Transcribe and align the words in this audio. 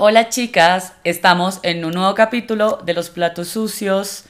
Hola 0.00 0.28
chicas, 0.28 0.92
estamos 1.02 1.58
en 1.64 1.84
un 1.84 1.92
nuevo 1.92 2.14
capítulo 2.14 2.80
de 2.84 2.94
los 2.94 3.10
platos 3.10 3.48
sucios 3.48 4.26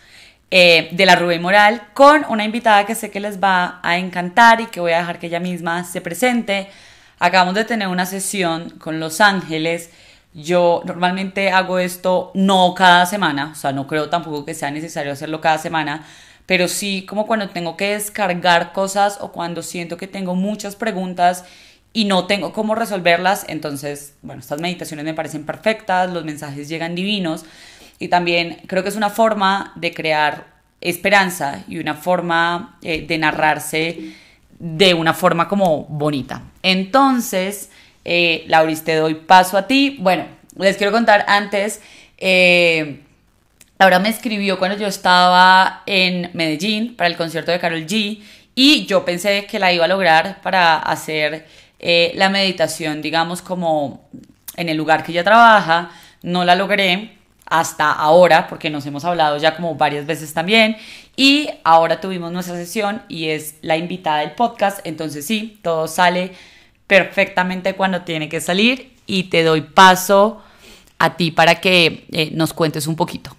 eh, 0.51 0.89
de 0.93 1.05
la 1.05 1.15
Rubén 1.15 1.43
Moral 1.43 1.89
con 1.93 2.25
una 2.31 2.47
invitada 2.47 2.87
que 2.87 2.95
sé 2.95 3.11
que 3.11 3.21
les 3.21 3.39
va 3.39 3.79
a 3.83 3.99
encantar 3.99 4.63
y 4.63 4.69
que 4.69 4.81
voy 4.81 4.93
a 4.93 5.01
dejar 5.01 5.19
que 5.19 5.27
ella 5.27 5.41
misma 5.41 5.85
se 5.85 6.01
presente. 6.01 6.71
Acabamos 7.19 7.55
de 7.55 7.67
tener 7.67 7.89
una 7.89 8.07
sesión 8.07 8.71
con 8.79 8.99
Los 8.99 9.21
Ángeles. 9.21 9.91
Yo 10.33 10.81
normalmente 10.87 11.51
hago 11.51 11.79
esto 11.79 12.31
no 12.33 12.73
cada 12.75 13.05
semana, 13.05 13.51
o 13.53 13.55
sea, 13.55 13.73
no 13.73 13.87
creo 13.87 14.09
tampoco 14.09 14.47
que 14.47 14.55
sea 14.55 14.71
necesario 14.71 15.13
hacerlo 15.13 15.43
cada 15.43 15.59
semana, 15.59 16.07
pero 16.47 16.67
sí 16.67 17.05
como 17.05 17.27
cuando 17.27 17.51
tengo 17.51 17.77
que 17.77 17.91
descargar 17.91 18.73
cosas 18.73 19.19
o 19.21 19.33
cuando 19.33 19.63
siento 19.63 19.99
que 19.99 20.07
tengo 20.07 20.35
muchas 20.35 20.77
preguntas 20.77 21.45
y 21.93 22.05
no 22.05 22.27
tengo 22.27 22.53
cómo 22.53 22.75
resolverlas, 22.75 23.45
entonces, 23.49 24.15
bueno, 24.23 24.41
estas 24.41 24.61
meditaciones 24.61 25.05
me 25.05 25.15
parecen 25.15 25.45
perfectas, 25.45 26.11
los 26.11 26.25
mensajes 26.25 26.69
llegan 26.69 26.95
divinos 26.95 27.45
y 27.99 28.09
también 28.09 28.59
creo 28.67 28.83
que 28.83 28.91
es 28.91 28.97
una 28.97 29.11
forma 29.11 29.73
de 29.77 29.93
crear 29.93 30.59
esperanza 30.81 31.65
y 31.67 31.79
una 31.79 31.95
forma 31.95 32.79
eh, 32.83 33.05
de 33.07 33.19
narrarse 33.19 34.13
de 34.59 34.95
una 34.95 35.15
forma 35.15 35.49
como 35.49 35.85
bonita. 35.85 36.43
Entonces, 36.63 37.71
eh, 38.05 38.45
Lauris, 38.47 38.85
te 38.85 38.95
doy 38.95 39.15
paso 39.15 39.57
a 39.57 39.67
ti. 39.67 39.97
Bueno, 40.01 40.27
les 40.57 40.77
quiero 40.77 40.93
contar 40.93 41.25
antes, 41.29 41.81
eh, 42.19 43.01
Laura 43.79 44.01
me 44.01 44.09
escribió 44.09 44.59
cuando 44.59 44.77
yo 44.77 44.89
estaba 44.89 45.85
en 45.87 46.31
Medellín 46.35 46.97
para 46.97 47.07
el 47.07 47.17
concierto 47.17 47.53
de 47.53 47.61
Carol 47.61 47.87
G 47.87 48.21
y 48.57 48.87
yo 48.87 49.05
pensé 49.05 49.47
que 49.47 49.61
la 49.61 49.73
iba 49.73 49.85
a 49.85 49.89
lograr 49.89 50.41
para 50.43 50.79
hacer 50.79 51.47
eh, 51.79 52.13
la 52.17 52.29
meditación, 52.29 53.03
digamos, 53.03 53.43
como 53.43 54.09
en 54.57 54.69
el 54.69 54.77
lugar 54.77 55.05
que 55.05 55.13
ella 55.13 55.25
trabaja, 55.25 55.91
no 56.23 56.45
la 56.45 56.57
logré 56.57 57.17
hasta 57.47 57.93
ahora, 57.93 58.47
porque 58.49 58.69
nos 58.69 58.85
hemos 58.87 59.05
hablado 59.05 59.39
ya 59.39 59.55
como 59.57 59.75
varias 59.77 60.05
veces 60.05 60.35
también, 60.35 60.77
y 61.17 61.49
ahora 61.65 62.01
tuvimos 62.01 62.31
nuestra 62.33 62.57
sesión 62.57 63.03
y 63.09 63.29
es 63.29 63.57
la 63.63 63.77
invitada 63.77 64.21
del 64.21 64.33
podcast, 64.33 64.87
entonces 64.87 65.27
sí, 65.27 65.59
todo 65.63 65.89
sale 65.89 66.33
perfectamente 66.87 67.75
cuando 67.75 68.03
tiene 68.03 68.29
que 68.29 68.41
salir 68.41 68.93
y 69.07 69.25
te 69.25 69.43
doy 69.45 69.63
paso 69.63 70.43
a 70.99 71.17
ti 71.17 71.31
para 71.31 71.61
que 71.61 72.07
eh, 72.13 72.31
nos 72.33 72.53
cuentes 72.53 72.87
un 72.87 72.97
poquito. 72.97 73.35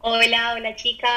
Hola, 0.00 0.54
hola 0.54 0.76
chicas, 0.76 1.10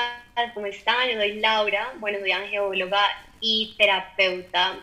¿cómo 0.54 0.66
están? 0.66 1.10
Yo 1.10 1.18
soy 1.18 1.40
Laura, 1.40 1.94
bueno, 2.00 2.20
soy 2.20 2.32
angeóloga 2.32 3.00
y 3.42 3.76
terapeuta. 3.78 4.80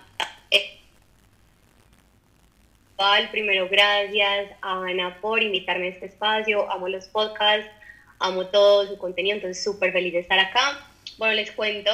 Primero, 3.31 3.69
gracias 3.69 4.51
a 4.63 4.85
Ana 4.85 5.19
por 5.21 5.43
invitarme 5.43 5.87
a 5.87 5.91
este 5.91 6.07
espacio. 6.07 6.71
Amo 6.71 6.89
los 6.89 7.07
podcasts, 7.07 7.71
amo 8.19 8.47
todo 8.47 8.87
su 8.87 8.97
contenido, 8.97 9.37
entonces 9.37 9.63
súper 9.63 9.93
feliz 9.93 10.13
de 10.13 10.21
estar 10.21 10.39
acá. 10.39 10.87
Bueno, 11.19 11.35
les 11.35 11.53
cuento 11.53 11.91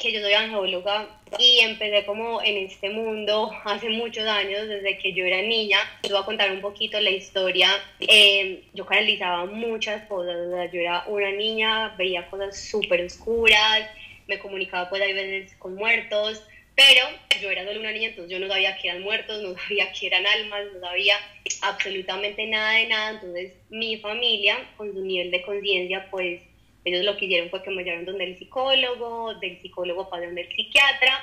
que 0.00 0.12
yo 0.12 0.20
soy 0.20 0.32
angeóloga 0.32 1.08
y 1.38 1.60
empecé 1.60 2.04
como 2.04 2.42
en 2.42 2.66
este 2.66 2.90
mundo 2.90 3.50
hace 3.64 3.88
muchos 3.88 4.26
años, 4.26 4.68
desde 4.68 4.98
que 4.98 5.12
yo 5.12 5.24
era 5.24 5.40
niña. 5.40 5.78
Les 6.02 6.12
voy 6.12 6.20
a 6.20 6.24
contar 6.24 6.50
un 6.50 6.60
poquito 6.60 7.00
la 7.00 7.10
historia. 7.10 7.68
Eh, 8.00 8.64
yo 8.74 8.84
canalizaba 8.84 9.46
muchas 9.46 10.06
cosas, 10.06 10.36
yo 10.72 10.80
era 10.80 11.04
una 11.06 11.30
niña, 11.30 11.94
veía 11.96 12.28
cosas 12.28 12.58
súper 12.58 13.04
oscuras, 13.04 13.88
me 14.26 14.38
comunicaba 14.38 14.88
pues 14.88 15.02
a 15.02 15.06
veces 15.06 15.54
con 15.58 15.74
muertos, 15.74 16.42
pero 16.74 17.06
yo 17.40 17.50
era 17.50 17.64
solo 17.64 17.80
una 17.80 17.92
niña, 17.92 18.08
entonces 18.08 18.30
yo 18.30 18.38
no 18.38 18.48
sabía 18.48 18.76
que 18.76 18.88
eran 18.88 19.02
muertos, 19.02 19.42
no 19.42 19.54
sabía 19.68 19.92
que 19.92 20.06
eran 20.06 20.26
almas, 20.26 20.66
no 20.72 20.80
sabía 20.80 21.14
absolutamente 21.62 22.46
nada 22.46 22.72
de 22.72 22.86
nada, 22.86 23.10
entonces 23.10 23.52
mi 23.70 23.98
familia, 23.98 24.58
con 24.76 24.92
su 24.92 25.04
nivel 25.04 25.30
de 25.30 25.42
conciencia, 25.42 26.08
pues 26.10 26.40
ellos 26.84 27.04
lo 27.04 27.16
que 27.16 27.26
hicieron 27.26 27.50
fue 27.50 27.62
que 27.62 27.70
me 27.70 27.84
llevaron 27.84 28.04
donde 28.04 28.24
el 28.24 28.38
psicólogo, 28.38 29.34
del 29.34 29.60
psicólogo 29.60 30.08
pasé 30.08 30.26
donde 30.26 30.42
el 30.42 30.54
psiquiatra, 30.54 31.18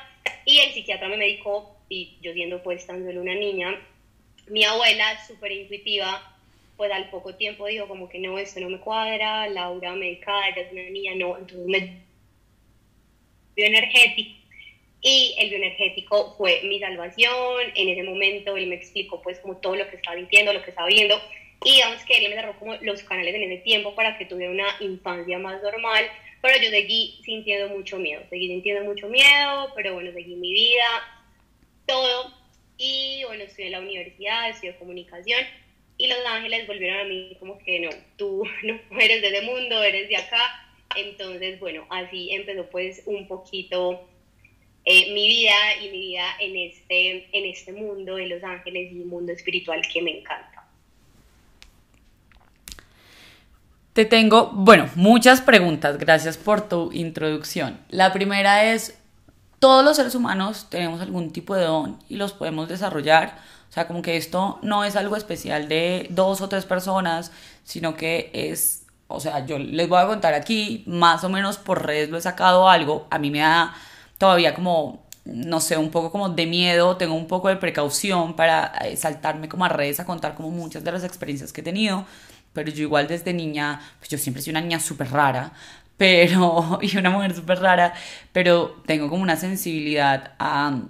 y 0.45 0.59
el 0.59 0.71
psiquiatra 0.71 1.09
me 1.09 1.17
medicó, 1.17 1.75
y 1.89 2.17
yo 2.21 2.33
siendo 2.33 2.61
pues 2.61 2.85
tan 2.85 3.05
solo 3.05 3.21
una 3.21 3.35
niña, 3.35 3.75
mi 4.47 4.63
abuela, 4.63 5.25
súper 5.27 5.51
intuitiva, 5.51 6.35
pues 6.77 6.91
al 6.91 7.09
poco 7.09 7.35
tiempo 7.35 7.67
dijo 7.67 7.87
como 7.87 8.07
que 8.07 8.19
no, 8.19 8.39
esto 8.39 8.59
no 8.61 8.69
me 8.69 8.79
cuadra, 8.79 9.47
Laura 9.49 9.95
me 9.95 10.17
cae, 10.19 10.51
ella 10.51 10.61
es 10.61 10.71
una 10.71 10.83
niña, 10.83 11.13
no, 11.15 11.37
entonces 11.37 11.67
me 11.67 12.08
bioenergético 13.59 14.39
y 15.01 15.35
el 15.37 15.49
bioenergético 15.49 16.35
fue 16.37 16.61
mi 16.63 16.79
salvación. 16.79 17.71
En 17.75 17.89
ese 17.89 18.03
momento 18.03 18.57
él 18.57 18.67
me 18.67 18.75
explicó 18.75 19.21
pues 19.21 19.39
como 19.39 19.57
todo 19.57 19.75
lo 19.75 19.89
que 19.89 19.95
estaba 19.95 20.17
sintiendo, 20.17 20.53
lo 20.53 20.63
que 20.63 20.71
estaba 20.71 20.87
viendo. 20.87 21.19
Y 21.63 21.75
digamos 21.75 22.03
que 22.05 22.17
él 22.17 22.29
me 22.29 22.35
cerró 22.35 22.57
como 22.57 22.75
los 22.75 23.03
canales 23.03 23.35
en 23.35 23.43
ese 23.43 23.61
tiempo 23.63 23.95
para 23.95 24.17
que 24.17 24.25
tuviera 24.25 24.51
una 24.51 24.75
infancia 24.79 25.37
más 25.39 25.61
normal, 25.61 26.05
pero 26.41 26.57
yo 26.61 26.69
seguí 26.69 27.19
sintiendo 27.23 27.75
mucho 27.75 27.97
miedo, 27.97 28.21
seguí 28.29 28.47
sintiendo 28.47 28.85
mucho 28.85 29.07
miedo, 29.09 29.73
pero 29.75 29.93
bueno, 29.93 30.11
seguí 30.13 30.35
mi 30.35 30.53
vida, 30.53 30.87
todo. 31.85 32.33
Y 32.77 33.23
bueno, 33.25 33.43
estudié 33.43 33.67
en 33.67 33.71
la 33.73 33.79
universidad, 33.79 34.49
estudié 34.49 34.75
comunicación. 34.77 35.41
Y 35.97 36.07
los 36.07 36.19
ángeles 36.25 36.65
volvieron 36.65 37.01
a 37.01 37.03
mí 37.03 37.35
como 37.39 37.59
que 37.59 37.79
no, 37.81 37.89
tú 38.15 38.45
no 38.63 38.99
eres 38.99 39.21
de 39.21 39.27
ese 39.27 39.41
mundo, 39.41 39.83
eres 39.83 40.07
de 40.07 40.15
acá 40.15 40.68
entonces, 40.95 41.59
bueno, 41.59 41.85
así 41.89 42.31
empezó 42.31 42.65
pues 42.69 43.03
un 43.05 43.27
poquito 43.27 44.07
eh, 44.85 45.13
mi 45.13 45.27
vida 45.27 45.53
y 45.83 45.89
mi 45.91 45.99
vida 45.99 46.23
en 46.39 46.55
este, 46.57 47.37
en 47.37 47.45
este 47.45 47.73
mundo 47.73 48.15
de 48.15 48.27
Los 48.27 48.43
Ángeles 48.43 48.91
y 48.91 49.01
un 49.01 49.09
mundo 49.09 49.31
espiritual 49.31 49.81
que 49.91 50.01
me 50.01 50.19
encanta. 50.19 50.65
Te 53.93 54.05
tengo, 54.05 54.51
bueno, 54.53 54.89
muchas 54.95 55.41
preguntas. 55.41 55.97
Gracias 55.97 56.37
por 56.37 56.67
tu 56.67 56.91
introducción. 56.91 57.79
La 57.89 58.13
primera 58.13 58.71
es, 58.71 58.97
todos 59.59 59.83
los 59.83 59.97
seres 59.97 60.15
humanos 60.15 60.67
tenemos 60.69 61.01
algún 61.01 61.31
tipo 61.31 61.55
de 61.55 61.65
don 61.65 61.99
y 62.07 62.15
los 62.15 62.33
podemos 62.33 62.69
desarrollar. 62.69 63.37
O 63.69 63.71
sea, 63.71 63.87
como 63.87 64.01
que 64.01 64.17
esto 64.17 64.57
no 64.61 64.85
es 64.85 64.95
algo 64.95 65.15
especial 65.15 65.67
de 65.67 66.07
dos 66.09 66.41
o 66.41 66.49
tres 66.49 66.65
personas, 66.65 67.31
sino 67.63 67.95
que 67.95 68.31
es 68.33 68.87
o 69.09 69.19
sea, 69.19 69.45
yo 69.45 69.57
les 69.57 69.89
voy 69.89 69.99
a 69.99 70.05
contar 70.05 70.35
aquí, 70.35 70.83
más 70.85 71.23
o 71.23 71.29
menos 71.29 71.57
por 71.57 71.85
redes 71.85 72.09
lo 72.09 72.17
he 72.17 72.21
sacado 72.21 72.69
algo, 72.69 73.07
a 73.09 73.17
mí 73.17 73.31
me 73.31 73.39
da 73.39 73.73
todavía 74.19 74.53
como, 74.53 75.03
no 75.25 75.59
sé, 75.59 75.77
un 75.77 75.89
poco 75.89 76.11
como 76.11 76.29
de 76.29 76.45
miedo, 76.45 76.95
tengo 76.95 77.15
un 77.15 77.27
poco 77.27 77.49
de 77.49 77.55
precaución 77.55 78.35
para 78.35 78.67
eh, 78.85 78.95
saltarme 78.95 79.49
como 79.49 79.65
a 79.65 79.69
redes 79.69 79.99
a 79.99 80.05
contar 80.05 80.35
como 80.35 80.51
muchas 80.51 80.83
de 80.83 80.91
las 80.91 81.03
experiencias 81.03 81.51
que 81.51 81.61
he 81.61 81.63
tenido, 81.63 82.05
pero 82.53 82.69
yo 82.69 82.83
igual 82.83 83.07
desde 83.07 83.33
niña, 83.33 83.81
pues 83.97 84.09
yo 84.09 84.19
siempre 84.19 84.43
soy 84.43 84.51
una 84.51 84.61
niña 84.61 84.79
súper 84.79 85.09
rara, 85.11 85.53
pero, 85.97 86.77
y 86.83 86.95
una 86.95 87.09
mujer 87.09 87.35
súper 87.35 87.61
rara, 87.61 87.95
pero 88.31 88.81
tengo 88.85 89.09
como 89.09 89.23
una 89.23 89.37
sensibilidad 89.37 90.33
a, 90.37 90.81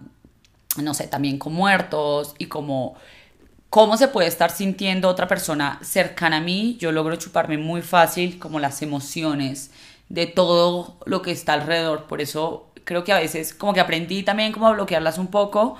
no 0.75 0.93
sé, 0.93 1.07
también 1.07 1.37
con 1.39 1.53
muertos 1.53 2.35
y 2.37 2.47
como 2.47 2.97
cómo 3.69 3.97
se 3.97 4.07
puede 4.07 4.27
estar 4.27 4.51
sintiendo 4.51 5.09
otra 5.09 5.27
persona 5.27 5.79
cercana 5.83 6.37
a 6.37 6.41
mí. 6.41 6.77
Yo 6.79 6.91
logro 6.91 7.15
chuparme 7.15 7.57
muy 7.57 7.81
fácil 7.81 8.39
como 8.39 8.59
las 8.59 8.81
emociones 8.81 9.71
de 10.09 10.25
todo 10.27 10.97
lo 11.05 11.21
que 11.21 11.31
está 11.31 11.53
alrededor. 11.53 12.05
Por 12.05 12.21
eso 12.21 12.71
creo 12.83 13.03
que 13.03 13.13
a 13.13 13.19
veces 13.19 13.53
como 13.53 13.73
que 13.73 13.79
aprendí 13.79 14.23
también 14.23 14.51
como 14.51 14.67
a 14.67 14.71
bloquearlas 14.73 15.17
un 15.17 15.27
poco 15.27 15.77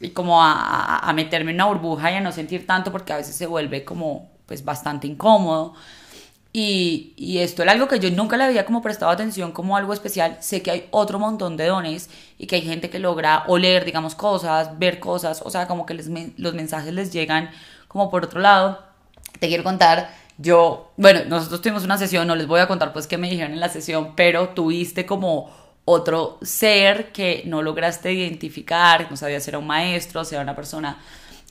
y 0.00 0.10
como 0.10 0.42
a, 0.42 0.98
a 0.98 1.12
meterme 1.12 1.50
en 1.50 1.56
una 1.56 1.66
burbuja 1.66 2.10
y 2.10 2.14
a 2.14 2.20
no 2.20 2.32
sentir 2.32 2.66
tanto 2.66 2.92
porque 2.92 3.12
a 3.12 3.16
veces 3.16 3.36
se 3.36 3.46
vuelve 3.46 3.84
como 3.84 4.30
pues 4.46 4.64
bastante 4.64 5.06
incómodo. 5.06 5.74
Y, 6.58 7.38
esto 7.38 7.62
era 7.62 7.72
algo 7.72 7.86
que 7.86 8.00
yo 8.00 8.10
nunca 8.10 8.38
le 8.38 8.44
había 8.44 8.64
como 8.64 8.80
prestado 8.80 9.12
atención 9.12 9.52
como 9.52 9.76
algo 9.76 9.92
especial. 9.92 10.38
Sé 10.40 10.62
que 10.62 10.70
hay 10.70 10.88
otro 10.90 11.18
montón 11.18 11.58
de 11.58 11.66
dones 11.66 12.08
y 12.38 12.46
que 12.46 12.56
hay 12.56 12.62
gente 12.62 12.88
que 12.88 12.98
logra 12.98 13.44
oler, 13.46 13.84
digamos, 13.84 14.14
cosas, 14.14 14.78
ver 14.78 14.98
cosas, 14.98 15.42
o 15.44 15.50
sea, 15.50 15.68
como 15.68 15.84
que 15.84 15.92
los 15.92 16.54
mensajes 16.54 16.94
les 16.94 17.12
llegan 17.12 17.50
como 17.88 18.10
por 18.10 18.24
otro 18.24 18.40
lado. 18.40 18.82
Te 19.38 19.48
quiero 19.48 19.64
contar, 19.64 20.10
yo, 20.38 20.92
bueno, 20.96 21.20
nosotros 21.28 21.60
tuvimos 21.60 21.84
una 21.84 21.98
sesión, 21.98 22.26
no 22.26 22.34
les 22.34 22.46
voy 22.46 22.60
a 22.60 22.68
contar 22.68 22.94
pues 22.94 23.06
qué 23.06 23.18
me 23.18 23.28
dijeron 23.28 23.52
en 23.52 23.60
la 23.60 23.68
sesión, 23.68 24.14
pero 24.16 24.48
tuviste 24.48 25.04
como 25.04 25.50
otro 25.84 26.38
ser 26.40 27.12
que 27.12 27.42
no 27.44 27.60
lograste 27.60 28.14
identificar, 28.14 29.08
no 29.10 29.18
sabías 29.18 29.44
si 29.44 29.50
era 29.50 29.58
un 29.58 29.66
maestro, 29.66 30.24
si 30.24 30.34
era 30.34 30.42
una 30.42 30.56
persona 30.56 30.96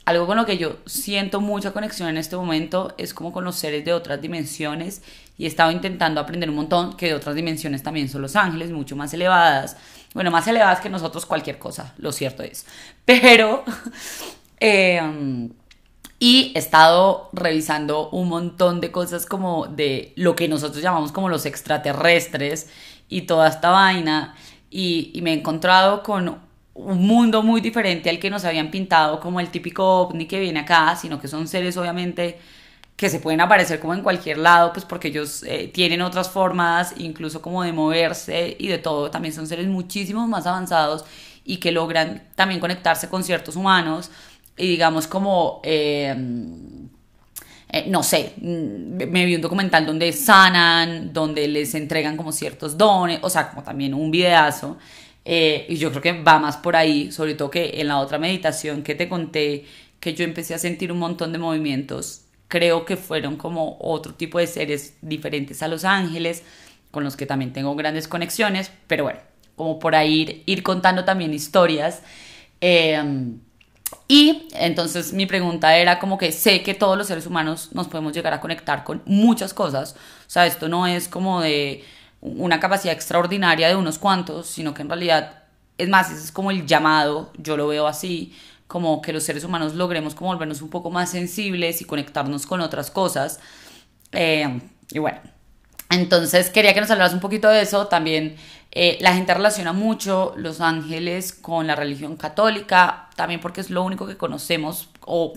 algo 0.05 0.27
con 0.27 0.37
lo 0.37 0.45
que 0.45 0.57
yo 0.57 0.77
siento 0.85 1.41
mucha 1.41 1.71
conexión 1.71 2.09
en 2.09 2.17
este 2.17 2.35
momento 2.35 2.93
es 2.97 3.13
como 3.13 3.33
con 3.33 3.43
los 3.43 3.55
seres 3.55 3.83
de 3.83 3.91
otras 3.91 4.21
dimensiones 4.21 5.01
y 5.35 5.45
he 5.45 5.47
estado 5.47 5.71
intentando 5.71 6.21
aprender 6.21 6.49
un 6.49 6.57
montón 6.57 6.95
que 6.95 7.07
de 7.07 7.15
otras 7.15 7.35
dimensiones 7.35 7.81
también 7.81 8.07
son 8.07 8.21
los 8.21 8.35
ángeles, 8.35 8.69
mucho 8.69 8.95
más 8.95 9.13
elevadas, 9.15 9.77
bueno, 10.13 10.29
más 10.29 10.47
elevadas 10.47 10.79
que 10.79 10.89
nosotros 10.89 11.25
cualquier 11.25 11.57
cosa, 11.57 11.93
lo 11.97 12.11
cierto 12.11 12.43
es. 12.43 12.67
Pero, 13.05 13.63
em, 14.59 15.49
y 16.19 16.51
he 16.53 16.59
estado 16.59 17.29
revisando 17.33 18.09
un 18.09 18.29
montón 18.29 18.81
de 18.81 18.91
cosas 18.91 19.25
como 19.25 19.65
de 19.65 20.13
lo 20.15 20.35
que 20.35 20.47
nosotros 20.47 20.83
llamamos 20.83 21.11
como 21.11 21.29
los 21.29 21.47
extraterrestres 21.47 22.69
y 23.09 23.23
toda 23.23 23.49
esta 23.49 23.71
vaina 23.71 24.35
y, 24.69 25.11
y 25.13 25.21
me 25.23 25.31
he 25.31 25.33
encontrado 25.33 26.03
con 26.03 26.44
un 26.75 27.07
mundo 27.07 27.41
muy 27.41 27.61
diferente 27.61 28.09
al 28.09 28.19
que 28.19 28.29
nos 28.29 28.45
habían 28.45 28.69
pintado 28.69 29.19
como 29.19 29.39
el 29.39 29.49
típico 29.49 30.01
ovni 30.01 30.27
que 30.27 30.39
viene 30.39 30.59
acá, 30.59 30.95
sino 30.95 31.19
que 31.19 31.27
son 31.27 31.47
seres 31.47 31.77
obviamente 31.77 32.37
que 32.95 33.09
se 33.09 33.19
pueden 33.19 33.41
aparecer 33.41 33.79
como 33.79 33.93
en 33.93 34.01
cualquier 34.01 34.37
lado, 34.37 34.71
pues 34.71 34.85
porque 34.85 35.09
ellos 35.09 35.43
eh, 35.43 35.69
tienen 35.73 36.01
otras 36.01 36.29
formas, 36.29 36.93
incluso 36.97 37.41
como 37.41 37.63
de 37.63 37.73
moverse 37.73 38.55
y 38.59 38.67
de 38.67 38.77
todo, 38.77 39.11
también 39.11 39.33
son 39.33 39.47
seres 39.47 39.67
muchísimo 39.67 40.27
más 40.27 40.47
avanzados 40.47 41.05
y 41.43 41.57
que 41.57 41.71
logran 41.71 42.23
también 42.35 42.59
conectarse 42.59 43.09
con 43.09 43.23
ciertos 43.23 43.55
humanos 43.55 44.11
y 44.57 44.67
digamos 44.67 45.07
como... 45.07 45.61
Eh, 45.63 46.15
eh, 47.67 47.85
no 47.89 48.03
sé, 48.03 48.33
mm, 48.37 49.11
me 49.11 49.25
vi 49.25 49.35
un 49.35 49.41
documental 49.41 49.85
donde 49.85 50.13
sanan, 50.13 51.11
donde 51.11 51.47
les 51.47 51.75
entregan 51.75 52.15
como 52.15 52.31
ciertos 52.31 52.77
dones, 52.77 53.19
o 53.21 53.29
sea, 53.29 53.49
como 53.49 53.63
también 53.63 53.93
un 53.93 54.11
videazo. 54.11 54.77
Eh, 55.25 55.65
y 55.69 55.77
yo 55.77 55.89
creo 55.89 56.01
que 56.01 56.21
va 56.21 56.39
más 56.39 56.57
por 56.57 56.75
ahí, 56.75 57.11
sobre 57.11 57.33
todo 57.33 57.49
que 57.49 57.81
en 57.81 57.87
la 57.87 57.97
otra 57.97 58.19
meditación 58.19 58.83
que 58.83 58.95
te 58.95 59.09
conté, 59.09 59.65
que 59.99 60.13
yo 60.13 60.23
empecé 60.23 60.53
a 60.53 60.59
sentir 60.59 60.91
un 60.91 60.99
montón 60.99 61.31
de 61.31 61.39
movimientos, 61.39 62.25
creo 62.47 62.85
que 62.85 62.95
fueron 62.95 63.35
como 63.35 63.77
otro 63.79 64.13
tipo 64.13 64.37
de 64.37 64.47
seres 64.47 64.97
diferentes 65.01 65.63
a 65.63 65.67
los 65.67 65.83
ángeles, 65.83 66.43
con 66.91 67.03
los 67.03 67.17
que 67.17 67.25
también 67.25 67.53
tengo 67.53 67.75
grandes 67.75 68.07
conexiones, 68.07 68.71
pero 68.87 69.03
bueno, 69.05 69.19
como 69.55 69.79
por 69.79 69.95
ahí 69.95 70.43
ir, 70.45 70.63
contando 70.63 71.05
también 71.05 71.33
historias. 71.33 72.03
Eh, 72.61 73.35
y 74.07 74.47
entonces 74.53 75.13
mi 75.13 75.25
pregunta 75.25 75.77
era 75.77 75.99
como 75.99 76.17
que 76.17 76.31
sé 76.31 76.61
que 76.61 76.73
todos 76.73 76.97
los 76.97 77.07
seres 77.07 77.25
humanos 77.25 77.69
nos 77.73 77.87
podemos 77.87 78.13
llegar 78.13 78.33
a 78.33 78.41
conectar 78.41 78.83
con 78.83 79.01
muchas 79.05 79.53
cosas. 79.53 79.95
O 80.27 80.29
sea, 80.29 80.45
esto 80.45 80.69
no 80.69 80.85
es 80.85 81.07
como 81.07 81.41
de 81.41 81.83
una 82.25 82.59
capacidad 82.59 82.93
extraordinaria 82.93 83.67
de 83.67 83.75
unos 83.75 83.99
cuantos, 83.99 84.47
sino 84.47 84.73
que 84.73 84.81
en 84.81 84.89
realidad, 84.89 85.43
es 85.77 85.89
más, 85.89 86.11
es 86.11 86.31
como 86.31 86.51
el 86.51 86.65
llamado, 86.65 87.31
yo 87.37 87.55
lo 87.55 87.67
veo 87.67 87.87
así, 87.87 88.33
como 88.67 89.01
que 89.01 89.13
los 89.13 89.23
seres 89.23 89.43
humanos 89.43 89.75
logremos 89.75 90.15
como 90.15 90.31
volvernos 90.31 90.61
un 90.61 90.69
poco 90.69 90.89
más 90.89 91.11
sensibles 91.11 91.81
y 91.81 91.85
conectarnos 91.85 92.47
con 92.47 92.61
otras 92.61 92.89
cosas. 92.89 93.39
Eh, 94.11 94.59
y 94.91 94.99
bueno, 94.99 95.19
entonces 95.89 96.49
quería 96.49 96.73
que 96.73 96.81
nos 96.81 96.89
hablaras 96.89 97.13
un 97.13 97.19
poquito 97.19 97.47
de 97.47 97.61
eso. 97.61 97.87
También 97.87 98.35
eh, 98.71 98.97
la 99.01 99.13
gente 99.13 99.33
relaciona 99.33 99.71
mucho 99.71 100.33
los 100.35 100.61
ángeles 100.61 101.31
con 101.31 101.67
la 101.67 101.75
religión 101.75 102.17
católica, 102.17 103.09
también 103.15 103.39
porque 103.39 103.61
es 103.61 103.69
lo 103.69 103.83
único 103.83 104.07
que 104.07 104.17
conocemos 104.17 104.89
o 105.01 105.33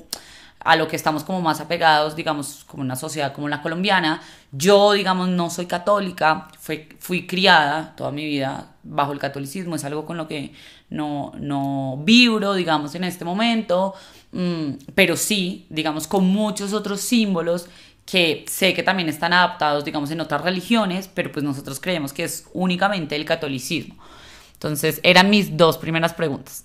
a 0.60 0.76
lo 0.76 0.88
que 0.88 0.96
estamos 0.96 1.24
como 1.24 1.40
más 1.40 1.60
apegados, 1.60 2.16
digamos, 2.16 2.64
como 2.66 2.82
una 2.82 2.96
sociedad 2.96 3.32
como 3.32 3.48
la 3.48 3.62
colombiana. 3.62 4.20
Yo, 4.52 4.92
digamos, 4.92 5.28
no 5.28 5.50
soy 5.50 5.66
católica, 5.66 6.48
fui, 6.58 7.26
criada 7.26 7.94
toda 7.96 8.10
mi 8.10 8.24
vida 8.24 8.74
bajo 8.82 9.12
el 9.12 9.18
catolicismo, 9.18 9.76
es 9.76 9.84
algo 9.84 10.04
con 10.04 10.16
lo 10.16 10.26
que 10.26 10.52
no, 10.90 11.32
no 11.38 12.00
vibro, 12.04 12.54
digamos, 12.54 12.94
en 12.94 13.04
este 13.04 13.24
momento, 13.24 13.94
mm, 14.32 14.70
pero 14.94 15.16
sí, 15.16 15.66
digamos, 15.70 16.06
con 16.06 16.26
muchos 16.26 16.72
otros 16.72 17.00
símbolos 17.00 17.68
que 18.04 18.46
sé 18.48 18.72
que 18.72 18.82
también 18.82 19.10
están 19.10 19.34
adaptados, 19.34 19.84
digamos, 19.84 20.10
en 20.10 20.20
otras 20.22 20.40
religiones, 20.40 21.10
pero 21.12 21.30
pues 21.30 21.44
nosotros 21.44 21.78
creemos 21.78 22.14
que 22.14 22.24
es 22.24 22.46
únicamente 22.54 23.14
el 23.16 23.26
catolicismo. 23.26 23.96
Entonces, 24.54 24.98
eran 25.02 25.30
mis 25.30 25.56
dos 25.56 25.76
primeras 25.78 26.14
preguntas. 26.14 26.64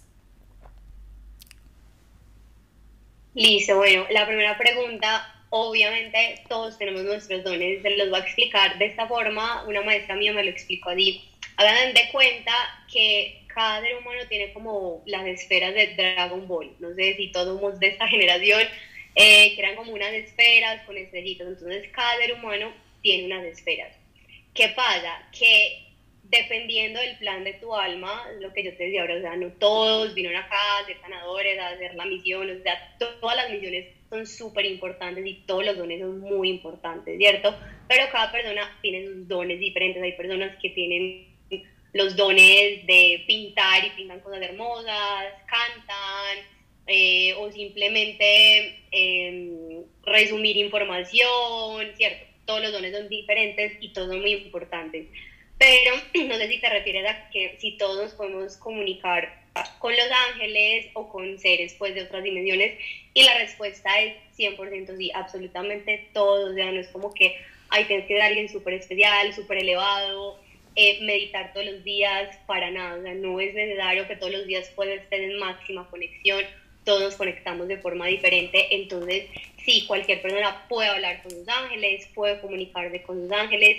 Listo, 3.36 3.78
bueno, 3.78 4.06
la 4.12 4.28
primera 4.28 4.58
pregunta, 4.58 5.28
obviamente 5.50 6.44
todos 6.48 6.78
tenemos 6.78 7.02
nuestros 7.02 7.44
dones, 7.44 7.82
se 7.82 7.90
los 7.98 8.10
voy 8.10 8.20
a 8.20 8.24
explicar 8.24 8.78
de 8.78 8.86
esta 8.86 9.08
forma, 9.08 9.64
una 9.68 9.82
maestra 9.82 10.16
mía 10.16 10.34
me 10.34 10.44
lo 10.44 10.52
explicó 10.52 10.90
allí. 10.90 11.24
Hagan 11.58 11.94
de 11.94 12.10
cuenta 12.12 12.54
que 12.92 13.44
cada 13.48 13.82
ser 13.82 13.98
humano 13.98 14.22
tiene 14.30 14.54
como 14.54 15.02
las 15.08 15.26
esferas 15.26 15.74
de 15.74 15.96
Dragon 15.96 16.48
Ball, 16.48 16.76
no 16.80 16.94
sé 16.94 17.16
si 17.16 17.32
todos 17.32 17.60
somos 17.60 17.80
de 17.80 17.88
esta 17.88 18.08
generación, 18.10 18.62
eh, 19.16 19.54
que 19.56 19.62
eran 19.62 19.76
como 19.76 19.94
unas 19.94 20.14
esferas 20.14 20.84
con 20.86 20.98
estrellitas. 20.98 21.48
Entonces, 21.48 21.90
cada 21.92 22.18
ser 22.18 22.34
humano 22.34 22.72
tiene 23.02 23.26
unas 23.26 23.46
esferas. 23.46 23.96
¿Qué 24.54 24.70
pasa? 24.70 25.28
Que 25.38 25.93
dependiendo 26.34 27.00
del 27.00 27.18
plan 27.18 27.44
de 27.44 27.54
tu 27.54 27.76
alma, 27.76 28.26
lo 28.40 28.52
que 28.54 28.64
yo 28.64 28.76
te 28.76 28.86
decía 28.86 29.02
ahora, 29.02 29.18
o 29.18 29.22
sea, 29.22 29.36
no 29.36 29.52
todos 29.60 30.16
vinieron 30.16 30.42
acá 30.42 30.58
a 30.80 30.86
ser 30.86 31.00
sanadores, 31.00 31.60
a 31.60 31.70
hacer 31.70 31.94
la 31.94 32.06
misión, 32.06 32.50
o 32.50 32.64
sea, 32.64 32.96
todas 32.98 33.38
las 33.38 33.52
misiones 33.52 33.86
son 34.10 34.26
súper 34.26 34.66
importantes 34.66 35.26
y 35.26 35.44
todos 35.46 35.64
los 35.64 35.78
dones 35.78 36.02
son 36.02 36.20
muy 36.20 36.50
importantes, 36.50 37.18
¿cierto? 37.18 37.56
Pero 37.88 38.06
cada 38.12 38.32
persona 38.32 38.78
tiene 38.82 39.06
sus 39.06 39.28
dones 39.28 39.60
diferentes. 39.60 40.02
Hay 40.02 40.14
personas 40.14 40.58
que 40.62 40.70
tienen 40.70 41.28
los 41.94 42.16
dones 42.16 42.86
de 42.88 43.24
pintar 43.28 43.86
y 43.86 43.92
pintan 43.92 44.20
cosas 44.22 44.42
hermosas, 44.42 45.26
cantan, 45.46 46.46
eh, 46.88 47.34
o 47.36 47.52
simplemente 47.52 48.80
em, 48.92 49.84
resumir 50.04 50.58
información, 50.58 51.88
¿cierto? 51.96 52.26
Todos 52.46 52.64
los 52.64 52.72
dones 52.72 52.96
son 52.96 53.08
diferentes 53.08 53.78
y 53.80 53.94
todos 53.94 54.10
son 54.10 54.22
muy 54.22 54.34
importantes. 54.34 55.08
Pero 55.64 55.96
no 56.28 56.36
sé 56.36 56.50
si 56.50 56.60
te 56.60 56.70
refieres 56.70 57.10
a 57.10 57.30
que 57.30 57.56
si 57.58 57.78
todos 57.78 58.14
podemos 58.16 58.58
comunicar 58.58 59.42
con 59.80 59.94
los 59.94 60.08
ángeles 60.30 60.88
o 60.94 61.08
con 61.08 61.40
seres 61.40 61.74
pues, 61.80 61.96
de 61.96 62.04
otras 62.04 62.22
dimensiones. 62.22 62.78
Y 63.14 63.24
la 63.24 63.38
respuesta 63.38 63.90
es 64.02 64.16
100% 64.38 64.98
sí, 64.98 65.10
absolutamente 65.14 66.10
todos. 66.12 66.52
O 66.52 66.54
sea, 66.54 66.70
no 66.70 66.82
es 66.82 66.90
como 66.90 67.14
que 67.14 67.38
hay 67.70 67.86
tienes 67.86 68.08
que 68.08 68.16
ser 68.16 68.24
alguien 68.24 68.50
súper 68.50 68.74
especial, 68.74 69.34
súper 69.34 69.60
elevado, 69.60 70.38
eh, 70.76 71.00
meditar 71.04 71.54
todos 71.54 71.66
los 71.68 71.84
días, 71.86 72.38
para 72.46 72.70
nada. 72.70 73.00
O 73.00 73.02
sea, 73.02 73.14
no 73.14 73.40
es 73.40 73.54
necesario 73.54 74.06
que 74.06 74.18
todos 74.18 74.34
los 74.34 74.46
días 74.46 74.70
puedas 74.76 75.00
estar 75.00 75.20
en 75.20 75.40
máxima 75.40 75.90
conexión 75.90 76.44
todos 76.84 77.02
nos 77.02 77.16
conectamos 77.16 77.68
de 77.68 77.78
forma 77.78 78.08
diferente, 78.08 78.76
entonces 78.76 79.26
sí, 79.66 79.86
cualquier 79.88 80.22
persona 80.22 80.66
puede 80.68 80.90
hablar 80.90 81.24
con 81.24 81.38
los 81.38 81.48
ángeles, 81.48 82.08
puede 82.14 82.40
comunicarse 82.42 83.02
con 83.04 83.22
los 83.22 83.32
ángeles. 83.32 83.78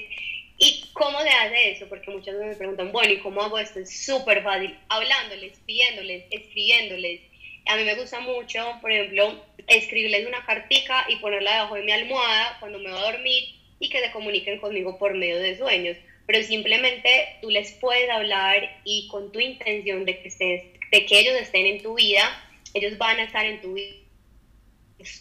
¿Y 0.59 0.85
cómo 0.93 1.21
se 1.21 1.29
hace 1.29 1.73
eso? 1.73 1.89
Porque 1.89 2.11
muchas 2.11 2.35
veces 2.35 2.51
me 2.51 2.57
preguntan, 2.57 2.93
bueno, 2.93 3.13
¿y 3.13 3.19
cómo 3.19 3.43
hago 3.43 3.59
esto? 3.59 3.81
Es 3.81 4.05
súper 4.05 4.43
fácil, 4.43 4.79
hablándoles, 4.89 5.59
pidiéndoles, 5.67 6.25
escribiéndoles. 6.31 7.21
A 7.67 7.77
mí 7.77 7.85
me 7.85 7.95
gusta 7.95 8.21
mucho, 8.21 8.79
por 8.81 8.93
ejemplo, 8.93 9.43
escribirles 9.67 10.27
una 10.27 10.45
cartica 10.45 11.07
y 11.09 11.17
ponerla 11.17 11.55
debajo 11.55 11.75
de 11.75 11.83
mi 11.83 11.93
almohada 11.93 12.57
cuando 12.61 12.79
me 12.79 12.91
voy 12.91 12.99
a 12.99 13.13
dormir 13.13 13.45
y 13.81 13.89
que 13.89 14.01
se 14.01 14.13
comuniquen 14.13 14.61
conmigo 14.61 14.99
por 14.99 15.15
medio 15.15 15.39
de 15.39 15.57
sueños. 15.57 15.97
Pero 16.27 16.43
simplemente 16.43 17.37
tú 17.43 17.51
les 17.51 17.73
puedes 17.73 18.09
hablar 18.11 18.81
y 18.85 19.09
con 19.09 19.33
tu 19.33 19.41
intención 19.41 20.05
de 20.05 20.21
que, 20.21 20.29
estés, 20.29 20.63
de 20.91 21.07
que 21.07 21.21
ellos 21.21 21.35
estén 21.41 21.67
en 21.67 21.83
tu 21.83 21.95
vida, 21.95 22.23
ellos 22.75 22.97
van 22.97 23.19
a 23.19 23.25
estar 23.25 23.45
en 23.45 23.61
tu 23.61 23.75
vida. 23.75 23.97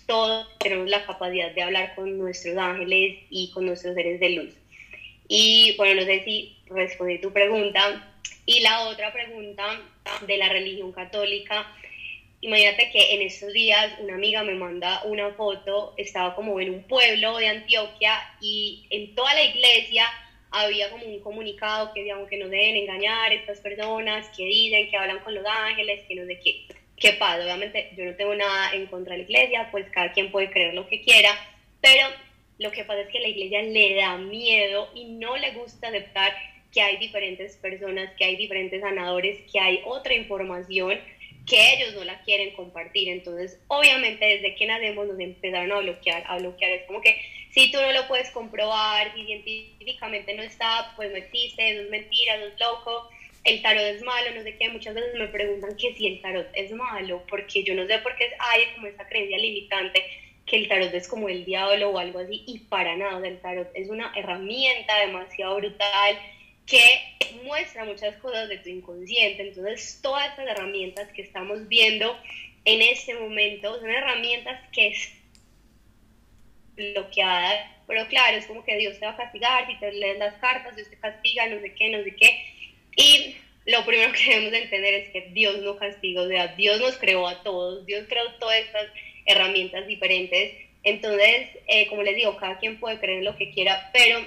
Todos 0.06 0.48
tenemos 0.60 0.90
la 0.90 1.06
capacidad 1.06 1.52
de 1.52 1.62
hablar 1.62 1.96
con 1.96 2.18
nuestros 2.18 2.56
ángeles 2.58 3.20
y 3.30 3.52
con 3.52 3.66
nuestros 3.66 3.96
seres 3.96 4.20
de 4.20 4.30
luz. 4.30 4.63
Y 5.28 5.76
bueno, 5.78 6.02
no 6.02 6.08
sé 6.08 6.24
si 6.24 6.58
respondí 6.68 7.20
tu 7.20 7.32
pregunta. 7.32 8.10
Y 8.46 8.60
la 8.60 8.88
otra 8.88 9.14
pregunta 9.14 9.82
de 10.28 10.38
la 10.38 10.50
religión 10.50 10.92
católica, 10.92 11.72
imagínate 12.42 12.92
que 12.92 13.16
en 13.16 13.22
estos 13.22 13.54
días 13.54 13.94
una 14.00 14.16
amiga 14.16 14.44
me 14.44 14.54
manda 14.54 15.02
una 15.06 15.32
foto, 15.32 15.94
estaba 15.98 16.36
como 16.36 16.60
en 16.60 16.72
un 16.72 16.84
pueblo 16.84 17.38
de 17.38 17.48
Antioquia 17.48 18.20
y 18.42 18.86
en 18.90 19.16
toda 19.16 19.34
la 19.34 19.44
iglesia 19.44 20.06
había 20.52 20.92
como 20.92 21.06
un 21.06 21.20
comunicado 21.22 21.94
que 21.94 22.04
digamos 22.04 22.30
que 22.30 22.38
no 22.38 22.48
deben 22.48 22.76
engañar 22.76 23.32
a 23.32 23.34
estas 23.34 23.60
personas 23.60 24.30
que 24.36 24.44
dicen 24.44 24.90
que 24.90 24.98
hablan 24.98 25.20
con 25.20 25.34
los 25.34 25.46
ángeles, 25.46 26.02
que 26.08 26.16
no 26.16 26.26
sé 26.26 26.40
qué. 26.44 26.66
¿Qué 26.98 27.14
pasa? 27.14 27.44
Obviamente 27.44 27.92
yo 27.98 28.06
no 28.06 28.16
tengo 28.16 28.36
nada 28.36 28.74
en 28.74 28.86
contra 28.88 29.14
de 29.14 29.20
la 29.20 29.24
iglesia, 29.24 29.70
pues 29.72 29.90
cada 29.90 30.12
quien 30.12 30.32
puede 30.32 30.52
creer 30.52 30.74
lo 30.74 30.88
que 30.88 31.02
quiera, 31.02 31.32
pero 31.82 32.08
lo 32.60 32.72
que 32.72 32.84
pasa 32.84 33.02
es 33.02 33.08
que 33.10 33.20
la 33.20 33.28
iglesia 33.28 33.62
le 33.62 33.96
da 33.96 34.18
miedo 34.18 34.90
y 34.94 35.06
no 35.06 35.38
le 35.38 35.52
gusta 35.52 35.88
aceptar 35.88 36.34
que 36.72 36.82
hay 36.82 36.98
diferentes 36.98 37.58
personas, 37.58 38.12
que 38.18 38.26
hay 38.26 38.36
diferentes 38.36 38.82
sanadores, 38.82 39.40
que 39.52 39.60
hay 39.60 39.82
otra 39.86 40.14
información 40.14 41.00
que 41.46 41.74
ellos 41.74 41.94
no 41.94 42.04
la 42.04 42.22
quieren 42.24 42.56
compartir. 42.56 43.10
Entonces, 43.10 43.60
obviamente 43.68 44.26
desde 44.26 44.56
que 44.56 44.66
nacemos 44.66 45.08
nos 45.08 45.20
empezaron 45.20 45.72
a 45.72 45.80
bloquear, 45.80 46.24
a 46.26 46.38
bloquear. 46.38 46.72
Es 46.72 46.86
como 46.86 47.02
que 47.02 47.20
si 47.52 47.72
tú 47.72 47.80
no 47.80 47.92
lo 47.92 48.08
puedes 48.08 48.32
comprobar, 48.32 49.14
si 49.14 49.26
científicamente 49.26 50.34
no 50.34 50.42
está, 50.42 50.94
pues 50.96 51.12
no 51.12 51.18
existe, 51.18 51.70
eso 51.70 51.82
es 51.82 51.90
mentira, 51.90 52.36
eso 52.36 52.48
es 52.48 52.60
loco 52.60 53.10
el 53.44 53.62
tarot 53.62 53.84
es 53.84 54.02
malo, 54.04 54.32
no 54.36 54.42
sé 54.42 54.56
qué, 54.56 54.70
muchas 54.70 54.96
veces 54.96 55.16
me 55.16 55.28
preguntan 55.28 55.76
que 55.76 55.94
si 55.96 56.08
el 56.08 56.22
tarot 56.22 56.48
es 56.54 56.72
malo, 56.72 57.24
porque 57.28 57.64
yo 57.64 57.76
no 57.76 57.86
sé 57.88 58.00
por 58.00 58.16
qué 58.16 58.32
hay 58.40 58.62
como 58.76 58.88
esa 58.88 59.06
creencia 59.08 59.38
limitante 59.38 60.02
que 60.46 60.58
el 60.58 60.68
tarot 60.68 60.94
es 60.94 61.08
como 61.08 61.30
el 61.30 61.46
diablo 61.46 61.92
o 61.92 62.00
algo 62.00 62.20
así, 62.20 62.44
y 62.46 62.60
para 62.60 62.96
nada, 62.96 63.26
el 63.28 63.40
tarot 63.40 63.70
es 63.74 63.90
una 63.90 64.12
herramienta 64.16 65.00
demasiado 65.00 65.56
brutal 65.56 66.18
que 66.66 66.80
muestra 67.44 67.86
muchas 67.86 68.16
cosas 68.18 68.50
de 68.50 68.58
tu 68.58 68.70
inconsciente, 68.70 69.50
entonces 69.50 70.00
todas 70.02 70.30
estas 70.30 70.48
herramientas 70.48 71.12
que 71.14 71.22
estamos 71.22 71.68
viendo 71.68 72.18
en 72.66 72.82
este 72.82 73.14
momento 73.16 73.80
son 73.80 73.90
herramientas 73.90 74.60
que 74.72 74.88
es 74.88 75.14
bloqueadas, 76.76 77.70
pero 77.88 78.08
claro, 78.08 78.38
es 78.38 78.46
como 78.46 78.64
que 78.64 78.78
Dios 78.78 79.00
te 79.00 79.06
va 79.06 79.12
a 79.12 79.18
castigar, 79.18 79.68
si 79.68 79.78
te 79.78 79.92
lees 79.92 80.18
las 80.18 80.36
cartas, 80.36 80.76
Dios 80.76 80.90
te 80.90 80.98
castiga, 80.98 81.48
no 81.48 81.60
sé 81.60 81.74
qué, 81.74 81.90
no 81.90 82.04
sé 82.04 82.16
qué, 82.16 82.46
y 82.96 83.36
lo 83.66 83.86
primero 83.86 84.12
que 84.14 84.24
debemos 84.24 84.54
entender 84.54 84.94
es 84.94 85.10
que 85.10 85.30
Dios 85.32 85.60
no 85.60 85.78
castiga, 85.78 86.22
o 86.22 86.28
sea, 86.28 86.48
Dios 86.56 86.80
nos 86.80 86.98
creó 86.98 87.28
a 87.28 87.44
todos, 87.44 87.86
Dios 87.86 88.06
creó 88.08 88.34
todas 88.40 88.60
estas 88.60 88.88
herramientas 89.26 89.88
diferentes. 89.88 90.54
Entonces, 90.84 91.48
eh, 91.68 91.88
como 91.88 92.04
les 92.04 92.16
digo, 92.16 92.36
cada 92.38 92.60
quien 92.60 92.80
puede 92.80 93.00
creer 93.00 93.20
en 93.20 93.26
lo 93.26 93.38
que 93.38 93.52
quiera, 93.52 93.90
pero 93.94 94.20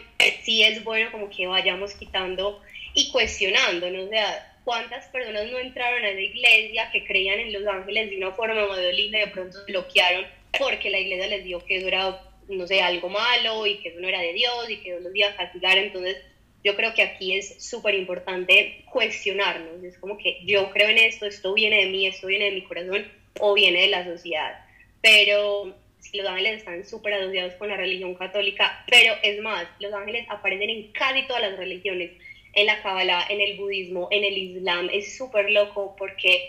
sí 0.42 0.62
es 0.62 0.82
bueno 0.84 1.12
como 1.12 1.28
que 1.28 1.46
vayamos 1.46 1.94
quitando 1.94 2.60
y 2.94 3.10
cuestionando, 3.10 3.90
¿no? 3.90 4.04
O 4.04 4.08
sea, 4.08 4.56
¿cuántas 4.64 5.06
personas 5.08 5.50
no 5.50 5.58
entraron 5.58 6.04
a 6.04 6.12
la 6.12 6.20
iglesia 6.20 6.90
que 6.90 7.04
creían 7.04 7.38
en 7.38 7.52
los 7.52 7.66
ángeles 7.66 8.10
de 8.10 8.16
una 8.16 8.32
forma 8.32 8.66
muy 8.66 8.96
linda 8.96 9.18
y 9.18 9.26
de 9.26 9.26
pronto 9.28 9.58
se 9.58 9.70
bloquearon 9.70 10.26
porque 10.58 10.90
la 10.90 10.98
iglesia 10.98 11.26
les 11.28 11.44
dijo 11.44 11.64
que 11.64 11.76
eso 11.76 11.88
era, 11.88 12.22
no 12.48 12.66
sé, 12.66 12.80
algo 12.80 13.10
malo 13.10 13.66
y 13.66 13.76
que 13.78 13.90
eso 13.90 14.00
no 14.00 14.08
era 14.08 14.20
de 14.20 14.32
Dios 14.32 14.70
y 14.70 14.78
que 14.78 14.90
Dios 14.90 15.02
los 15.02 15.14
iba 15.14 15.28
a 15.28 15.36
castigar? 15.36 15.76
Entonces, 15.76 16.16
yo 16.64 16.74
creo 16.74 16.94
que 16.94 17.02
aquí 17.02 17.36
es 17.36 17.62
súper 17.62 17.94
importante 17.94 18.82
cuestionarnos. 18.90 19.84
Es 19.84 19.98
como 19.98 20.18
que 20.18 20.40
yo 20.44 20.70
creo 20.70 20.88
en 20.88 20.98
esto, 20.98 21.26
esto 21.26 21.54
viene 21.54 21.84
de 21.84 21.90
mí, 21.90 22.06
esto 22.06 22.26
viene 22.26 22.46
de 22.46 22.52
mi 22.52 22.62
corazón 22.62 23.06
o 23.38 23.54
viene 23.54 23.82
de 23.82 23.88
la 23.88 24.04
sociedad. 24.04 24.65
Pero 25.06 25.72
los 26.14 26.26
ángeles 26.26 26.58
están 26.58 26.84
súper 26.84 27.14
asociados 27.14 27.54
con 27.54 27.68
la 27.68 27.76
religión 27.76 28.16
católica, 28.16 28.84
pero 28.90 29.14
es 29.22 29.40
más, 29.40 29.64
los 29.78 29.92
ángeles 29.92 30.26
aparecen 30.28 30.68
en 30.68 30.90
casi 30.90 31.22
todas 31.28 31.42
las 31.42 31.56
religiones, 31.56 32.10
en 32.54 32.66
la 32.66 32.82
Kabbalah, 32.82 33.24
en 33.28 33.40
el 33.40 33.56
budismo, 33.56 34.08
en 34.10 34.24
el 34.24 34.36
Islam, 34.36 34.88
es 34.92 35.16
súper 35.16 35.48
loco 35.52 35.94
porque 35.96 36.48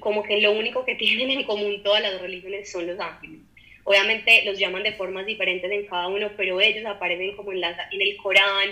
como 0.00 0.22
que 0.22 0.40
lo 0.40 0.52
único 0.52 0.86
que 0.86 0.94
tienen 0.94 1.40
en 1.40 1.44
común 1.44 1.82
todas 1.82 2.00
las 2.00 2.18
religiones 2.18 2.72
son 2.72 2.86
los 2.86 2.98
ángeles. 2.98 3.40
Obviamente 3.84 4.42
los 4.46 4.58
llaman 4.58 4.84
de 4.84 4.92
formas 4.92 5.26
diferentes 5.26 5.70
en 5.70 5.84
cada 5.84 6.08
uno, 6.08 6.30
pero 6.34 6.62
ellos 6.62 6.86
aparecen 6.86 7.36
como 7.36 7.52
en, 7.52 7.60
la, 7.60 7.76
en 7.90 8.00
el 8.00 8.16
Corán, 8.16 8.70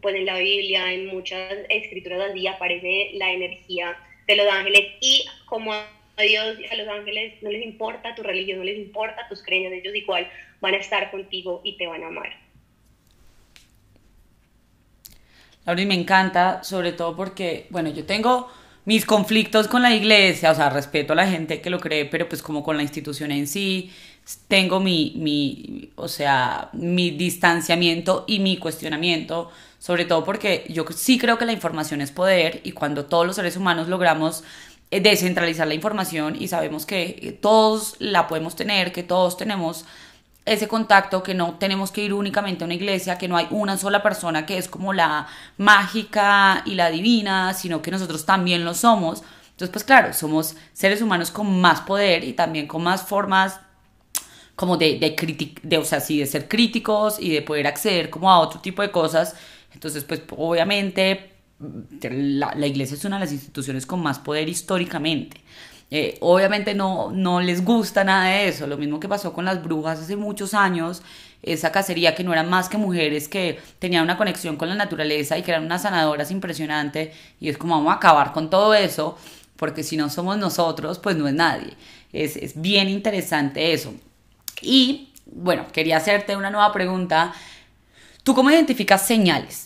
pues 0.00 0.14
en 0.14 0.24
la 0.24 0.38
Biblia, 0.38 0.90
en 0.90 1.04
muchas 1.08 1.52
escrituras 1.68 2.30
así 2.30 2.46
aparece 2.46 3.10
la 3.12 3.30
energía 3.30 3.94
de 4.26 4.36
los 4.36 4.46
ángeles 4.50 4.92
y 5.02 5.26
como 5.44 5.74
a 6.16 6.22
Dios 6.22 6.58
y 6.60 6.66
a 6.66 6.76
los 6.76 6.88
ángeles 6.88 7.42
no 7.42 7.50
les 7.50 7.64
importa 7.64 8.14
tu 8.14 8.22
religión, 8.22 8.58
no 8.58 8.64
les 8.64 8.78
importa 8.78 9.26
tus 9.28 9.42
creencias, 9.42 9.72
ellos 9.72 9.94
igual 9.94 10.28
van 10.60 10.74
a 10.74 10.78
estar 10.78 11.10
contigo 11.10 11.60
y 11.64 11.76
te 11.76 11.86
van 11.86 12.02
a 12.02 12.08
amar. 12.08 12.32
Laura, 15.66 15.84
me 15.86 15.94
encanta, 15.94 16.62
sobre 16.62 16.92
todo 16.92 17.16
porque, 17.16 17.66
bueno, 17.70 17.90
yo 17.90 18.04
tengo 18.04 18.50
mis 18.84 19.06
conflictos 19.06 19.66
con 19.66 19.80
la 19.82 19.94
iglesia, 19.94 20.50
o 20.50 20.54
sea, 20.54 20.68
respeto 20.68 21.14
a 21.14 21.16
la 21.16 21.26
gente 21.26 21.62
que 21.62 21.70
lo 21.70 21.80
cree, 21.80 22.04
pero 22.04 22.28
pues 22.28 22.42
como 22.42 22.62
con 22.62 22.76
la 22.76 22.82
institución 22.82 23.32
en 23.32 23.46
sí, 23.46 23.90
tengo 24.46 24.78
mi, 24.78 25.14
mi 25.16 25.90
o 25.96 26.08
sea, 26.08 26.68
mi 26.72 27.10
distanciamiento 27.10 28.24
y 28.26 28.40
mi 28.40 28.58
cuestionamiento 28.58 29.50
sobre 29.84 30.06
todo 30.06 30.24
porque 30.24 30.64
yo 30.70 30.86
sí 30.96 31.18
creo 31.18 31.36
que 31.36 31.44
la 31.44 31.52
información 31.52 32.00
es 32.00 32.10
poder 32.10 32.62
y 32.64 32.72
cuando 32.72 33.04
todos 33.04 33.26
los 33.26 33.36
seres 33.36 33.58
humanos 33.58 33.86
logramos 33.86 34.42
descentralizar 35.00 35.66
la 35.66 35.74
información 35.74 36.36
y 36.38 36.48
sabemos 36.48 36.86
que 36.86 37.02
eh, 37.02 37.32
todos 37.32 37.96
la 37.98 38.26
podemos 38.28 38.56
tener, 38.56 38.92
que 38.92 39.02
todos 39.02 39.36
tenemos 39.36 39.84
ese 40.44 40.68
contacto, 40.68 41.22
que 41.22 41.34
no 41.34 41.54
tenemos 41.54 41.90
que 41.90 42.02
ir 42.02 42.12
únicamente 42.12 42.64
a 42.64 42.66
una 42.66 42.74
iglesia, 42.74 43.16
que 43.16 43.28
no 43.28 43.36
hay 43.36 43.46
una 43.50 43.78
sola 43.78 44.02
persona 44.02 44.44
que 44.44 44.58
es 44.58 44.68
como 44.68 44.92
la 44.92 45.26
mágica 45.56 46.62
y 46.66 46.74
la 46.74 46.90
divina, 46.90 47.54
sino 47.54 47.80
que 47.80 47.90
nosotros 47.90 48.26
también 48.26 48.64
lo 48.64 48.74
somos. 48.74 49.22
Entonces, 49.52 49.70
pues 49.70 49.84
claro, 49.84 50.12
somos 50.12 50.56
seres 50.72 51.00
humanos 51.00 51.30
con 51.30 51.60
más 51.60 51.80
poder 51.80 52.24
y 52.24 52.34
también 52.34 52.66
con 52.66 52.82
más 52.82 53.02
formas 53.02 53.60
como 54.54 54.76
de, 54.76 54.98
de, 54.98 55.56
de, 55.62 55.78
o 55.78 55.84
sea, 55.84 56.00
sí, 56.00 56.18
de 56.18 56.26
ser 56.26 56.48
críticos 56.48 57.18
y 57.18 57.30
de 57.30 57.42
poder 57.42 57.66
acceder 57.66 58.10
como 58.10 58.30
a 58.30 58.38
otro 58.38 58.60
tipo 58.60 58.82
de 58.82 58.90
cosas 58.90 59.34
entonces, 59.74 60.04
pues 60.04 60.22
obviamente 60.36 61.33
la, 61.58 62.66
iglesia 62.66 62.96
es 62.96 63.04
una 63.04 63.16
de 63.16 63.24
las 63.24 63.32
instituciones 63.32 63.86
con 63.86 64.02
más 64.02 64.18
poder 64.18 64.48
históricamente. 64.48 65.40
Eh, 65.90 66.18
obviamente 66.20 66.74
no, 66.74 67.10
no 67.10 67.40
les 67.40 67.64
gusta 67.64 68.04
nada 68.04 68.24
de 68.24 68.48
eso, 68.48 68.66
lo 68.66 68.76
mismo 68.76 68.98
que 68.98 69.08
pasó 69.08 69.32
con 69.32 69.44
las 69.44 69.62
brujas 69.62 70.00
hace 70.00 70.16
muchos 70.16 70.54
años, 70.54 71.02
esa 71.42 71.70
cacería 71.70 72.14
que 72.14 72.24
no 72.24 72.32
eran 72.32 72.48
más 72.48 72.68
que 72.68 72.78
mujeres 72.78 73.28
que 73.28 73.60
tenían 73.78 74.02
una 74.02 74.16
conexión 74.16 74.56
con 74.56 74.68
la 74.68 74.74
naturaleza 74.74 75.36
y 75.38 75.42
que 75.42 75.50
eran 75.50 75.64
unas 75.64 75.82
sanadoras 75.82 76.30
impresionantes 76.30 77.14
y 77.38 77.48
es 77.48 77.58
como 77.58 77.76
vamos 77.76 77.92
a 77.92 77.96
acabar 77.96 78.32
con 78.32 78.50
todo 78.50 78.74
eso 78.74 79.18
porque 79.56 79.82
si 79.82 79.96
no 79.96 80.08
somos 80.08 80.38
nosotros 80.38 80.98
pues 80.98 81.16
no 81.16 81.28
es 81.28 81.34
nadie. 81.34 81.74
Es, 82.12 82.36
es 82.36 82.60
bien 82.60 82.88
interesante 82.88 83.72
eso. 83.72 83.94
Y 84.62 85.12
bueno, 85.26 85.66
quería 85.72 85.98
hacerte 85.98 86.36
una 86.36 86.50
nueva 86.50 86.72
pregunta 86.72 87.34
¿Tú 88.24 88.34
cómo 88.34 88.50
identificas 88.50 89.06
señales? 89.06 89.63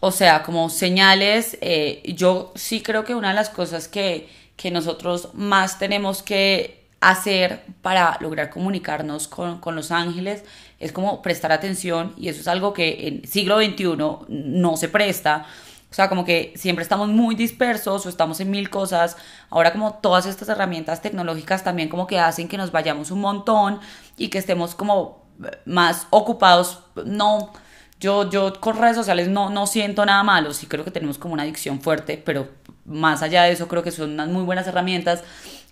O 0.00 0.10
sea, 0.10 0.42
como 0.42 0.70
señales, 0.70 1.58
eh, 1.60 2.02
yo 2.16 2.52
sí 2.54 2.82
creo 2.82 3.04
que 3.04 3.14
una 3.14 3.28
de 3.28 3.34
las 3.34 3.50
cosas 3.50 3.86
que, 3.86 4.30
que, 4.56 4.70
nosotros 4.70 5.28
más 5.34 5.78
tenemos 5.78 6.22
que 6.22 6.86
hacer 7.00 7.64
para 7.82 8.16
lograr 8.20 8.50
comunicarnos 8.50 9.28
con, 9.28 9.60
con, 9.60 9.76
los 9.76 9.90
ángeles 9.90 10.44
es 10.78 10.92
como 10.92 11.20
prestar 11.22 11.52
atención 11.52 12.14
y 12.16 12.28
eso 12.28 12.40
es 12.40 12.48
algo 12.48 12.72
que 12.72 13.08
en 13.08 13.28
siglo 13.28 13.58
XXI 13.58 13.96
no 14.28 14.76
se 14.78 14.88
presta. 14.88 15.46
O 15.90 15.94
sea, 15.94 16.08
como 16.08 16.24
que 16.24 16.54
siempre 16.56 16.82
estamos 16.82 17.08
muy 17.08 17.34
dispersos 17.34 18.06
o 18.06 18.08
estamos 18.08 18.40
en 18.40 18.50
mil 18.50 18.70
cosas. 18.70 19.16
Ahora 19.50 19.72
como 19.72 19.94
todas 19.94 20.24
estas 20.24 20.48
herramientas 20.48 21.02
tecnológicas 21.02 21.64
también 21.64 21.88
como 21.88 22.06
que 22.06 22.18
hacen 22.18 22.48
que 22.48 22.56
nos 22.56 22.70
vayamos 22.70 23.10
un 23.10 23.20
montón 23.20 23.80
y 24.16 24.28
que 24.28 24.38
estemos 24.38 24.74
como 24.74 25.24
más 25.66 26.06
ocupados, 26.10 26.80
no 27.04 27.52
yo, 28.00 28.28
yo 28.30 28.58
con 28.60 28.78
redes 28.78 28.96
sociales 28.96 29.28
no, 29.28 29.50
no 29.50 29.66
siento 29.66 30.04
nada 30.06 30.22
malo, 30.22 30.54
sí 30.54 30.66
creo 30.66 30.84
que 30.84 30.90
tenemos 30.90 31.18
como 31.18 31.34
una 31.34 31.42
adicción 31.42 31.80
fuerte, 31.80 32.20
pero 32.24 32.48
más 32.86 33.22
allá 33.22 33.42
de 33.44 33.52
eso 33.52 33.68
creo 33.68 33.82
que 33.82 33.90
son 33.90 34.12
unas 34.12 34.28
muy 34.28 34.42
buenas 34.42 34.66
herramientas, 34.66 35.22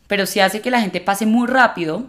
pero 0.06 0.26
sí 0.26 0.38
hace 0.40 0.60
que 0.60 0.70
la 0.70 0.80
gente 0.80 1.00
pase 1.00 1.24
muy 1.24 1.48
rápido, 1.48 2.04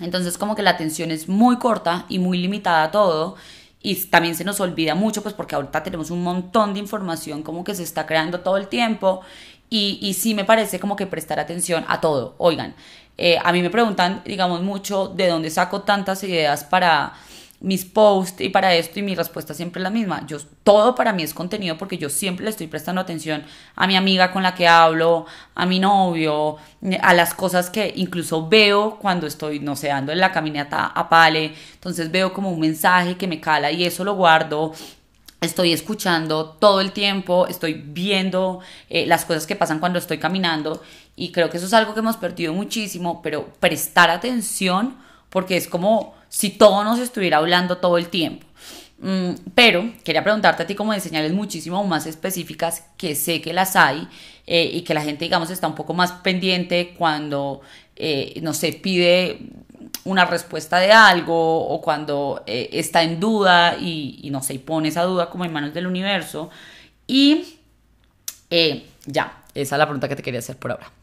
entonces 0.00 0.38
como 0.38 0.54
que 0.54 0.62
la 0.62 0.70
atención 0.70 1.10
es 1.10 1.28
muy 1.28 1.58
corta 1.58 2.06
y 2.08 2.20
muy 2.20 2.38
limitada 2.38 2.84
a 2.84 2.90
todo 2.92 3.34
y 3.82 3.96
también 4.06 4.36
se 4.36 4.44
nos 4.44 4.60
olvida 4.60 4.94
mucho 4.94 5.22
pues 5.22 5.34
porque 5.34 5.56
ahorita 5.56 5.82
tenemos 5.82 6.10
un 6.10 6.22
montón 6.22 6.72
de 6.72 6.80
información 6.80 7.42
como 7.42 7.64
que 7.64 7.74
se 7.74 7.82
está 7.82 8.06
creando 8.06 8.40
todo 8.40 8.56
el 8.58 8.68
tiempo 8.68 9.22
y, 9.70 9.98
y 10.00 10.14
sí 10.14 10.34
me 10.34 10.44
parece 10.44 10.78
como 10.78 10.96
que 10.96 11.06
prestar 11.06 11.38
atención 11.38 11.84
a 11.88 12.00
todo. 12.00 12.34
Oigan, 12.38 12.74
eh, 13.18 13.38
a 13.42 13.52
mí 13.52 13.60
me 13.60 13.70
preguntan 13.70 14.22
digamos 14.24 14.62
mucho 14.62 15.08
de 15.08 15.28
dónde 15.28 15.50
saco 15.50 15.82
tantas 15.82 16.22
ideas 16.22 16.62
para 16.62 17.14
mis 17.60 17.84
posts 17.84 18.40
y 18.40 18.50
para 18.50 18.74
esto 18.74 19.00
y 19.00 19.02
mi 19.02 19.16
respuesta 19.16 19.52
siempre 19.52 19.80
es 19.80 19.82
la 19.82 19.90
misma. 19.90 20.24
Yo, 20.26 20.38
todo 20.62 20.94
para 20.94 21.12
mí 21.12 21.22
es 21.22 21.34
contenido 21.34 21.76
porque 21.76 21.98
yo 21.98 22.08
siempre 22.08 22.44
le 22.44 22.50
estoy 22.50 22.68
prestando 22.68 23.00
atención 23.00 23.42
a 23.74 23.86
mi 23.86 23.96
amiga 23.96 24.30
con 24.30 24.44
la 24.44 24.54
que 24.54 24.68
hablo, 24.68 25.26
a 25.54 25.66
mi 25.66 25.80
novio, 25.80 26.56
a 27.02 27.14
las 27.14 27.34
cosas 27.34 27.68
que 27.70 27.92
incluso 27.96 28.48
veo 28.48 28.98
cuando 29.00 29.26
estoy, 29.26 29.58
no 29.58 29.74
sé, 29.74 29.90
ando 29.90 30.12
en 30.12 30.20
la 30.20 30.30
caminata 30.30 30.86
a 30.86 31.08
Pale. 31.08 31.54
Entonces 31.74 32.10
veo 32.10 32.32
como 32.32 32.50
un 32.50 32.60
mensaje 32.60 33.16
que 33.16 33.26
me 33.26 33.40
cala 33.40 33.72
y 33.72 33.84
eso 33.84 34.04
lo 34.04 34.14
guardo. 34.14 34.72
Estoy 35.40 35.72
escuchando 35.72 36.50
todo 36.50 36.80
el 36.80 36.92
tiempo, 36.92 37.46
estoy 37.46 37.74
viendo 37.74 38.60
eh, 38.88 39.06
las 39.06 39.24
cosas 39.24 39.46
que 39.46 39.54
pasan 39.54 39.78
cuando 39.78 40.00
estoy 40.00 40.18
caminando 40.18 40.82
y 41.14 41.30
creo 41.30 41.48
que 41.48 41.58
eso 41.58 41.66
es 41.66 41.74
algo 41.74 41.94
que 41.94 42.00
hemos 42.00 42.16
perdido 42.16 42.52
muchísimo, 42.52 43.22
pero 43.22 43.46
prestar 43.60 44.10
atención 44.10 44.96
porque 45.30 45.56
es 45.56 45.68
como 45.68 46.17
si 46.28 46.50
todo 46.50 46.84
nos 46.84 46.98
estuviera 46.98 47.38
hablando 47.38 47.78
todo 47.78 47.98
el 47.98 48.08
tiempo. 48.08 48.46
Mm, 49.00 49.34
pero 49.54 49.92
quería 50.02 50.24
preguntarte 50.24 50.64
a 50.64 50.66
ti 50.66 50.74
como 50.74 50.92
de 50.92 51.00
señales 51.00 51.32
muchísimo 51.32 51.84
más 51.84 52.06
específicas 52.06 52.84
que 52.96 53.14
sé 53.14 53.40
que 53.40 53.52
las 53.52 53.76
hay 53.76 54.08
eh, 54.46 54.68
y 54.72 54.82
que 54.82 54.92
la 54.92 55.02
gente, 55.02 55.24
digamos, 55.24 55.50
está 55.50 55.68
un 55.68 55.76
poco 55.76 55.94
más 55.94 56.10
pendiente 56.12 56.94
cuando, 56.98 57.60
eh, 57.94 58.40
no 58.42 58.52
sé, 58.54 58.72
pide 58.72 59.38
una 60.04 60.24
respuesta 60.24 60.78
de 60.78 60.92
algo 60.92 61.68
o 61.68 61.80
cuando 61.80 62.42
eh, 62.46 62.70
está 62.72 63.02
en 63.02 63.20
duda 63.20 63.76
y, 63.78 64.18
y, 64.22 64.30
no 64.30 64.42
sé, 64.42 64.58
pone 64.58 64.88
esa 64.88 65.04
duda 65.04 65.30
como 65.30 65.44
en 65.44 65.52
manos 65.52 65.74
del 65.74 65.86
universo. 65.86 66.50
Y 67.06 67.58
ya, 69.06 69.44
esa 69.54 69.76
es 69.76 69.78
la 69.78 69.86
pregunta 69.86 70.08
que 70.08 70.16
te 70.16 70.22
quería 70.22 70.40
hacer 70.40 70.56
por 70.56 70.72
ahora. 70.72 70.97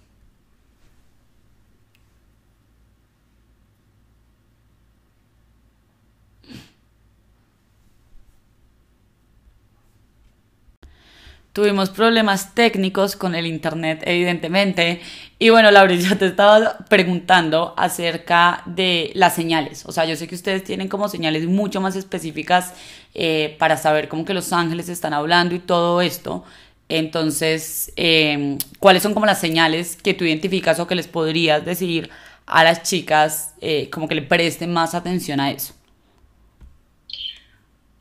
Tuvimos 11.55 11.89
problemas 11.89 12.53
técnicos 12.53 13.15
con 13.15 13.33
el 13.33 13.45
internet, 13.45 14.03
evidentemente. 14.05 14.99
Y 15.39 15.51
bueno, 15.51 15.71
Laura, 15.71 15.95
yo 15.95 16.17
te 16.17 16.25
estaba 16.25 16.79
preguntando 16.89 17.73
acerca 17.77 18.61
de 18.65 19.11
las 19.15 19.35
señales. 19.35 19.85
O 19.85 19.93
sea, 19.93 20.03
yo 20.03 20.17
sé 20.17 20.27
que 20.27 20.35
ustedes 20.35 20.65
tienen 20.65 20.89
como 20.89 21.07
señales 21.07 21.47
mucho 21.47 21.79
más 21.79 21.95
específicas 21.95 22.73
eh, 23.13 23.55
para 23.57 23.77
saber 23.77 24.09
cómo 24.09 24.25
que 24.25 24.33
los 24.33 24.51
ángeles 24.51 24.89
están 24.89 25.13
hablando 25.13 25.55
y 25.55 25.59
todo 25.59 26.01
esto. 26.01 26.43
Entonces, 26.89 27.89
em, 27.95 28.57
¿cuáles 28.79 29.01
son 29.01 29.13
como 29.13 29.25
las 29.25 29.39
señales 29.39 29.95
que 29.95 30.13
tú 30.13 30.25
identificas 30.25 30.77
o 30.81 30.87
que 30.87 30.95
les 30.95 31.07
podrías 31.07 31.63
decir 31.63 32.09
a 32.47 32.65
las 32.65 32.83
chicas 32.83 33.55
eh, 33.61 33.89
como 33.89 34.09
que 34.09 34.15
le 34.15 34.23
presten 34.23 34.73
más 34.73 34.93
atención 34.93 35.39
a 35.39 35.51
eso? 35.51 35.73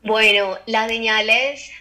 Bueno, 0.03 0.57
las 0.65 0.89
señales 0.89 1.71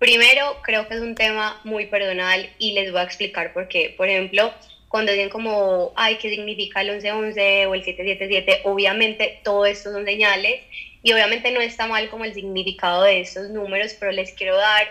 Primero, 0.00 0.56
creo 0.62 0.88
que 0.88 0.94
es 0.94 1.02
un 1.02 1.14
tema 1.14 1.60
muy 1.62 1.84
personal 1.84 2.48
y 2.58 2.72
les 2.72 2.90
voy 2.90 3.02
a 3.02 3.04
explicar 3.04 3.52
por 3.52 3.68
qué. 3.68 3.92
Por 3.98 4.08
ejemplo, 4.08 4.50
cuando 4.88 5.12
dicen 5.12 5.28
como, 5.28 5.92
ay, 5.94 6.16
¿qué 6.16 6.30
significa 6.30 6.80
el 6.80 6.92
1111 6.92 7.66
o 7.66 7.74
el 7.74 7.84
777? 7.84 8.62
Obviamente 8.64 9.40
todo 9.44 9.66
esto 9.66 9.92
son 9.92 10.06
señales 10.06 10.62
y 11.02 11.12
obviamente 11.12 11.52
no 11.52 11.60
está 11.60 11.86
mal 11.86 12.08
como 12.08 12.24
el 12.24 12.32
significado 12.32 13.02
de 13.02 13.20
estos 13.20 13.50
números, 13.50 13.94
pero 14.00 14.10
les 14.10 14.32
quiero 14.32 14.56
dar 14.56 14.88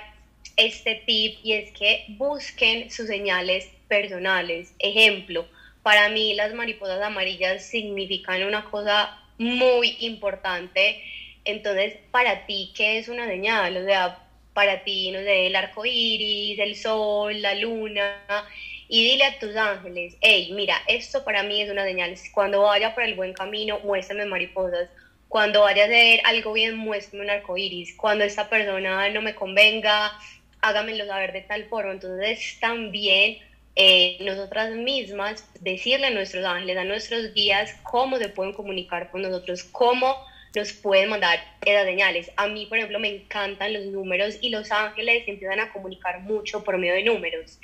este 0.58 1.02
tip 1.08 1.40
y 1.42 1.54
es 1.54 1.72
que 1.72 2.06
busquen 2.10 2.92
sus 2.92 3.08
señales 3.08 3.68
personales. 3.88 4.76
Ejemplo, 4.78 5.48
para 5.82 6.10
mí 6.10 6.36
las 6.36 6.54
mariposas 6.54 7.02
amarillas 7.02 7.66
significan 7.66 8.44
una 8.44 8.64
cosa 8.66 9.20
muy 9.40 9.98
importante. 10.02 11.02
Entonces, 11.46 11.96
para 12.12 12.46
ti, 12.46 12.72
¿qué 12.76 13.00
es 13.00 13.10
una 13.10 13.26
señal? 13.26 13.76
O 13.76 13.84
sea, 13.84 14.29
para 14.60 14.84
ti, 14.84 15.10
no 15.12 15.20
sé, 15.20 15.48
el 15.48 15.56
arco 15.56 15.86
iris, 15.86 16.60
el 16.60 16.76
sol, 16.76 17.42
la 17.42 17.56
luna, 17.56 18.18
y 18.90 19.06
dile 19.06 19.24
a 19.24 19.40
tus 19.40 19.56
ángeles, 19.56 20.18
hey, 20.20 20.50
mira, 20.54 20.76
esto 20.86 21.24
para 21.24 21.44
mí 21.44 21.62
es 21.62 21.72
una 21.72 21.86
señal. 21.86 22.14
Cuando 22.34 22.64
vaya 22.64 22.94
por 22.94 23.04
el 23.04 23.16
buen 23.16 23.32
camino, 23.32 23.80
muéstrame 23.86 24.26
mariposas. 24.26 24.90
Cuando 25.30 25.62
vaya 25.62 25.84
a 25.84 25.86
hacer 25.86 26.20
algo 26.26 26.52
bien, 26.52 26.76
muéstrame 26.76 27.24
un 27.24 27.30
arco 27.30 27.56
iris. 27.56 27.96
Cuando 27.96 28.26
esta 28.26 28.50
persona 28.50 29.08
no 29.12 29.22
me 29.22 29.34
convenga, 29.34 30.12
hágamelo 30.60 31.06
saber 31.06 31.32
de 31.32 31.42
tal 31.44 31.64
forma. 31.70 31.94
Entonces, 31.94 32.58
también 32.60 33.38
eh, 33.78 34.18
nosotras 34.20 34.72
mismas 34.72 35.50
decirle 35.62 36.08
a 36.08 36.12
nuestros 36.12 36.44
ángeles, 36.44 36.76
a 36.76 36.84
nuestros 36.84 37.34
guías, 37.34 37.74
cómo 37.84 38.18
se 38.18 38.28
pueden 38.28 38.52
comunicar 38.52 39.10
con 39.10 39.22
nosotros, 39.22 39.64
cómo 39.64 40.18
nos 40.56 40.74
pueden 40.74 41.10
mandar 41.10 41.40
esas 41.66 41.86
señales. 41.86 42.32
A 42.36 42.48
mí, 42.48 42.66
por 42.66 42.78
ejemplo, 42.78 43.00
me 43.00 43.10
encantan 43.10 43.74
los 43.74 43.86
números 43.86 44.38
y 44.42 44.50
los 44.50 44.72
ángeles 44.72 45.24
empiezan 45.28 45.60
a 45.60 45.72
comunicar 45.72 46.22
mucho 46.22 46.64
por 46.64 46.78
medio 46.78 46.96
de 46.96 47.04
números. 47.04 47.60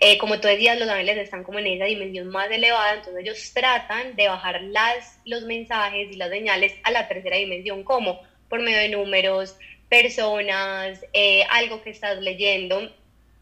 Eh, 0.00 0.18
como 0.18 0.40
tú 0.40 0.48
decías, 0.48 0.78
los 0.78 0.88
ángeles 0.88 1.18
están 1.18 1.44
como 1.44 1.60
en 1.60 1.68
esa 1.68 1.84
dimensión 1.84 2.28
más 2.28 2.50
elevada, 2.50 2.94
entonces 2.94 3.22
ellos 3.22 3.52
tratan 3.54 4.16
de 4.16 4.28
bajar 4.28 4.60
las, 4.62 5.20
los 5.24 5.44
mensajes 5.44 6.10
y 6.10 6.16
las 6.16 6.30
señales 6.30 6.74
a 6.82 6.90
la 6.90 7.06
tercera 7.06 7.36
dimensión, 7.36 7.84
como 7.84 8.20
por 8.48 8.60
medio 8.60 8.78
de 8.78 8.88
números, 8.88 9.56
personas, 9.88 11.00
eh, 11.12 11.44
algo 11.50 11.82
que 11.82 11.90
estás 11.90 12.20
leyendo. 12.20 12.92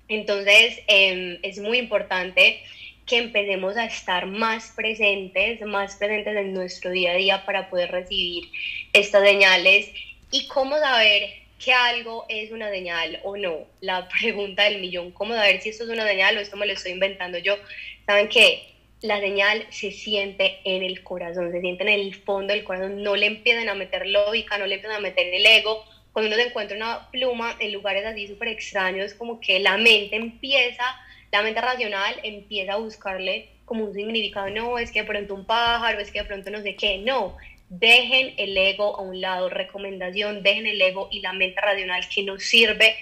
Entonces, 0.08 0.80
em, 0.88 1.38
es 1.42 1.58
muy 1.58 1.78
importante 1.78 2.62
que 3.06 3.18
empecemos 3.18 3.76
a 3.76 3.84
estar 3.84 4.26
más 4.26 4.72
presentes, 4.76 5.60
más 5.62 5.96
presentes 5.96 6.36
en 6.36 6.54
nuestro 6.54 6.90
día 6.90 7.12
a 7.12 7.16
día 7.16 7.44
para 7.44 7.68
poder 7.68 7.90
recibir 7.90 8.48
estas 8.92 9.24
señales 9.24 9.90
y 10.30 10.46
cómo 10.46 10.78
saber 10.78 11.42
que 11.62 11.72
algo 11.72 12.26
es 12.28 12.50
una 12.50 12.70
señal 12.70 13.20
o 13.22 13.36
no. 13.36 13.66
La 13.80 14.08
pregunta 14.20 14.64
del 14.64 14.80
millón, 14.80 15.12
cómo 15.12 15.34
saber 15.34 15.60
si 15.60 15.70
esto 15.70 15.84
es 15.84 15.90
una 15.90 16.06
señal 16.06 16.36
o 16.36 16.40
esto 16.40 16.56
me 16.56 16.66
lo 16.66 16.72
estoy 16.72 16.92
inventando 16.92 17.38
yo. 17.38 17.56
Saben 18.06 18.28
que 18.28 18.68
la 19.02 19.20
señal 19.20 19.66
se 19.70 19.90
siente 19.90 20.60
en 20.64 20.82
el 20.82 21.02
corazón, 21.02 21.50
se 21.50 21.60
siente 21.60 21.82
en 21.82 21.88
el 21.88 22.14
fondo 22.14 22.52
del 22.52 22.64
corazón, 22.64 23.02
no 23.02 23.16
le 23.16 23.26
empiezan 23.26 23.68
a 23.68 23.74
meter 23.74 24.06
lógica, 24.06 24.58
no 24.58 24.66
le 24.66 24.76
empiezan 24.76 24.98
a 24.98 25.00
meter 25.00 25.32
el 25.32 25.44
ego. 25.44 25.84
Cuando 26.12 26.28
uno 26.28 26.36
se 26.36 26.48
encuentra 26.48 26.76
una 26.76 27.10
pluma 27.10 27.56
en 27.58 27.72
lugares 27.72 28.04
así 28.04 28.28
súper 28.28 28.48
extraños, 28.48 29.14
como 29.14 29.40
que 29.40 29.58
la 29.60 29.76
mente 29.76 30.16
empieza 30.16 30.84
la 31.32 31.42
mente 31.42 31.60
racional 31.60 32.14
empieza 32.22 32.74
a 32.74 32.76
buscarle 32.76 33.48
como 33.64 33.84
un 33.84 33.94
significado, 33.94 34.50
no, 34.50 34.78
es 34.78 34.92
que 34.92 35.00
de 35.00 35.08
pronto 35.08 35.34
un 35.34 35.46
pájaro, 35.46 35.98
es 35.98 36.10
que 36.10 36.20
de 36.20 36.26
pronto 36.26 36.50
no 36.50 36.60
sé 36.60 36.76
qué, 36.76 36.98
no, 36.98 37.38
dejen 37.70 38.34
el 38.36 38.56
ego 38.56 38.96
a 38.98 39.00
un 39.00 39.20
lado, 39.20 39.48
recomendación, 39.48 40.42
dejen 40.42 40.66
el 40.66 40.80
ego 40.80 41.08
y 41.10 41.20
la 41.20 41.32
mente 41.32 41.58
racional 41.58 42.06
que 42.14 42.22
nos 42.22 42.42
sirve, 42.42 42.94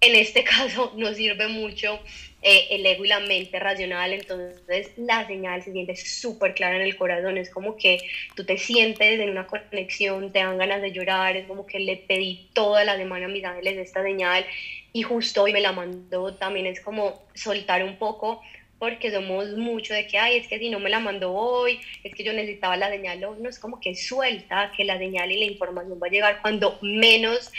en 0.00 0.16
este 0.16 0.42
caso 0.56 0.92
nos 0.96 1.16
sirve 1.16 1.46
mucho 1.46 2.00
eh, 2.40 2.68
el 2.70 2.86
ego 2.86 3.04
y 3.04 3.08
la 3.08 3.20
mente 3.20 3.58
racional, 3.58 4.12
entonces 4.12 4.92
la 4.96 5.26
señal 5.26 5.62
se 5.62 5.72
siente 5.72 5.96
súper 5.96 6.54
clara 6.54 6.76
en 6.76 6.82
el 6.82 6.96
corazón, 6.96 7.36
es 7.36 7.50
como 7.50 7.76
que 7.76 7.98
tú 8.36 8.44
te 8.44 8.58
sientes 8.58 9.18
en 9.18 9.30
una 9.30 9.46
conexión, 9.46 10.32
te 10.32 10.38
dan 10.38 10.56
ganas 10.56 10.80
de 10.80 10.92
llorar, 10.92 11.36
es 11.36 11.46
como 11.46 11.66
que 11.66 11.80
le 11.80 11.96
pedí 11.96 12.48
toda 12.52 12.84
la 12.84 12.96
semana 12.96 13.26
a 13.26 13.28
mis 13.28 13.44
ángeles 13.44 13.76
esta 13.78 14.02
señal 14.02 14.46
y 14.92 15.02
justo 15.02 15.42
hoy 15.42 15.52
me 15.52 15.60
la 15.60 15.72
mandó, 15.72 16.34
también 16.34 16.66
es 16.66 16.80
como 16.80 17.22
soltar 17.34 17.82
un 17.82 17.96
poco 17.96 18.40
porque 18.78 19.10
somos 19.10 19.48
mucho 19.56 19.92
de 19.92 20.06
que, 20.06 20.18
ay, 20.18 20.36
es 20.36 20.46
que 20.46 20.58
si 20.58 20.70
no 20.70 20.78
me 20.78 20.90
la 20.90 21.00
mandó 21.00 21.32
hoy, 21.32 21.80
es 22.04 22.14
que 22.14 22.22
yo 22.22 22.32
necesitaba 22.32 22.76
la 22.76 22.88
señal, 22.88 23.20
no, 23.20 23.48
es 23.48 23.58
como 23.58 23.80
que 23.80 23.94
suelta, 23.94 24.72
que 24.76 24.84
la 24.84 24.98
señal 24.98 25.32
y 25.32 25.38
la 25.38 25.46
información 25.46 25.98
va 26.00 26.06
a 26.06 26.10
llegar 26.10 26.40
cuando 26.40 26.78
menos 26.80 27.50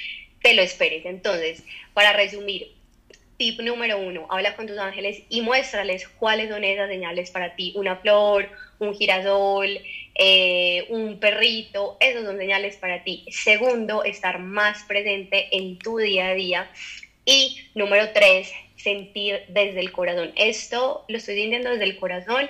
te 0.41 0.53
lo 0.53 0.61
esperes. 0.61 1.05
Entonces, 1.05 1.65
para 1.93 2.13
resumir, 2.13 2.71
tip 3.39 3.61
número 3.61 3.97
uno, 3.97 4.27
habla 4.29 4.55
con 4.57 4.67
tus 4.67 4.77
ángeles 4.77 5.23
y 5.29 5.41
muéstrales 5.41 6.07
cuáles 6.09 6.49
son 6.49 6.65
esas 6.65 6.89
señales 6.89 7.31
para 7.31 7.55
ti, 7.55 7.71
una 7.75 7.95
flor, 7.95 8.49
un 8.79 8.93
girasol, 8.93 9.79
eh, 10.13 10.85
un 10.89 11.19
perrito, 11.21 11.95
esas 12.01 12.25
son 12.25 12.37
señales 12.37 12.75
para 12.75 13.03
ti. 13.05 13.25
Segundo, 13.31 14.03
estar 14.03 14.39
más 14.39 14.83
presente 14.83 15.47
en 15.53 15.79
tu 15.79 15.97
día 15.97 16.27
a 16.27 16.33
día 16.33 16.71
y 17.23 17.57
número 17.75 18.11
tres, 18.13 18.51
sentir 18.75 19.45
desde 19.47 19.79
el 19.79 19.93
corazón. 19.93 20.33
Esto 20.35 21.05
lo 21.07 21.17
estoy 21.17 21.35
sintiendo 21.35 21.69
desde 21.69 21.85
el 21.85 21.97
corazón 21.97 22.49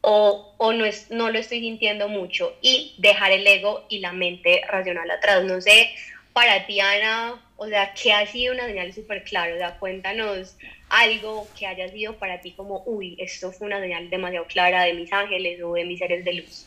o, 0.00 0.54
o 0.56 0.72
no, 0.72 0.86
es, 0.86 1.10
no 1.10 1.28
lo 1.30 1.38
estoy 1.38 1.60
sintiendo 1.60 2.08
mucho. 2.08 2.56
Y 2.62 2.94
dejar 2.96 3.32
el 3.32 3.46
ego 3.46 3.84
y 3.90 3.98
la 3.98 4.12
mente 4.12 4.62
racional 4.68 5.10
atrás. 5.10 5.44
No 5.44 5.60
sé, 5.60 5.90
para 6.32 6.66
ti, 6.66 6.80
Ana, 6.80 7.42
o 7.56 7.68
sea, 7.68 7.94
¿qué 7.94 8.12
ha 8.12 8.26
sido 8.26 8.54
una 8.54 8.66
señal 8.66 8.92
súper 8.92 9.24
clara? 9.24 9.54
O 9.54 9.58
sea, 9.58 9.78
cuéntanos 9.78 10.56
algo 10.88 11.46
que 11.58 11.66
haya 11.66 11.88
sido 11.88 12.16
para 12.16 12.40
ti 12.40 12.52
como, 12.52 12.82
uy, 12.86 13.16
esto 13.18 13.52
fue 13.52 13.66
una 13.68 13.80
señal 13.80 14.10
demasiado 14.10 14.46
clara 14.46 14.84
de 14.84 14.94
mis 14.94 15.12
ángeles 15.12 15.60
o 15.62 15.74
de 15.74 15.84
mis 15.84 15.98
seres 15.98 16.24
de 16.24 16.34
luz. 16.34 16.66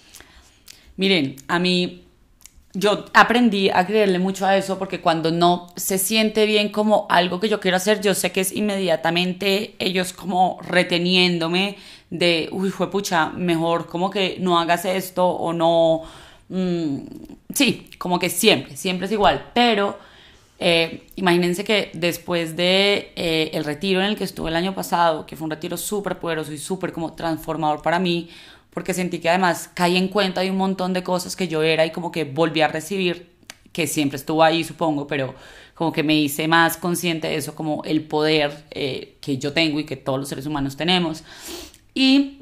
Miren, 0.96 1.36
a 1.48 1.60
mí 1.60 2.04
yo 2.74 3.06
aprendí 3.14 3.70
a 3.70 3.86
creerle 3.86 4.20
mucho 4.20 4.46
a 4.46 4.56
eso 4.56 4.78
porque 4.78 5.02
cuando 5.02 5.32
no 5.32 5.68
se 5.76 5.98
siente 5.98 6.46
bien 6.46 6.70
como 6.70 7.08
algo 7.10 7.40
que 7.40 7.50
yo 7.50 7.60
quiero 7.60 7.78
hacer, 7.78 8.02
yo 8.02 8.14
sé 8.14 8.32
que 8.32 8.42
es 8.42 8.52
inmediatamente 8.52 9.76
ellos 9.80 10.14
como 10.14 10.60
reteniéndome 10.62 11.78
de, 12.10 12.50
uy, 12.52 12.70
fue 12.70 12.90
pucha, 12.90 13.30
mejor 13.30 13.88
como 13.88 14.10
que 14.10 14.38
no 14.40 14.60
hagas 14.60 14.86
esto 14.86 15.28
o 15.28 15.54
no. 15.54 16.04
Mm, 16.50 17.00
sí, 17.54 17.90
como 17.98 18.20
que 18.20 18.30
siempre, 18.30 18.78
siempre 18.78 19.08
es 19.08 19.12
igual. 19.12 19.52
Pero 19.54 19.98
eh, 20.60 21.04
imagínense 21.16 21.64
que 21.64 21.92
después 21.94 22.56
de 22.56 23.12
eh, 23.16 23.52
el 23.54 23.64
retiro 23.64 24.00
en 24.00 24.08
el 24.08 24.16
que 24.16 24.24
estuve 24.24 24.50
el 24.50 24.56
año 24.56 24.74
pasado, 24.74 25.26
que 25.26 25.36
fue 25.36 25.46
un 25.46 25.52
retiro 25.52 25.78
súper 25.78 26.18
poderoso 26.20 26.52
y 26.52 26.58
súper 26.58 26.92
como 26.92 27.14
transformador 27.14 27.82
para 27.82 28.00
mí, 28.00 28.30
porque 28.72 28.94
sentí 28.94 29.20
que 29.20 29.30
además 29.30 29.70
caí 29.74 29.98
en 29.98 30.08
cuenta 30.08 30.42
de 30.42 30.52
un 30.52 30.58
montón 30.58 30.94
de 30.94 31.04
cosas 31.04 31.36
que 31.36 31.48
yo 31.48 31.64
era 31.64 31.86
y 31.86 31.92
como 31.92 32.12
que 32.12 32.24
volví 32.24 32.62
a 32.62 32.68
recibir, 32.68 33.30
que 33.72 33.88
siempre 33.88 34.18
estuvo 34.18 34.44
ahí 34.44 34.64
supongo, 34.64 35.06
pero 35.06 35.36
como 35.76 35.92
que 35.92 36.02
me 36.02 36.16
hice 36.16 36.48
más 36.48 36.78
consciente 36.78 37.28
de 37.28 37.36
eso, 37.36 37.54
como 37.54 37.84
el 37.86 38.02
poder 38.02 38.66
eh, 38.72 39.18
que 39.22 39.38
yo 39.38 39.54
tengo 39.54 39.80
y 39.80 39.86
que 39.86 39.96
todos 39.96 40.20
los 40.20 40.28
seres 40.28 40.48
humanos 40.48 40.76
tenemos. 40.76 41.24
Y 41.94 42.37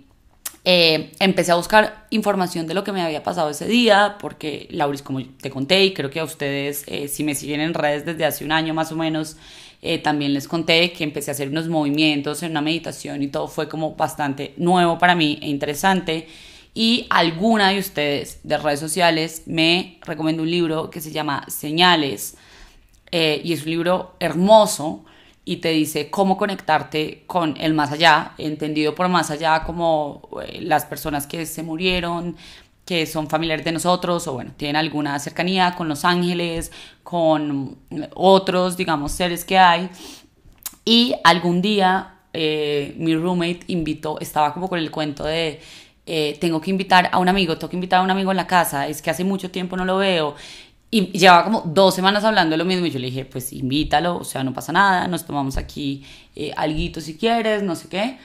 eh, 0.67 1.12
empecé 1.19 1.51
a 1.51 1.56
buscar 1.56 2.08
información 2.10 2.65
de 2.65 2.73
lo 2.73 2.84
que 2.84 2.91
me 2.91 3.04
había 3.04 3.21
pasado 3.21 3.51
ese 3.51 3.67
día, 3.67 4.17
porque 4.19 4.67
Lauris, 4.71 5.04
como 5.04 5.23
te 5.23 5.51
conté, 5.51 5.86
y 5.86 5.93
creo 5.93 6.10
que 6.10 6.19
a 6.19 6.23
ustedes, 6.23 6.84
eh, 6.88 7.08
si 7.08 7.23
me 7.23 7.36
siguen 7.36 7.62
en 7.62 7.75
redes 7.75 8.04
desde 8.04 8.25
hace 8.25 8.43
un 8.43 8.51
año 8.51 8.73
más 8.73 8.91
o 8.91 8.95
menos, 8.95 9.38
eh, 9.84 9.99
también 9.99 10.34
les 10.34 10.47
conté 10.47 10.91
que 10.91 11.04
empecé 11.04 11.30
a 11.30 11.34
hacer 11.34 11.49
unos 11.49 11.67
movimientos 11.67 12.41
en 12.41 12.49
una 12.49 12.62
meditación 12.62 13.21
y 13.21 13.28
todo 13.28 13.47
fue 13.47 13.69
como 13.69 13.95
bastante 13.95 14.56
nuevo 14.58 14.97
para 14.97 15.13
mí 15.13 15.38
e 15.39 15.49
interesante. 15.49 16.28
Y 16.73 17.06
alguna 17.12 17.69
de 17.69 17.78
ustedes 17.78 18.39
de 18.41 18.58
redes 18.58 18.80
sociales 18.80 19.43
me 19.45 19.99
recomendó 20.01 20.41
un 20.41 20.49
libro 20.49 20.89
que 20.89 20.99
se 20.99 21.12
llama 21.12 21.45
Señales 21.47 22.38
y 23.12 23.54
es 23.54 23.63
un 23.63 23.69
libro 23.69 24.15
hermoso 24.19 25.06
y 25.45 25.58
te 25.58 25.69
dice 25.69 26.10
cómo 26.10 26.38
conectarte 26.38 27.23
con 27.27 27.55
el 27.58 27.75
más 27.75 27.91
allá, 27.91 28.34
entendido 28.39 28.95
por 28.95 29.08
más 29.08 29.29
allá 29.29 29.63
como 29.63 30.27
eh, 30.43 30.60
las 30.62 30.86
personas 30.86 31.27
que 31.27 31.45
se 31.45 31.62
murieron, 31.62 32.36
que 32.84 33.05
son 33.05 33.29
familiares 33.29 33.63
de 33.63 33.71
nosotros 33.71 34.27
o 34.27 34.34
bueno, 34.34 34.51
tienen 34.58 34.75
alguna 34.75 35.17
cercanía 35.19 35.75
con 35.75 35.88
los 35.88 36.03
ángeles, 36.03 36.71
con 37.03 37.77
otros, 38.15 38.75
digamos, 38.75 39.12
seres 39.12 39.45
que 39.45 39.58
hay. 39.58 39.89
Y 40.84 41.15
algún 41.23 41.62
día 41.62 42.15
eh, 42.34 42.95
mi 42.97 43.15
roommate 43.15 43.62
invitó, 43.67 44.19
estaba 44.19 44.53
como 44.53 44.67
con 44.67 44.79
el 44.79 44.91
cuento 44.91 45.23
de, 45.23 45.62
eh, 46.08 46.38
tengo 46.39 46.62
que 46.62 46.69
invitar 46.69 47.10
a 47.12 47.17
un 47.17 47.27
amigo, 47.29 47.58
tengo 47.58 47.69
que 47.69 47.77
invitar 47.77 47.99
a 47.99 48.03
un 48.03 48.12
amigo 48.12 48.29
en 48.29 48.38
la 48.38 48.45
casa, 48.45 48.88
es 48.88 49.01
que 49.01 49.10
hace 49.10 49.23
mucho 49.23 49.49
tiempo 49.49 49.77
no 49.77 49.86
lo 49.86 49.97
veo. 49.97 50.36
Y 50.91 51.12
llevaba 51.12 51.43
como 51.43 51.62
dos 51.65 51.95
semanas 51.95 52.24
hablando 52.24 52.56
lo 52.56 52.65
mismo 52.65 52.86
y 52.86 52.91
yo 52.91 53.00
le 53.00 53.08
dije, 53.08 53.26
pues 53.26 53.52
invítalo, 53.52 54.17
o 54.17 54.24
sea, 54.24 54.43
no 54.43 54.54
pasa 54.54 54.71
nada, 54.71 55.08
nos 55.08 55.26
tomamos 55.26 55.58
aquí 55.58 56.06
eh, 56.36 56.54
alguito 56.56 57.02
si 57.02 57.17
quieres, 57.17 57.63
no 57.63 57.76
sé 57.76 57.89
qué. 57.89 58.17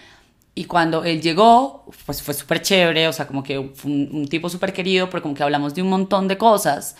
Y 0.55 0.64
cuando 0.64 1.05
él 1.05 1.23
llegó, 1.23 1.87
pues 2.07 2.23
fue 2.23 2.35
súper 2.35 2.61
chévere, 2.61 3.09
o 3.09 3.12
sea, 3.12 3.27
como 3.27 3.42
que 3.42 3.70
fue 3.75 3.90
un, 3.90 4.29
tipo 4.29 4.49
súper 4.49 4.73
querido, 4.73 5.09
pero 5.09 5.23
como 5.23 5.35
que 5.35 5.42
hablamos 5.42 5.75
de 5.75 5.83
un 5.83 5.88
montón 5.88 6.29
de 6.29 6.37
cosas. 6.37 6.96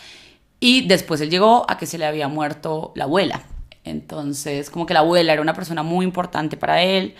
Y 0.61 0.87
después 0.87 1.20
él 1.20 1.31
llegó 1.31 1.66
a 1.68 1.77
que 1.77 1.87
se 1.87 1.99
le 1.99 2.07
había 2.07 2.29
muerto 2.29 2.92
la 2.94 3.05
abuela. 3.05 3.42
Entonces, 3.85 4.70
como 4.70 4.87
que 4.87 4.94
la 4.94 5.01
abuela 5.01 5.33
era 5.33 5.42
una 5.42 5.55
persona 5.55 5.83
muy 5.83 6.05
importante 6.05 6.57
para 6.57 6.83
él. 6.83 7.14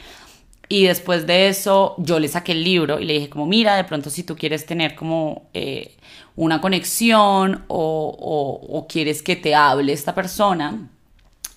Y 0.73 0.85
después 0.85 1.27
de 1.27 1.49
eso, 1.49 1.97
yo 1.99 2.21
le 2.21 2.29
saqué 2.29 2.53
el 2.53 2.63
libro 2.63 3.01
y 3.01 3.05
le 3.05 3.15
dije 3.15 3.29
como, 3.29 3.45
mira, 3.45 3.75
de 3.75 3.83
pronto 3.83 4.09
si 4.09 4.23
tú 4.23 4.37
quieres 4.37 4.67
tener 4.67 4.95
como 4.95 5.51
eh, 5.53 5.97
una 6.37 6.61
conexión 6.61 7.65
o, 7.67 8.57
o, 8.71 8.87
quieres 8.87 9.21
que 9.21 9.35
te 9.35 9.53
hable 9.53 9.93
esta 9.93 10.15
persona, 10.15 10.89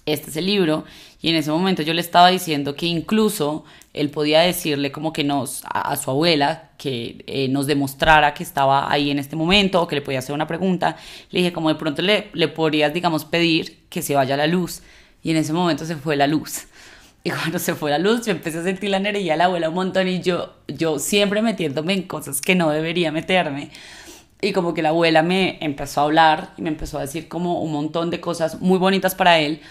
este 0.08 0.32
es 0.32 0.36
el 0.38 0.48
libro. 0.48 0.86
Y 1.22 1.30
en 1.30 1.36
ese 1.36 1.52
momento 1.52 1.84
yo 1.84 1.94
le 1.94 2.02
estaba 2.02 2.30
diciendo 2.30 2.76
que 2.76 2.88
incluso 2.88 3.66
él 3.94 4.10
podía 4.10 4.42
decirle 4.42 4.92
como 4.92 5.14
que 5.14 5.24
nos, 5.24 5.62
a, 5.66 5.96
su 5.96 6.10
abuela, 6.10 6.72
que 6.80 7.24
eh, 7.28 7.48
nos 7.50 7.68
demostrara 7.68 8.34
que 8.34 8.42
estaba 8.42 8.92
ahí 8.92 9.12
en 9.12 9.20
este 9.20 9.36
momento 9.36 9.80
o 9.80 9.88
que 9.88 9.94
le 9.94 10.02
podía 10.02 10.20
hacer 10.20 10.34
una 10.34 10.48
pregunta. 10.48 10.98
Le 11.30 11.42
dije 11.42 11.54
como 11.54 11.70
de 11.70 11.76
pronto 11.76 12.02
le, 12.02 12.32
le 12.34 12.48
podrías, 12.48 12.92
digamos, 12.92 13.26
pedir 13.26 13.86
que 13.90 14.02
se 14.02 14.16
vaya 14.16 14.36
la 14.36 14.48
luz. 14.48 14.82
Y 15.22 15.30
en 15.30 15.38
ese 15.38 15.54
momento 15.54 15.86
se 15.86 15.98
fue 15.98 16.16
la 16.16 16.26
luz. 16.26 16.66
Y 17.26 17.32
cuando 17.32 17.58
se 17.58 17.74
fue 17.74 17.90
la 17.90 18.00
luz, 18.00 18.26
yo 18.26 18.32
empecé 18.32 18.60
a 18.60 18.64
sentir 18.64 18.90
la 18.90 18.98
energía 18.98 19.34
de 19.34 19.38
la 19.38 19.46
abuela 19.46 19.70
un 19.70 19.76
montón 19.76 20.10
y 20.10 20.22
yo, 20.22 20.56
yo 20.68 21.00
siempre 21.00 21.42
metiéndome 21.42 21.94
en 21.94 22.04
cosas 22.04 22.42
que 22.42 22.54
no 22.54 22.70
debería 22.70 23.14
meterme. 23.14 23.70
Y 24.42 24.52
como 24.52 24.74
que 24.74 24.82
la 24.82 24.90
abuela 24.90 25.24
me 25.24 25.58
empezó 25.62 26.02
a 26.02 26.04
hablar 26.04 26.50
y 26.58 26.62
me 26.62 26.70
empezó 26.70 26.98
a 26.98 27.02
decir 27.02 27.30
como 27.30 27.62
un 27.62 27.72
montón 27.72 28.10
de 28.10 28.20
cosas 28.20 28.60
muy 28.60 28.78
bonitas 28.78 29.16
para 29.16 29.40
él. 29.40 29.62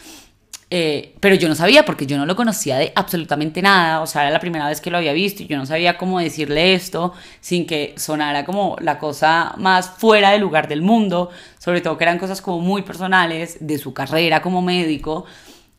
Eh, 0.71 1.15
pero 1.21 1.35
yo 1.35 1.47
no 1.51 1.55
sabía 1.55 1.85
porque 1.85 2.07
yo 2.07 2.17
no 2.17 2.25
lo 2.25 2.35
conocía 2.35 2.79
de 2.79 2.91
absolutamente 2.95 3.61
nada, 3.61 4.01
o 4.01 4.07
sea, 4.07 4.23
era 4.23 4.31
la 4.31 4.41
primera 4.41 4.67
vez 4.67 4.81
que 4.81 4.91
lo 4.91 4.97
había 4.97 5.13
visto 5.13 5.43
y 5.43 5.47
yo 5.47 5.59
no 5.59 5.67
sabía 5.67 5.99
cómo 5.99 6.19
decirle 6.19 6.73
esto 6.73 7.13
sin 7.43 7.67
que 7.67 7.93
sonara 7.99 8.47
como 8.47 8.77
la 8.81 8.99
cosa 8.99 9.53
más 9.59 9.91
fuera 9.91 10.31
del 10.31 10.41
lugar 10.41 10.69
del 10.69 10.81
mundo, 10.81 11.29
sobre 11.59 11.83
todo 11.83 11.99
que 11.99 12.05
eran 12.05 12.19
cosas 12.19 12.41
como 12.41 12.61
muy 12.61 12.81
personales 12.81 13.59
de 13.61 13.77
su 13.77 13.93
carrera 13.93 14.41
como 14.41 14.63
médico 14.63 15.27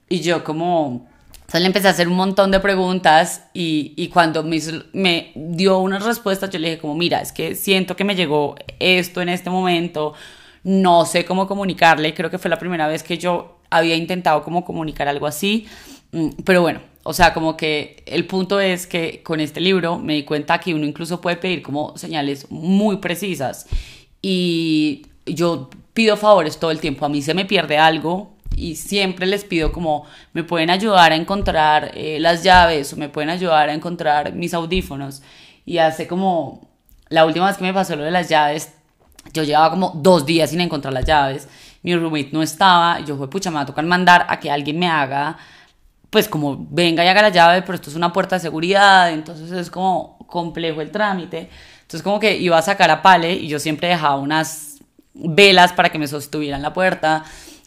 y 0.07 0.19
yo 0.19 0.43
como 0.43 1.07
entonces 1.43 1.61
le 1.61 1.67
empecé 1.67 1.87
a 1.87 1.91
hacer 1.91 2.07
un 2.07 2.15
montón 2.15 2.51
de 2.51 2.59
preguntas 2.59 3.43
y, 3.53 3.93
y 3.97 4.07
cuando 4.07 4.43
me, 4.43 4.59
me, 4.93 5.31
dio 5.35 5.79
unas 5.79 6.03
respuestas, 6.03 6.49
yo 6.49 6.57
le 6.57 6.69
dije 6.69 6.81
como, 6.81 6.95
mira, 6.95 7.21
es 7.21 7.31
que 7.31 7.55
siento 7.55 7.95
que 7.95 8.05
me 8.05 8.15
llegó 8.15 8.55
esto 8.79 9.21
en 9.21 9.29
este 9.29 9.49
momento, 9.49 10.13
no 10.63 11.05
sé 11.05 11.25
cómo 11.25 11.45
comunicarle, 11.45 12.13
creo 12.13 12.31
que 12.31 12.39
fue 12.39 12.49
la 12.49 12.57
primera 12.57 12.87
vez 12.87 13.03
que 13.03 13.17
yo 13.17 13.59
había 13.69 13.95
intentado 13.95 14.41
como 14.41 14.63
comunicar 14.63 15.07
algo 15.07 15.27
así, 15.27 15.67
mm, 16.13 16.29
pero 16.45 16.61
bueno, 16.61 16.79
o 17.03 17.11
sea, 17.11 17.33
como 17.33 17.57
que 17.57 18.01
el 18.05 18.25
punto 18.25 18.61
es 18.61 18.87
que 18.87 19.21
con 19.21 19.41
este 19.41 19.59
libro 19.59 19.99
me 19.99 20.13
di 20.13 20.23
cuenta 20.23 20.59
que 20.59 20.73
uno 20.73 20.85
incluso 20.85 21.19
puede 21.19 21.35
pedir 21.35 21.61
como 21.61 21.97
señales 21.97 22.49
muy 22.49 22.97
precisas 22.97 23.67
y 24.21 25.07
yo 25.25 25.69
pido 25.93 26.15
favores 26.15 26.57
todo 26.57 26.71
el 26.71 26.79
tiempo, 26.79 27.05
a 27.05 27.09
mí 27.09 27.21
se 27.21 27.33
me 27.33 27.43
pierde 27.43 27.77
algo, 27.77 28.32
y 28.63 28.75
siempre 28.77 29.25
les 29.25 29.43
pido 29.43 29.73
como 29.73 30.05
me 30.31 30.43
pueden 30.45 30.69
ayudar 30.69 31.11
a 31.11 31.15
encontrar 31.15 31.91
eh, 31.95 32.17
las 32.21 32.43
llaves 32.43 32.93
o 32.93 32.95
me 32.95 33.09
pueden 33.09 33.29
ayudar 33.29 33.67
a 33.67 33.73
encontrar 33.73 34.33
mis 34.33 34.53
audífonos. 34.53 35.21
Y 35.65 35.79
hace 35.79 36.07
como 36.07 36.61
la 37.09 37.25
última 37.25 37.47
vez 37.47 37.57
que 37.57 37.63
me 37.63 37.73
pasó 37.73 37.97
lo 37.97 38.03
de 38.03 38.11
las 38.11 38.29
llaves 38.29 38.73
yo 39.33 39.43
llevaba 39.43 39.69
como 39.69 39.91
dos 39.95 40.25
días 40.25 40.49
sin 40.49 40.61
encontrar 40.61 40.93
las 40.93 41.05
llaves. 41.05 41.49
Mi 41.81 41.93
roommate 41.93 42.29
no 42.31 42.41
estaba 42.41 43.01
y 43.01 43.05
yo 43.05 43.17
fue 43.17 43.29
pucha 43.29 43.51
me 43.51 43.63
va 43.63 43.81
mandar 43.83 44.25
a 44.29 44.39
que 44.39 44.49
alguien 44.49 44.79
me 44.79 44.87
haga 44.87 45.37
pues 46.09 46.29
como 46.29 46.65
venga 46.69 47.03
y 47.03 47.07
haga 47.07 47.23
la 47.23 47.29
llave 47.29 47.63
pero 47.63 47.75
esto 47.75 47.89
es 47.89 47.95
una 47.95 48.13
puerta 48.13 48.35
de 48.35 48.41
seguridad 48.41 49.11
entonces 49.11 49.51
es 49.51 49.69
como 49.69 50.19
complejo 50.27 50.79
el 50.79 50.91
trámite 50.91 51.49
entonces 51.81 52.03
como 52.03 52.19
que 52.19 52.37
iba 52.37 52.57
a 52.57 52.61
sacar 52.61 52.91
a 52.91 53.01
Pale 53.01 53.33
y 53.33 53.47
yo 53.47 53.59
siempre 53.59 53.87
dejaba 53.87 54.17
unas 54.17 54.77
velas 55.15 55.73
para 55.73 55.89
que 55.89 55.97
me 55.97 56.07
sostuvieran 56.07 56.61
la 56.61 56.71
puerta 56.71 57.23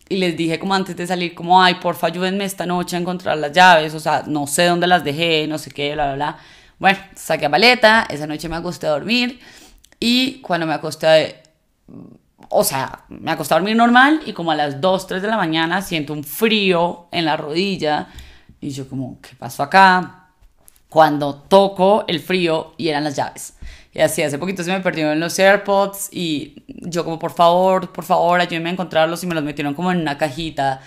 y 0.08 0.16
les 0.16 0.36
dije 0.36 0.58
como 0.58 0.74
antes 0.74 0.96
de 0.96 1.06
salir, 1.06 1.34
como, 1.34 1.60
ay, 1.60 1.76
porfa, 1.76 2.06
ayúdenme 2.06 2.44
esta 2.44 2.66
noche 2.66 2.96
a 2.96 3.00
encontrar 3.00 3.36
las 3.38 3.52
llaves, 3.52 3.94
o 3.94 4.00
sea, 4.00 4.24
no 4.26 4.46
sé 4.46 4.66
dónde 4.66 4.86
las 4.86 5.02
dejé, 5.02 5.46
no 5.48 5.58
sé 5.58 5.70
qué, 5.70 5.94
bla, 5.94 6.06
bla, 6.06 6.14
bla. 6.14 6.38
Bueno, 6.78 6.98
saqué 7.14 7.46
a 7.46 7.50
paleta, 7.50 8.06
esa 8.08 8.26
noche 8.26 8.48
me 8.48 8.56
acosté 8.56 8.86
a 8.86 8.90
dormir 8.90 9.40
y 9.98 10.40
cuando 10.42 10.66
me 10.66 10.74
acosté, 10.74 11.42
o 12.50 12.62
sea, 12.62 13.04
me 13.08 13.32
acosté 13.32 13.54
a 13.54 13.58
dormir 13.58 13.76
normal 13.76 14.20
y 14.26 14.32
como 14.32 14.52
a 14.52 14.54
las 14.54 14.80
2, 14.80 15.06
3 15.06 15.22
de 15.22 15.28
la 15.28 15.36
mañana 15.36 15.82
siento 15.82 16.12
un 16.12 16.22
frío 16.22 17.08
en 17.10 17.24
la 17.24 17.36
rodilla 17.36 18.08
y 18.60 18.70
yo 18.70 18.88
como, 18.88 19.20
¿qué 19.20 19.34
pasó 19.36 19.62
acá? 19.62 20.28
Cuando 20.88 21.34
toco 21.34 22.04
el 22.06 22.20
frío 22.20 22.74
y 22.76 22.88
eran 22.88 23.04
las 23.04 23.16
llaves. 23.16 23.55
Y 23.96 24.02
así, 24.02 24.22
hace 24.22 24.37
poquito 24.37 24.62
se 24.62 24.70
me 24.70 24.80
perdieron 24.80 25.18
los 25.18 25.38
AirPods 25.38 26.11
y 26.12 26.62
yo 26.68 27.02
como, 27.02 27.18
por 27.18 27.32
favor, 27.32 27.94
por 27.94 28.04
favor, 28.04 28.38
ayúdenme 28.38 28.68
a 28.68 28.72
encontrarlos 28.74 29.24
y 29.24 29.26
me 29.26 29.35
los 29.35 29.42
metieron 29.42 29.72
como 29.72 29.90
en 29.90 30.02
una 30.02 30.18
cajita. 30.18 30.82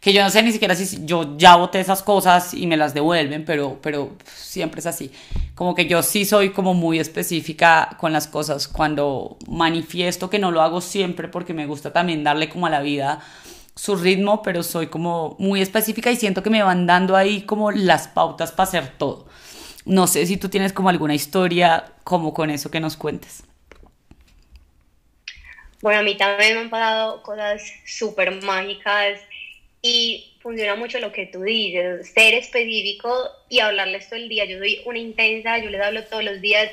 Que 0.00 0.14
yo 0.14 0.22
no 0.22 0.30
sé 0.30 0.42
ni 0.42 0.50
siquiera 0.50 0.74
si 0.74 1.04
yo 1.04 1.36
ya 1.36 1.56
boté 1.56 1.80
esas 1.80 2.02
cosas 2.02 2.54
y 2.54 2.66
me 2.66 2.78
las 2.78 2.94
devuelven, 2.94 3.44
pero, 3.44 3.78
pero 3.82 4.16
siempre 4.34 4.80
es 4.80 4.86
así. 4.86 5.12
Como 5.54 5.74
que 5.74 5.84
yo 5.86 6.02
sí 6.02 6.24
soy 6.24 6.52
como 6.52 6.72
muy 6.72 6.98
específica 6.98 7.98
con 8.00 8.14
las 8.14 8.28
cosas. 8.28 8.66
Cuando 8.66 9.36
manifiesto 9.46 10.30
que 10.30 10.38
no 10.38 10.50
lo 10.50 10.62
hago 10.62 10.80
siempre 10.80 11.28
porque 11.28 11.52
me 11.52 11.66
gusta 11.66 11.92
también 11.92 12.24
darle 12.24 12.48
como 12.48 12.66
a 12.66 12.70
la 12.70 12.80
vida 12.80 13.20
su 13.74 13.94
ritmo, 13.94 14.40
pero 14.40 14.62
soy 14.62 14.86
como 14.86 15.36
muy 15.38 15.60
específica 15.60 16.10
y 16.10 16.16
siento 16.16 16.42
que 16.42 16.48
me 16.48 16.62
van 16.62 16.86
dando 16.86 17.14
ahí 17.14 17.42
como 17.42 17.72
las 17.72 18.08
pautas 18.08 18.52
para 18.52 18.68
hacer 18.68 18.92
todo. 18.96 19.26
No 19.84 20.06
sé 20.06 20.26
si 20.26 20.36
tú 20.36 20.48
tienes 20.48 20.72
como 20.72 20.88
alguna 20.88 21.14
historia 21.14 21.92
como 22.04 22.32
con 22.32 22.50
eso 22.50 22.70
que 22.70 22.80
nos 22.80 22.96
cuentes. 22.96 23.44
Bueno, 25.82 26.00
a 26.00 26.02
mí 26.02 26.16
también 26.16 26.54
me 26.54 26.60
han 26.60 26.70
pasado 26.70 27.22
cosas 27.22 27.62
súper 27.84 28.42
mágicas 28.42 29.20
y 29.82 30.32
funciona 30.40 30.76
mucho 30.76 30.98
lo 30.98 31.12
que 31.12 31.26
tú 31.26 31.42
dices, 31.42 32.10
ser 32.10 32.32
específico 32.32 33.14
y 33.50 33.60
hablarles 33.60 34.08
todo 34.08 34.18
el 34.18 34.30
día. 34.30 34.46
Yo 34.46 34.58
soy 34.58 34.80
una 34.86 34.98
intensa, 34.98 35.58
yo 35.58 35.68
les 35.68 35.82
hablo 35.82 36.02
todos 36.04 36.24
los 36.24 36.40
días 36.40 36.70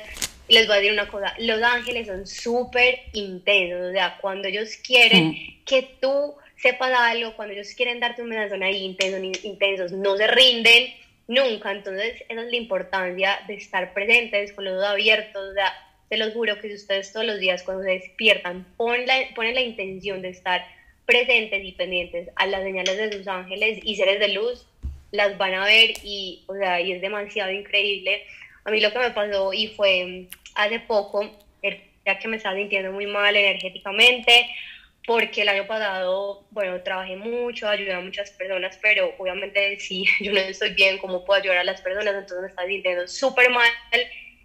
y 0.48 0.54
les 0.54 0.66
voy 0.66 0.76
a 0.76 0.80
decir 0.80 0.92
una 0.92 1.08
cosa, 1.08 1.34
los 1.38 1.62
ángeles 1.62 2.06
son 2.06 2.26
súper 2.26 3.00
intensos, 3.12 3.90
o 3.90 3.92
sea, 3.92 4.18
cuando 4.20 4.48
ellos 4.48 4.76
quieren 4.76 5.28
mm. 5.28 5.64
que 5.64 5.96
tú 6.00 6.34
sepas 6.56 6.92
algo, 6.92 7.34
cuando 7.34 7.54
ellos 7.54 7.68
quieren 7.76 8.00
darte 8.00 8.22
un 8.22 8.28
mensaje 8.28 8.64
ahí 8.64 8.84
intensos, 8.84 9.44
intensos, 9.44 9.92
no 9.92 10.16
se 10.16 10.26
rinden 10.26 10.92
nunca. 11.28 11.72
Entonces, 11.72 12.22
esa 12.28 12.42
es 12.42 12.50
la 12.50 12.56
importancia 12.56 13.40
de 13.46 13.54
estar 13.54 13.92
presentes 13.94 14.52
con 14.52 14.64
los 14.64 14.74
ojos 14.74 14.86
abiertos. 14.86 15.50
O 15.50 15.54
sea, 15.54 15.72
se 16.08 16.16
los 16.16 16.32
juro 16.32 16.58
que 16.60 16.68
si 16.68 16.74
ustedes 16.74 17.12
todos 17.12 17.26
los 17.26 17.38
días 17.38 17.62
cuando 17.62 17.84
se 17.84 17.90
despiertan 17.90 18.66
ponen 18.76 19.06
la, 19.06 19.14
ponen 19.34 19.54
la 19.54 19.62
intención 19.62 20.20
de 20.20 20.28
estar 20.28 20.62
presentes 21.06 21.64
y 21.64 21.72
pendientes 21.72 22.28
a 22.36 22.46
las 22.46 22.62
señales 22.62 22.96
de 22.96 23.12
sus 23.12 23.26
ángeles 23.26 23.78
y 23.82 23.96
seres 23.96 24.20
de 24.20 24.28
luz, 24.28 24.66
las 25.10 25.36
van 25.38 25.54
a 25.54 25.64
ver 25.64 25.92
y, 26.02 26.44
o 26.46 26.54
sea, 26.54 26.80
y 26.80 26.92
es 26.92 27.00
demasiado 27.00 27.50
increíble. 27.50 28.24
A 28.64 28.70
mí 28.70 28.80
lo 28.80 28.92
que 28.92 28.98
me 28.98 29.10
pasó 29.10 29.52
y 29.52 29.68
fue 29.68 30.26
hace 30.54 30.80
poco, 30.80 31.30
ya 32.04 32.18
que 32.18 32.28
me 32.28 32.36
estaba 32.36 32.56
sintiendo 32.56 32.92
muy 32.92 33.06
mal 33.06 33.34
energéticamente, 33.36 34.48
porque 35.06 35.42
el 35.42 35.48
año 35.48 35.66
pasado, 35.66 36.46
bueno, 36.50 36.80
trabajé 36.82 37.16
mucho, 37.16 37.68
ayudé 37.68 37.92
a 37.92 38.00
muchas 38.00 38.30
personas, 38.30 38.78
pero 38.80 39.12
obviamente 39.18 39.78
si 39.80 40.04
yo 40.20 40.32
no 40.32 40.38
estoy 40.38 40.74
bien, 40.74 40.98
¿cómo 40.98 41.24
puedo 41.24 41.40
ayudar 41.40 41.58
a 41.58 41.64
las 41.64 41.80
personas? 41.80 42.14
Entonces 42.14 42.40
me 42.40 42.48
estaba 42.48 42.68
sintiendo 42.68 43.08
súper 43.08 43.50
mal 43.50 43.70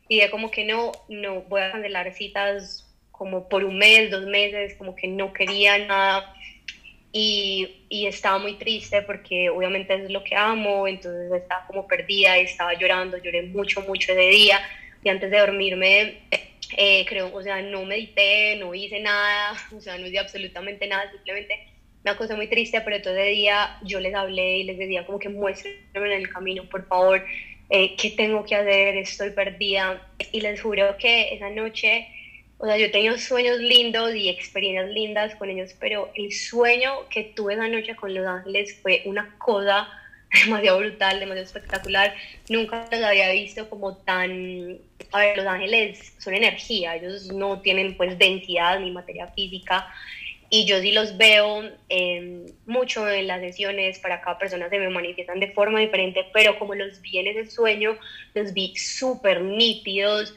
y 0.10 0.20
de 0.20 0.30
como 0.30 0.50
que 0.50 0.66
no, 0.66 0.92
no, 1.10 1.42
voy 1.42 1.62
a 1.62 1.72
cancelar 1.72 2.12
citas 2.14 2.84
como 3.12 3.50
por 3.50 3.64
un 3.64 3.78
mes, 3.78 4.10
dos 4.10 4.26
meses, 4.26 4.76
como 4.76 4.96
que 4.96 5.08
no 5.08 5.34
quería 5.34 5.78
nada 5.80 6.34
y, 7.12 7.86
y 7.90 8.06
estaba 8.06 8.38
muy 8.38 8.56
triste 8.56 9.02
porque 9.02 9.50
obviamente 9.50 9.94
es 9.94 10.10
lo 10.10 10.24
que 10.24 10.36
amo, 10.36 10.88
entonces 10.88 11.32
estaba 11.32 11.66
como 11.68 11.88
perdida 11.88 12.38
y 12.38 12.44
estaba 12.44 12.74
llorando, 12.74 13.18
lloré 13.18 13.44
mucho, 13.44 13.82
mucho 13.82 14.12
ese 14.12 14.22
día 14.22 14.60
y 15.04 15.10
antes 15.10 15.30
de 15.30 15.38
dormirme 15.38 16.22
eh, 16.76 17.06
creo, 17.06 17.34
o 17.34 17.42
sea, 17.42 17.62
no 17.62 17.86
medité, 17.86 18.58
no 18.58 18.74
hice 18.74 19.00
nada, 19.00 19.54
o 19.76 19.80
sea, 19.80 19.98
no 19.98 20.08
hice 20.08 20.20
absolutamente 20.20 20.88
nada, 20.88 21.10
simplemente 21.12 21.68
una 22.04 22.16
cosa 22.16 22.36
muy 22.36 22.48
triste, 22.48 22.80
pero 22.82 23.02
todo 23.02 23.16
ese 23.16 23.32
día 23.32 23.78
yo 23.84 24.00
les 24.00 24.14
hablé 24.14 24.60
y 24.60 24.64
les 24.64 24.78
decía 24.78 25.06
como 25.06 25.20
que 25.20 25.30
muéstrenme 25.30 25.78
en 25.94 26.22
el 26.22 26.30
camino, 26.30 26.64
por 26.70 26.88
favor, 26.88 27.24
eh, 27.70 27.96
qué 27.98 28.12
tengo 28.12 28.46
que 28.46 28.56
hacer, 28.56 28.96
estoy 28.98 29.32
perdida. 29.32 30.02
Y 30.32 30.42
les 30.42 30.62
juro 30.62 30.96
que 30.98 31.34
esa 31.34 31.50
noche, 31.50 32.08
o 32.60 32.66
sea, 32.66 32.78
yo 32.78 32.92
tenido 32.92 33.18
sueños 33.18 33.60
lindos 33.60 34.16
y 34.16 34.30
experiencias 34.30 34.90
lindas 34.90 35.36
con 35.36 35.50
ellos, 35.50 35.76
pero 35.80 36.10
el 36.16 36.32
sueño 36.32 37.10
que 37.10 37.24
tuve 37.24 37.56
esa 37.56 37.68
noche 37.68 37.96
con 37.96 38.14
Los 38.14 38.26
Ángeles 38.26 38.80
fue 38.82 39.02
una 39.06 39.38
cosa 39.38 39.90
demasiado 40.46 40.80
brutal, 40.80 41.20
demasiado 41.20 41.46
espectacular. 41.46 42.14
Nunca 42.50 42.88
los 42.92 43.02
había 43.02 43.32
visto 43.32 43.70
como 43.70 43.98
tan... 43.98 44.78
A 45.12 45.20
ver, 45.20 45.38
los 45.38 45.46
ángeles 45.46 46.14
son 46.18 46.34
energía, 46.34 46.96
ellos 46.96 47.28
no 47.28 47.62
tienen 47.62 47.96
pues 47.96 48.18
densidad 48.18 48.80
ni 48.80 48.92
materia 48.92 49.28
física. 49.28 49.88
Y 50.50 50.66
yo 50.66 50.80
sí 50.80 50.92
los 50.92 51.18
veo 51.18 51.64
eh, 51.90 52.46
mucho 52.66 53.10
en 53.10 53.28
las 53.28 53.42
sesiones, 53.42 54.00
para 54.00 54.22
cada 54.22 54.38
persona 54.38 54.70
se 54.70 54.80
me 54.80 54.90
manifiestan 54.90 55.40
de 55.40 55.52
forma 55.52 55.80
diferente, 55.80 56.26
pero 56.34 56.58
como 56.58 56.74
los 56.74 57.02
vi 57.02 57.20
en 57.20 57.28
ese 57.28 57.52
sueño, 57.52 57.98
los 58.34 58.54
vi 58.54 58.76
súper 58.76 59.42
nítidos. 59.42 60.34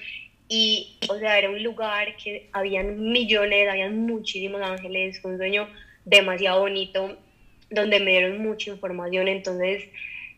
Y, 0.48 0.96
o 1.08 1.16
sea, 1.18 1.38
era 1.38 1.48
un 1.48 1.62
lugar 1.62 2.16
que 2.16 2.48
habían 2.52 3.12
millones, 3.12 3.68
habían 3.68 4.04
muchísimos 4.04 4.60
ángeles, 4.62 5.20
un 5.22 5.36
sueño 5.36 5.68
demasiado 6.04 6.60
bonito 6.60 7.16
donde 7.70 8.00
me 8.00 8.10
dieron 8.10 8.42
mucha 8.42 8.70
información, 8.70 9.28
entonces 9.28 9.84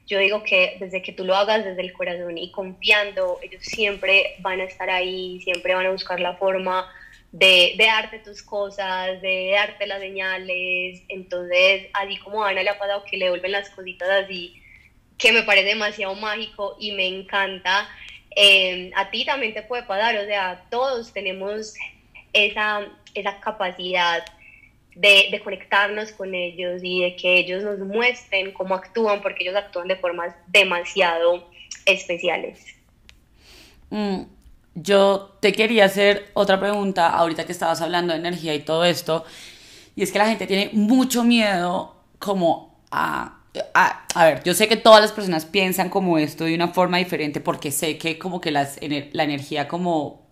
yo 0.07 0.19
digo 0.19 0.43
que 0.43 0.77
desde 0.81 1.03
que 1.03 1.13
tú 1.13 1.25
lo 1.25 1.35
hagas 1.35 1.65
desde 1.65 1.81
el 1.81 1.93
corazón 1.93 2.37
y 2.37 2.51
confiando, 2.51 3.39
ellos 3.43 3.63
siempre 3.63 4.35
van 4.41 4.61
a 4.61 4.65
estar 4.65 4.91
ahí, 4.91 5.41
siempre 5.43 5.75
van 5.75 5.87
a 5.87 5.91
buscar 5.91 6.21
la 6.21 6.35
forma 6.37 6.91
de, 7.31 7.75
de, 7.79 7.87
darte 7.87 8.19
tus 8.19 8.43
cosas, 8.43 9.23
de 9.23 9.53
darte 9.55 9.87
las 9.87 10.01
señales. 10.01 11.03
Entonces, 11.09 11.87
así 11.95 12.19
como 12.19 12.45
a 12.45 12.51
Ana 12.51 12.63
le 12.63 12.71
ha 12.71 12.79
pasado 12.79 13.05
que 13.05 13.17
le 13.17 13.31
vuelven 13.31 13.53
las 13.53 13.71
cositas 13.71 14.09
así, 14.11 14.61
que 15.17 15.33
me 15.33 15.45
parece 15.45 15.69
demasiado 15.69 16.15
mágico 16.15 16.77
y 16.79 16.93
me 16.93 17.07
encanta, 17.07 17.89
eh, 18.35 18.91
a 18.97 19.11
ti 19.11 19.25
también 19.25 19.55
te 19.55 19.63
puede 19.63 19.85
pasar. 19.85 20.17
O 20.17 20.27
sea, 20.27 20.65
todos 20.71 21.13
tenemos 21.13 21.75
esa, 22.33 22.87
esa 23.15 23.41
capacidad 23.41 24.25
de, 24.95 25.41
conectarnos 25.43 26.13
con 26.13 26.35
ellos 26.35 26.81
y 26.83 27.03
de 27.03 27.17
que 27.17 27.39
ellos 27.39 27.63
nos 27.63 27.79
muestren 27.79 28.53
cómo 28.53 28.75
actúan, 28.75 29.23
porque 29.23 29.45
ellos 29.45 29.57
actúan 29.57 29.89
de 29.89 29.97
formas 29.97 30.35
demasiado 30.49 31.49
especiales. 31.87 32.65
Mm, 33.91 34.23
yo 34.75 35.37
te 35.41 35.53
quería 35.53 35.87
hacer 35.87 36.31
otra 36.35 36.59
pregunta 36.59 37.09
ahorita 37.09 37.45
que 37.47 37.53
estabas 37.53 37.81
hablando 37.81 38.13
de 38.13 38.21
energía 38.21 38.55
y 38.55 38.61
todo 38.61 38.85
esto, 38.85 39.25
y 39.95 40.03
es 40.03 40.13
que 40.13 40.19
la 40.19 40.27
gente 40.27 40.47
tiene 40.47 40.71
mucho 40.73 41.25
miedo 41.25 41.97
como 42.19 42.81
a... 42.91 43.42
A, 43.75 44.07
a 44.15 44.25
ver, 44.25 44.43
yo 44.45 44.55
sé 44.55 44.67
que 44.67 44.77
todas 44.77 45.03
las 45.03 45.13
personas 45.13 45.45
piensan 45.45 45.91
como 45.91 46.17
esto 46.19 46.45
de 46.45 46.55
una 46.55 46.69
forma 46.69 46.99
diferente 46.99 47.41
porque 47.41 47.71
sé 47.71 47.99
que 47.99 48.19
como 48.19 48.41
que 48.41 48.51
las, 48.51 48.79
la 49.13 49.25
energía 49.25 49.69
como 49.69 50.23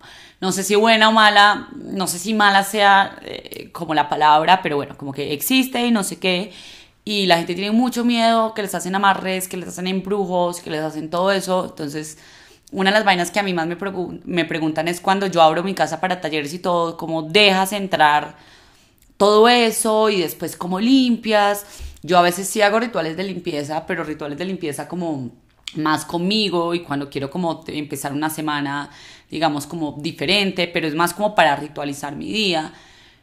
no 0.41 0.53
sé 0.53 0.63
si 0.65 0.75
buena 0.75 1.11
o 1.11 1.13
mala, 1.13 1.69
no 1.75 2.07
sé 2.07 2.19
si 2.19 2.33
mala 2.33 2.65
sea 2.65 3.19
eh, 3.23 3.71
como 3.73 3.95
la 3.95 4.09
palabra, 4.09 4.63
pero 4.63 4.77
bueno, 4.77 4.97
como 4.97 5.13
que 5.13 5.33
existe 5.35 5.87
y 5.87 5.91
no 5.91 6.03
sé 6.03 6.19
qué. 6.19 6.53
Y 7.05 7.27
la 7.27 7.37
gente 7.37 7.55
tiene 7.55 7.73
mucho 7.73 8.05
miedo, 8.05 8.55
que 8.55 8.63
les 8.63 8.75
hacen 8.75 8.95
amarres, 8.95 9.49
que 9.49 9.57
les 9.59 9.69
hacen 9.69 9.87
embrujos, 9.87 10.61
que 10.61 10.71
les 10.71 10.81
hacen 10.81 11.11
todo 11.11 11.31
eso. 11.33 11.67
Entonces, 11.67 12.19
una 12.73 12.91
de 12.91 12.95
las 12.97 13.05
vainas 13.05 13.31
que 13.31 13.41
a 13.41 13.43
mí 13.43 13.53
más 13.53 13.67
me, 13.67 13.77
me 14.25 14.45
preguntan 14.47 14.89
es 14.89 15.01
cuando 15.01 15.27
yo 15.27 15.43
abro 15.43 15.63
mi 15.63 15.75
casa 15.75 16.01
para 16.01 16.21
talleres 16.21 16.55
y 16.55 16.59
todo, 16.59 16.97
cómo 16.97 17.23
dejas 17.23 17.73
entrar 17.73 18.37
todo 19.19 19.49
eso 19.49 20.09
y 20.09 20.23
después 20.23 20.57
cómo 20.57 20.81
limpias. 20.81 21.67
Yo 22.03 22.19
a 22.19 22.23
veces 22.23 22.49
sí 22.49 22.63
hago 22.63 22.81
rituales 22.81 23.17
de 23.17 23.25
limpieza, 23.25 23.87
pero 23.87 24.05
rituales 24.05 24.39
de 24.39 24.45
limpieza 24.47 24.89
como 24.89 25.31
más 25.75 26.05
conmigo 26.05 26.75
y 26.75 26.81
cuando 26.81 27.11
quiero 27.11 27.31
como 27.31 27.63
empezar 27.67 28.13
una 28.13 28.31
semana, 28.31 28.91
digamos, 29.31 29.67
como 29.67 29.97
diferente, 30.01 30.69
pero 30.69 30.87
es 30.87 30.95
más 30.95 31.15
como 31.15 31.35
para 31.35 31.57
ritualizar 31.57 32.17
mi 32.17 32.33
día. 32.33 32.73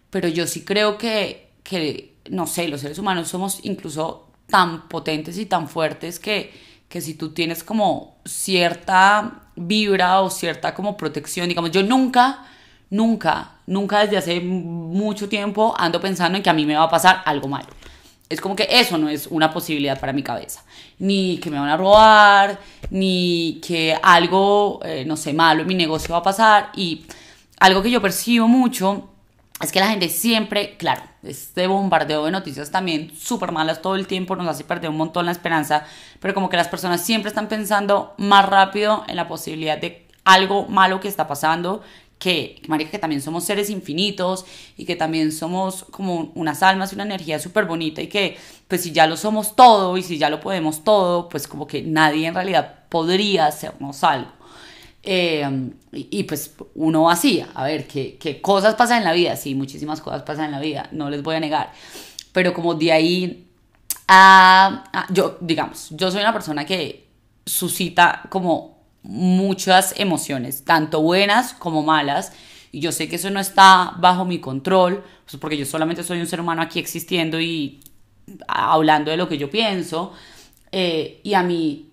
Pero 0.10 0.28
yo 0.28 0.48
sí 0.48 0.64
creo 0.64 0.98
que, 0.98 1.50
que 1.64 2.16
no 2.30 2.48
sé, 2.48 2.68
los 2.68 2.82
seres 2.82 3.00
humanos 3.00 3.28
somos 3.28 3.60
incluso 3.64 4.30
tan 4.48 4.88
potentes 4.88 5.38
y 5.38 5.46
tan 5.46 5.68
fuertes 5.68 6.20
que, 6.20 6.54
que 6.88 7.02
si 7.02 7.16
tú 7.16 7.34
tienes 7.34 7.64
como 7.64 8.18
cierta 8.26 9.50
vibra 9.56 10.22
o 10.22 10.30
cierta 10.30 10.74
como 10.74 10.96
protección, 10.96 11.50
digamos, 11.50 11.72
yo 11.72 11.84
nunca, 11.84 12.46
nunca, 12.90 13.56
nunca 13.66 14.02
desde 14.02 14.18
hace 14.18 14.40
mucho 14.40 15.28
tiempo 15.28 15.74
ando 15.78 16.00
pensando 16.00 16.38
en 16.38 16.44
que 16.44 16.50
a 16.50 16.54
mí 16.54 16.66
me 16.66 16.76
va 16.76 16.84
a 16.84 16.90
pasar 16.90 17.24
algo 17.26 17.48
malo. 17.48 17.68
Es 18.30 18.42
como 18.42 18.56
que 18.56 18.68
eso 18.70 18.98
no 18.98 19.10
es 19.10 19.28
una 19.28 19.52
posibilidad 19.54 20.00
para 20.00 20.14
mi 20.14 20.24
cabeza. 20.24 20.64
Ni 21.00 21.38
que 21.38 21.50
me 21.50 21.60
van 21.60 21.70
a 21.70 21.78
robar, 21.78 22.60
ni 22.90 23.62
que 23.66 23.98
algo, 24.02 24.80
eh, 24.84 25.06
no 25.06 25.16
sé, 25.16 25.34
malo 25.34 25.62
en 25.62 25.68
mi 25.68 25.76
negocio 25.76 26.14
va 26.14 26.20
a 26.20 26.24
pasar. 26.24 26.72
Y 26.76 27.06
algo 27.60 27.82
que 27.82 27.90
yo 27.90 28.02
percibo 28.02 28.48
mucho 28.48 29.10
es 29.62 29.72
que 29.72 29.80
la 29.80 29.88
gente 29.88 30.10
siempre, 30.10 30.76
claro, 30.78 31.02
este 31.24 31.66
bombardeo 31.68 32.26
de 32.26 32.32
noticias 32.32 32.70
también 32.70 33.12
súper 33.18 33.52
malas 33.52 33.82
todo 33.82 33.96
el 33.96 34.06
tiempo 34.06 34.36
nos 34.36 34.48
hace 34.48 34.64
perder 34.64 34.90
un 34.90 34.98
montón 34.98 35.26
la 35.26 35.32
esperanza, 35.32 35.84
pero 36.20 36.34
como 36.34 36.50
que 36.50 36.58
las 36.58 36.68
personas 36.68 37.02
siempre 37.02 37.30
están 37.30 37.48
pensando 37.48 38.14
más 38.18 38.48
rápido 38.48 39.04
en 39.08 39.16
la 39.16 39.28
posibilidad 39.28 39.78
de 39.78 40.06
algo 40.26 40.68
malo 40.68 41.00
que 41.00 41.08
está 41.08 41.28
pasando 41.28 41.82
que, 42.20 42.62
marica, 42.68 42.92
que 42.92 43.00
también 43.00 43.22
somos 43.22 43.44
seres 43.44 43.70
infinitos 43.70 44.46
y 44.76 44.86
que 44.86 44.96
también 44.96 45.32
somos 45.32 45.86
como 45.92 46.32
unas 46.36 46.64
almas 46.64 46.92
y 46.92 46.96
una 46.96 47.04
energía 47.04 47.40
súper 47.40 47.66
bonita 47.66 48.02
y 48.02 48.08
que 48.08 48.38
pues 48.68 48.82
si 48.82 48.92
ya 48.92 49.08
lo 49.08 49.18
somos 49.18 49.56
todo 49.56 49.98
y 49.98 50.04
si 50.04 50.18
ya 50.18 50.30
lo 50.30 50.40
podemos 50.40 50.84
todo, 50.84 51.30
pues 51.30 51.48
como 51.48 51.68
que 51.68 51.82
nadie 51.82 52.28
en 52.28 52.34
realidad 52.34 52.86
podría 52.90 53.48
hacernos 53.48 54.04
algo. 54.04 54.32
Eh, 55.04 55.72
y, 55.94 56.24
pues 56.24 56.54
uno 56.76 57.10
hacía, 57.10 57.48
a 57.54 57.64
ver, 57.64 57.88
¿qué, 57.88 58.18
¿qué, 58.20 58.42
cosas 58.42 58.76
pasan 58.76 58.98
en 58.98 59.04
la 59.06 59.14
vida? 59.14 59.38
Sí, 59.38 59.56
muchísimas 59.56 60.02
cosas 60.02 60.24
pasan 60.24 60.46
en 60.46 60.52
la 60.52 60.60
vida, 60.60 60.90
no 60.92 61.10
les 61.10 61.24
voy 61.24 61.36
a 61.36 61.40
negar. 61.40 61.72
Pero 62.34 62.54
como 62.54 62.76
de 62.76 62.92
ahí 62.92 63.48
a 64.08 65.08
yo, 65.10 65.38
digamos, 65.40 65.90
yo 65.92 66.12
soy 66.12 66.22
una 66.22 66.34
persona 66.34 66.66
que 66.66 67.08
suscita 67.46 68.24
como 68.30 68.77
muchas 69.04 69.94
emociones, 69.98 70.64
tanto 70.64 71.02
buenas 71.02 71.54
como 71.54 71.84
malas. 71.84 72.34
Y 72.72 72.80
yo 72.80 72.92
sé 72.92 73.08
que 73.08 73.16
eso 73.16 73.30
no 73.30 73.40
está 73.40 73.96
bajo 74.00 74.26
mi 74.26 74.40
control, 74.40 75.04
pues 75.26 75.38
porque 75.40 75.58
yo 75.58 75.66
solamente 75.66 76.04
soy 76.04 76.20
un 76.20 76.28
ser 76.28 76.42
humano 76.42 76.62
aquí 76.62 76.80
existiendo 76.80 77.40
y 77.40 77.80
hablando 78.48 79.12
de 79.12 79.18
lo 79.18 79.28
que 79.28 79.38
yo 79.38 79.50
pienso. 79.50 80.14
Eh, 80.72 81.22
y 81.24 81.34
a 81.34 81.44
mí 81.44 81.88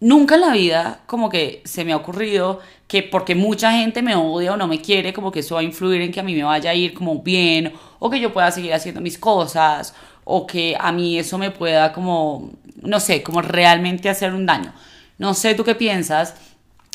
nunca 0.00 0.34
en 0.34 0.40
la 0.40 0.52
vida 0.52 1.02
como 1.06 1.28
que 1.28 1.62
se 1.64 1.84
me 1.84 1.92
ha 1.92 1.96
ocurrido 1.96 2.60
que 2.88 3.02
porque 3.02 3.34
mucha 3.34 3.72
gente 3.72 4.02
me 4.02 4.16
odia 4.16 4.54
o 4.54 4.56
no 4.56 4.66
me 4.66 4.80
quiere, 4.80 5.12
como 5.12 5.30
que 5.30 5.40
eso 5.40 5.54
va 5.54 5.60
a 5.60 5.64
influir 5.64 6.00
en 6.00 6.10
que 6.10 6.20
a 6.20 6.24
mí 6.24 6.34
me 6.34 6.42
vaya 6.42 6.70
a 6.70 6.74
ir 6.74 6.92
como 6.92 7.22
bien, 7.22 7.72
o 8.00 8.10
que 8.10 8.18
yo 8.18 8.32
pueda 8.32 8.50
seguir 8.50 8.74
haciendo 8.74 9.00
mis 9.00 9.16
cosas, 9.16 9.94
o 10.24 10.46
que 10.46 10.76
a 10.78 10.90
mí 10.90 11.18
eso 11.18 11.38
me 11.38 11.52
pueda 11.52 11.92
como, 11.92 12.50
no 12.82 12.98
sé, 12.98 13.22
como 13.22 13.42
realmente 13.42 14.08
hacer 14.08 14.34
un 14.34 14.44
daño. 14.44 14.72
No 15.20 15.34
sé 15.34 15.54
tú 15.54 15.64
qué 15.64 15.74
piensas. 15.74 16.34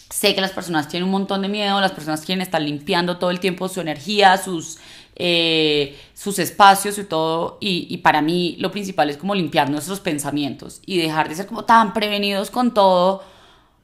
Sé 0.09 0.33
que 0.33 0.41
las 0.41 0.51
personas 0.51 0.87
tienen 0.87 1.05
un 1.05 1.11
montón 1.11 1.43
de 1.43 1.47
miedo, 1.47 1.79
las 1.79 1.91
personas 1.91 2.25
quieren 2.25 2.41
estar 2.41 2.59
limpiando 2.59 3.17
todo 3.17 3.29
el 3.29 3.39
tiempo 3.39 3.69
su 3.69 3.81
energía, 3.81 4.37
sus, 4.37 4.79
eh, 5.15 5.95
sus 6.15 6.39
espacios 6.39 6.97
y 6.97 7.03
todo. 7.03 7.59
Y, 7.61 7.97
para 7.97 8.23
mí 8.23 8.55
lo 8.59 8.71
principal 8.71 9.11
es 9.11 9.17
como 9.17 9.35
limpiar 9.35 9.69
nuestros 9.69 9.99
pensamientos 9.99 10.81
y 10.87 10.97
dejar 10.97 11.29
de 11.29 11.35
ser 11.35 11.45
como 11.45 11.65
tan 11.65 11.93
prevenidos 11.93 12.49
con 12.49 12.73
todo, 12.73 13.23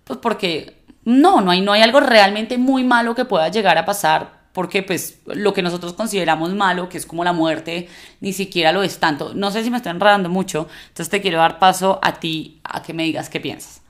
pues 0.05 0.17
porque 0.19 0.81
no, 1.05 1.41
no 1.41 1.51
hay, 1.51 1.61
no 1.61 1.73
hay 1.73 1.83
algo 1.83 1.99
realmente 1.99 2.57
muy 2.57 2.83
malo 2.83 3.13
que 3.13 3.25
pueda 3.25 3.47
llegar 3.49 3.77
a 3.77 3.85
pasar. 3.85 4.41
Porque 4.53 4.81
pues 4.81 5.19
lo 5.25 5.53
que 5.53 5.61
nosotros 5.61 5.93
consideramos 5.93 6.51
malo, 6.53 6.89
que 6.89 6.97
es 6.97 7.05
como 7.05 7.23
la 7.23 7.31
muerte, 7.31 7.87
ni 8.21 8.33
siquiera 8.33 8.71
lo 8.71 8.81
es 8.81 8.97
tanto. 8.97 9.33
No 9.35 9.51
sé 9.51 9.63
si 9.63 9.69
me 9.69 9.77
estoy 9.77 9.91
enredando 9.91 10.29
mucho, 10.29 10.67
entonces 10.87 11.09
te 11.09 11.21
quiero 11.21 11.37
dar 11.37 11.59
paso 11.59 11.99
a 12.01 12.19
ti 12.19 12.59
a 12.63 12.81
que 12.81 12.93
me 12.93 13.03
digas 13.03 13.29
qué 13.29 13.39
piensas. 13.39 13.80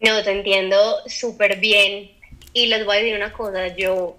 No, 0.00 0.22
te 0.22 0.30
entiendo 0.30 1.02
súper 1.06 1.58
bien. 1.58 2.10
Y 2.52 2.66
les 2.66 2.84
voy 2.84 2.96
a 2.96 2.98
decir 3.00 3.14
una 3.14 3.32
cosa, 3.32 3.76
yo 3.76 4.16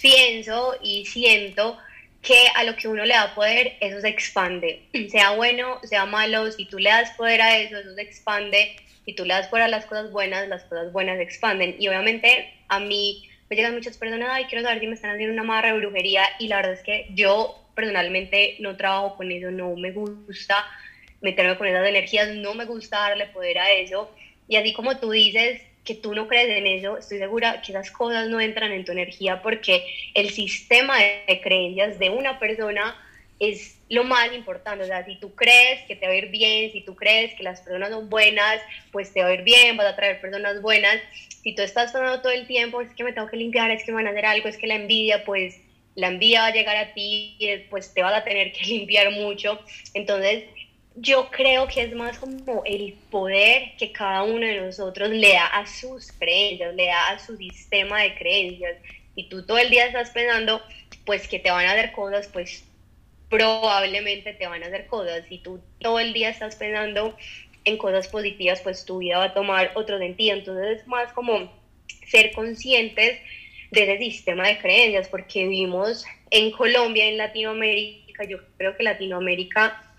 pienso 0.00 0.76
y 0.82 1.06
siento 1.06 1.78
que 2.22 2.46
a 2.54 2.64
lo 2.64 2.76
que 2.76 2.88
uno 2.88 3.04
le 3.04 3.14
da 3.14 3.34
poder, 3.34 3.76
eso 3.80 4.00
se 4.00 4.08
expande. 4.08 4.82
Sea 5.10 5.30
bueno, 5.30 5.80
sea 5.84 6.06
malo, 6.06 6.50
si 6.52 6.66
tú 6.66 6.78
le 6.78 6.90
das 6.90 7.10
poder 7.12 7.40
a 7.40 7.58
eso, 7.58 7.78
eso 7.78 7.94
se 7.94 8.02
expande. 8.02 8.76
Si 9.04 9.14
tú 9.14 9.24
le 9.24 9.34
das 9.34 9.48
poder 9.48 9.64
a 9.64 9.68
las 9.68 9.86
cosas 9.86 10.10
buenas, 10.10 10.46
las 10.48 10.64
cosas 10.64 10.92
buenas 10.92 11.16
se 11.16 11.22
expanden. 11.22 11.76
Y 11.78 11.88
obviamente 11.88 12.52
a 12.68 12.80
mí 12.80 13.28
me 13.48 13.56
llegan 13.56 13.74
muchas 13.74 13.96
personas, 13.96 14.28
ay, 14.32 14.44
quiero 14.44 14.62
saber 14.62 14.80
si 14.80 14.86
me 14.86 14.94
están 14.94 15.12
haciendo 15.12 15.32
una 15.32 15.42
marra 15.44 15.72
de 15.72 15.78
brujería. 15.78 16.24
Y 16.38 16.48
la 16.48 16.56
verdad 16.56 16.74
es 16.74 16.82
que 16.82 17.06
yo 17.14 17.56
personalmente 17.74 18.56
no 18.60 18.76
trabajo 18.76 19.16
con 19.16 19.32
eso, 19.32 19.50
no 19.50 19.74
me 19.76 19.92
gusta 19.92 20.66
meterme 21.20 21.56
con 21.56 21.66
esas 21.66 21.86
energías, 21.86 22.28
no 22.28 22.54
me 22.54 22.64
gusta 22.64 22.98
darle 23.00 23.26
poder 23.26 23.58
a 23.58 23.70
eso. 23.72 24.10
Y 24.50 24.56
así 24.56 24.72
como 24.74 24.98
tú 24.98 25.12
dices 25.12 25.62
que 25.84 25.94
tú 25.94 26.12
no 26.12 26.26
crees 26.26 26.50
en 26.50 26.66
eso, 26.66 26.98
estoy 26.98 27.18
segura 27.18 27.62
que 27.62 27.70
esas 27.70 27.90
cosas 27.92 28.28
no 28.28 28.40
entran 28.40 28.72
en 28.72 28.84
tu 28.84 28.90
energía 28.90 29.40
porque 29.42 29.86
el 30.12 30.30
sistema 30.30 30.98
de 30.98 31.40
creencias 31.40 32.00
de 32.00 32.10
una 32.10 32.40
persona 32.40 32.96
es 33.38 33.78
lo 33.88 34.02
más 34.02 34.32
importante. 34.34 34.82
O 34.82 34.86
sea, 34.88 35.04
si 35.04 35.14
tú 35.20 35.36
crees 35.36 35.86
que 35.86 35.94
te 35.94 36.06
va 36.06 36.12
a 36.12 36.16
ir 36.16 36.30
bien, 36.30 36.72
si 36.72 36.80
tú 36.80 36.96
crees 36.96 37.32
que 37.36 37.44
las 37.44 37.60
personas 37.60 37.90
son 37.90 38.10
buenas, 38.10 38.60
pues 38.90 39.12
te 39.12 39.22
va 39.22 39.28
a 39.28 39.34
ir 39.34 39.42
bien, 39.42 39.76
vas 39.76 39.86
a 39.86 39.94
traer 39.94 40.20
personas 40.20 40.60
buenas. 40.60 41.00
Si 41.44 41.54
tú 41.54 41.62
estás 41.62 41.92
pensando 41.92 42.20
todo 42.20 42.32
el 42.32 42.48
tiempo, 42.48 42.80
es 42.80 42.92
que 42.92 43.04
me 43.04 43.12
tengo 43.12 43.28
que 43.28 43.36
limpiar, 43.36 43.70
es 43.70 43.84
que 43.84 43.92
me 43.92 44.02
van 44.02 44.08
a 44.08 44.10
hacer 44.10 44.26
algo, 44.26 44.48
es 44.48 44.58
que 44.58 44.66
la 44.66 44.74
envidia, 44.74 45.24
pues 45.24 45.60
la 45.94 46.08
envidia 46.08 46.40
va 46.40 46.46
a 46.48 46.52
llegar 46.52 46.76
a 46.76 46.92
ti, 46.92 47.38
pues 47.70 47.94
te 47.94 48.02
vas 48.02 48.14
a 48.14 48.24
tener 48.24 48.52
que 48.52 48.66
limpiar 48.66 49.12
mucho. 49.12 49.60
Entonces, 49.94 50.44
yo 50.96 51.30
creo 51.30 51.68
que 51.68 51.82
es 51.82 51.94
más 51.94 52.18
como 52.18 52.62
el 52.64 52.94
poder 53.10 53.76
que 53.78 53.92
cada 53.92 54.24
uno 54.24 54.46
de 54.46 54.60
nosotros 54.60 55.10
le 55.10 55.32
da 55.32 55.46
a 55.46 55.66
sus 55.66 56.12
creencias, 56.12 56.74
le 56.74 56.86
da 56.86 57.10
a 57.10 57.18
su 57.18 57.36
sistema 57.36 58.02
de 58.02 58.14
creencias. 58.16 58.76
Y 59.14 59.28
tú 59.28 59.44
todo 59.46 59.58
el 59.58 59.70
día 59.70 59.86
estás 59.86 60.10
pensando, 60.10 60.62
pues 61.04 61.28
que 61.28 61.38
te 61.38 61.50
van 61.50 61.66
a 61.66 61.72
hacer 61.72 61.92
cosas, 61.92 62.28
pues 62.28 62.64
probablemente 63.28 64.32
te 64.34 64.46
van 64.46 64.62
a 64.62 64.66
hacer 64.66 64.86
cosas. 64.86 65.24
Si 65.28 65.38
tú 65.38 65.60
todo 65.78 66.00
el 66.00 66.12
día 66.12 66.30
estás 66.30 66.56
pensando 66.56 67.16
en 67.64 67.78
cosas 67.78 68.08
positivas, 68.08 68.60
pues 68.60 68.84
tu 68.84 68.98
vida 68.98 69.18
va 69.18 69.24
a 69.24 69.34
tomar 69.34 69.72
otro 69.74 69.98
sentido. 69.98 70.36
Entonces 70.36 70.80
es 70.80 70.86
más 70.86 71.12
como 71.12 71.52
ser 72.06 72.32
conscientes 72.32 73.20
de 73.70 73.82
ese 73.82 73.98
sistema 73.98 74.48
de 74.48 74.58
creencias, 74.58 75.08
porque 75.08 75.46
vivimos 75.46 76.04
en 76.30 76.50
Colombia, 76.50 77.06
en 77.06 77.18
Latinoamérica, 77.18 78.00
Latinoamérica. 78.10 78.24
Yo 78.24 78.38
creo 78.56 78.76
que 78.76 78.82
Latinoamérica 78.82 79.89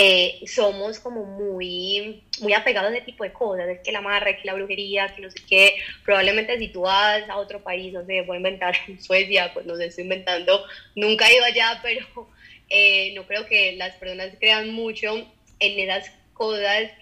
eh, 0.00 0.40
somos 0.46 1.00
como 1.00 1.24
muy, 1.24 2.22
muy 2.40 2.52
apegados 2.52 2.92
a 2.92 2.94
ese 2.94 3.04
tipo 3.04 3.24
de 3.24 3.32
cosas, 3.32 3.68
es 3.68 3.80
que 3.80 3.90
la 3.90 3.98
amarre, 3.98 4.36
que 4.36 4.46
la 4.46 4.54
brujería, 4.54 5.08
que 5.08 5.22
no 5.22 5.28
sé 5.28 5.40
qué, 5.48 5.74
probablemente 6.04 6.56
si 6.56 6.68
tú 6.68 6.82
vas 6.82 7.28
a 7.28 7.36
otro 7.36 7.64
país, 7.64 7.92
no 7.92 8.06
sé, 8.06 8.22
voy 8.22 8.36
a 8.36 8.38
inventar 8.38 8.76
Suecia, 9.00 9.52
pues 9.52 9.66
no 9.66 9.74
sé, 9.74 9.86
estoy 9.86 10.04
inventando, 10.04 10.64
nunca 10.94 11.28
he 11.28 11.34
ido 11.34 11.44
allá, 11.44 11.80
pero 11.82 12.28
eh, 12.70 13.12
no 13.16 13.26
creo 13.26 13.46
que 13.46 13.72
las 13.72 13.96
personas 13.96 14.30
crean 14.38 14.72
mucho 14.72 15.16
en 15.58 15.78
esas 15.80 16.12
cosas, 16.32 16.92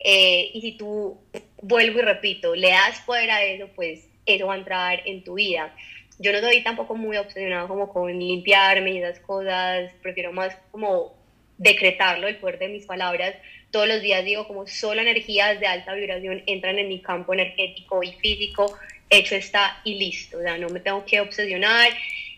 eh, 0.00 0.50
y 0.52 0.60
si 0.60 0.72
tú, 0.72 1.18
vuelvo 1.62 2.00
y 2.00 2.02
repito, 2.02 2.54
le 2.54 2.68
das 2.68 3.00
poder 3.06 3.30
a 3.30 3.42
eso, 3.42 3.70
pues 3.74 4.06
eso 4.26 4.48
va 4.48 4.52
a 4.52 4.58
entrar 4.58 5.00
en 5.06 5.24
tu 5.24 5.34
vida. 5.34 5.74
Yo 6.18 6.30
no 6.30 6.40
soy 6.40 6.62
tampoco 6.62 6.94
muy 6.94 7.16
obsesionado 7.16 7.68
como 7.68 7.90
con 7.90 8.18
limpiarme 8.18 8.92
y 8.92 8.98
esas 8.98 9.18
cosas, 9.20 9.90
prefiero 10.02 10.30
más 10.30 10.54
como 10.70 11.23
decretarlo, 11.58 12.28
el 12.28 12.36
poder 12.36 12.58
de 12.58 12.68
mis 12.68 12.86
palabras. 12.86 13.34
Todos 13.70 13.88
los 13.88 14.02
días 14.02 14.24
digo 14.24 14.46
como 14.46 14.66
solo 14.66 15.00
energías 15.00 15.58
de 15.60 15.66
alta 15.66 15.94
vibración 15.94 16.42
entran 16.46 16.78
en 16.78 16.88
mi 16.88 17.00
campo 17.00 17.34
energético 17.34 18.02
y 18.02 18.12
físico, 18.12 18.78
hecho 19.10 19.34
está 19.34 19.80
y 19.84 19.94
listo, 19.94 20.38
o 20.38 20.42
sea, 20.42 20.58
no 20.58 20.68
me 20.68 20.80
tengo 20.80 21.04
que 21.04 21.20
obsesionar. 21.20 21.90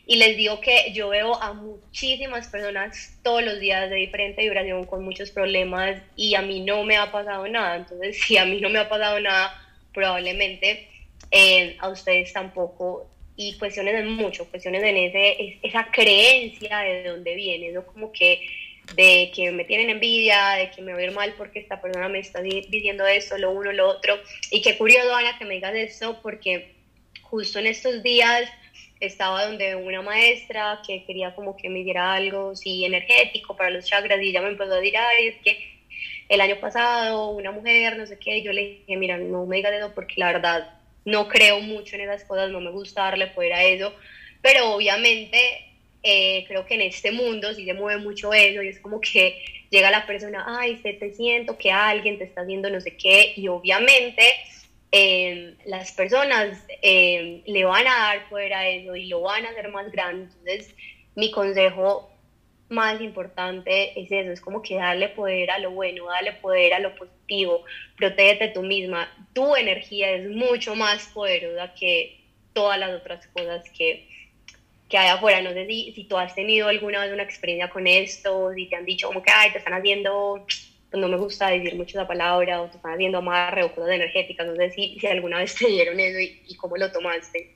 Y 0.09 0.17
les 0.17 0.37
digo 0.37 0.61
que 0.61 0.93
yo 0.93 1.09
veo 1.09 1.35
a 1.43 1.53
muchísimas 1.53 2.47
personas 2.47 3.19
todos 3.25 3.43
los 3.43 3.59
días 3.59 3.91
de 3.91 3.97
diferente 3.97 4.43
vibración 4.43 4.85
con 4.85 5.05
muchos 5.05 5.33
problemas 5.33 6.01
y 6.15 6.37
a 6.37 6.43
mí 6.43 6.61
no 6.61 6.85
me 6.85 6.97
ha 6.97 7.11
pasado 7.11 7.49
nada. 7.49 7.77
Entonces, 7.77 8.21
si 8.27 8.37
a 8.39 8.45
mí 8.45 8.61
no 8.61 8.71
me 8.71 8.79
ha 8.79 8.89
pasado 8.89 9.19
nada, 9.19 9.53
probablemente 9.93 10.89
eh, 11.33 11.77
a 11.81 11.89
ustedes 11.89 12.33
tampoco. 12.33 13.11
Y 13.39 13.59
cuestiones 13.59 13.95
de 13.95 14.05
mucho, 14.05 14.49
cuestiones 14.49 14.83
en 14.83 14.97
ese, 14.97 15.59
esa 15.63 15.89
creencia 15.91 16.79
de 16.79 17.03
dónde 17.03 17.35
viene, 17.35 17.71
¿no? 17.73 17.85
Como 17.85 18.11
que 18.11 18.41
de 18.95 19.33
que 19.35 19.51
me 19.51 19.65
tienen 19.65 19.91
envidia, 19.91 20.53
de 20.53 20.71
que 20.71 20.83
me 20.83 20.93
voy 20.95 21.03
a 21.03 21.07
ir 21.07 21.13
mal 21.13 21.35
porque 21.37 21.59
esta 21.59 21.81
persona 21.81 22.09
me 22.09 22.21
está 22.21 22.41
diciendo 22.41 23.07
esto, 23.07 23.37
lo 23.39 23.51
uno, 23.51 23.73
lo 23.73 23.89
otro. 23.89 24.19
Y 24.51 24.63
qué 24.63 24.79
curioso, 24.79 25.15
Ana, 25.15 25.39
que 25.39 25.45
me 25.45 25.55
digas 25.55 25.75
eso, 25.75 26.21
porque 26.23 26.75
justo 27.23 27.59
en 27.59 27.67
estos 27.67 28.03
días 28.03 28.49
estaba 29.01 29.45
donde 29.45 29.75
una 29.75 30.03
maestra 30.03 30.81
que 30.87 31.05
quería 31.05 31.35
como 31.35 31.57
que 31.57 31.69
me 31.69 31.83
diera 31.83 32.15
algo, 32.15 32.57
sí, 32.57 32.85
energético 32.85 33.57
para 33.57 33.71
los 33.71 33.85
chakras, 33.85 34.21
y 34.23 34.31
ella 34.31 34.41
me 34.41 34.49
empezó 34.49 34.73
a 34.73 34.77
decir, 34.77 34.97
ay, 34.97 35.27
es 35.29 35.37
que 35.43 35.77
el 36.29 36.41
año 36.41 36.59
pasado 36.61 37.31
una 37.31 37.53
mujer, 37.53 37.97
no 37.97 38.07
sé 38.07 38.19
qué, 38.19 38.43
yo 38.43 38.53
le 38.53 38.81
dije, 38.87 38.97
mira, 38.97 39.17
no 39.19 39.47
me 39.47 39.57
digas 39.57 39.75
eso 39.75 39.93
porque 39.95 40.15
la 40.17 40.33
verdad 40.33 40.71
no 41.05 41.29
creo 41.29 41.61
mucho 41.61 41.95
en 41.97 42.03
esas 42.03 42.25
cosas, 42.25 42.51
no 42.51 42.61
me 42.61 42.71
gusta 42.71 43.03
darle 43.03 43.29
poder 43.29 43.53
a 43.53 43.65
eso, 43.65 43.95
pero 44.43 44.75
obviamente 44.75 45.66
eh, 46.09 46.45
creo 46.47 46.65
que 46.65 46.75
en 46.75 46.83
este 46.83 47.11
mundo 47.11 47.53
sí 47.53 47.65
se 47.65 47.75
mueve 47.75 48.01
mucho 48.01 48.33
eso 48.33 48.63
y 48.63 48.69
es 48.69 48.79
como 48.79 49.01
que 49.01 49.43
llega 49.71 49.91
la 49.91 50.07
persona, 50.07 50.45
ay, 50.47 50.77
se 50.77 50.93
te 50.93 51.13
siento 51.13 51.59
que 51.59 51.73
alguien 51.73 52.17
te 52.17 52.23
está 52.23 52.43
haciendo 52.43 52.71
no 52.71 52.81
sé 52.81 52.97
qué 52.97 53.33
y 53.35 53.49
obviamente 53.49 54.23
em, 54.93 55.57
las 55.65 55.91
personas 55.91 56.65
em, 56.81 57.43
le 57.45 57.65
van 57.65 57.89
a 57.89 57.99
dar 57.99 58.29
poder 58.29 58.55
a 58.55 58.69
eso 58.69 58.95
y 58.95 59.09
lo 59.09 59.23
van 59.23 59.47
a 59.47 59.51
hacer 59.51 59.69
más 59.71 59.91
grande. 59.91 60.29
Entonces, 60.31 60.73
mi 61.17 61.33
consejo 61.33 62.09
más 62.69 63.01
importante 63.01 64.01
es 64.01 64.07
eso, 64.13 64.31
es 64.31 64.41
como 64.41 64.63
que 64.63 64.77
darle 64.77 65.09
poder 65.09 65.51
a 65.51 65.59
lo 65.59 65.73
bueno, 65.73 66.07
darle 66.07 66.35
poder 66.35 66.73
a 66.73 66.79
lo 66.79 66.95
positivo, 66.95 67.65
protégete 67.97 68.49
tú 68.49 68.63
misma, 68.63 69.13
tu 69.33 69.57
energía 69.57 70.13
es 70.13 70.29
mucho 70.29 70.77
más 70.77 71.09
poderosa 71.09 71.75
que 71.75 72.21
todas 72.53 72.79
las 72.79 72.93
otras 72.93 73.27
cosas 73.29 73.69
que 73.71 74.07
que 74.89 74.99
hay 74.99 75.09
afuera. 75.09 75.41
No 75.43 75.51
sé 75.51 75.67
si, 75.67 75.93
si 75.95 76.05
tú 76.05 76.17
has 76.17 76.35
tenido 76.35 76.69
alguna 76.69 77.01
vez 77.01 77.13
una 77.13 77.23
experiencia 77.23 77.71
con 77.71 77.87
esto, 77.87 78.53
si 78.55 78.67
te 78.67 78.77
han 78.77 78.85
dicho 78.85 79.09
como 79.09 79.23
que, 79.23 79.31
ay, 79.31 79.53
te 79.53 79.59
están 79.59 79.75
haciendo, 79.75 80.45
pues 80.91 81.01
no 81.01 81.09
me 81.09 81.17
gusta 81.17 81.49
decir 81.49 81.75
mucho 81.77 81.99
esa 81.99 82.07
palabra, 82.07 82.63
o 82.63 82.67
te 82.67 82.77
están 82.77 82.95
haciendo 82.95 83.19
amarre 83.19 83.65
o 83.65 83.75
cosas 83.75 83.91
energéticas. 83.91 84.47
No 84.47 84.57
sé 84.57 84.71
si, 84.71 84.99
si 84.99 85.07
alguna 85.07 85.39
vez 85.39 85.55
te 85.59 85.67
dieron 85.67 85.99
eso 86.01 86.19
y, 86.19 86.43
y 86.49 86.55
cómo 86.57 86.77
lo 86.77 86.91
tomaste. 86.91 87.55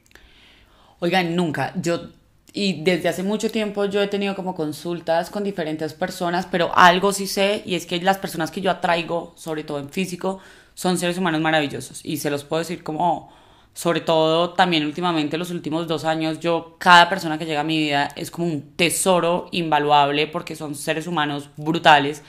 Oigan, 1.00 1.34
nunca. 1.34 1.72
Yo 1.76 2.10
y 2.52 2.82
desde 2.82 3.08
hace 3.08 3.22
mucho 3.22 3.50
tiempo 3.50 3.84
yo 3.84 4.02
he 4.02 4.08
tenido 4.08 4.34
como 4.34 4.54
consultas 4.54 5.30
con 5.30 5.44
diferentes 5.44 5.94
personas, 5.94 6.46
pero 6.50 6.76
algo 6.76 7.12
sí 7.12 7.26
sé 7.26 7.62
y 7.64 7.74
es 7.74 7.86
que 7.86 8.00
las 8.00 8.18
personas 8.18 8.50
que 8.50 8.60
yo 8.60 8.70
atraigo, 8.70 9.32
sobre 9.36 9.64
todo 9.64 9.78
en 9.78 9.90
físico, 9.90 10.40
son 10.74 10.98
seres 10.98 11.18
humanos 11.18 11.40
maravillosos 11.40 12.04
y 12.04 12.16
se 12.16 12.30
los 12.30 12.44
puedo 12.44 12.60
decir 12.60 12.82
como 12.82 13.32
sobre 13.74 14.00
todo 14.00 14.50
también 14.50 14.85
últimamente 14.85 15.38
los 15.38 15.50
últimos 15.50 15.87
dos 15.87 16.04
años, 16.04 16.40
yo 16.40 16.76
cada 16.78 17.09
persona 17.09 17.38
que 17.38 17.46
llega 17.46 17.61
a 17.61 17.64
mi 17.64 17.78
vida 17.78 18.09
es 18.16 18.30
como 18.30 18.46
un 18.46 18.76
tesoro 18.76 19.48
invaluable 19.52 20.26
porque 20.26 20.56
son 20.56 20.74
seres 20.74 21.06
humanos 21.06 21.50
brutales 21.56 22.22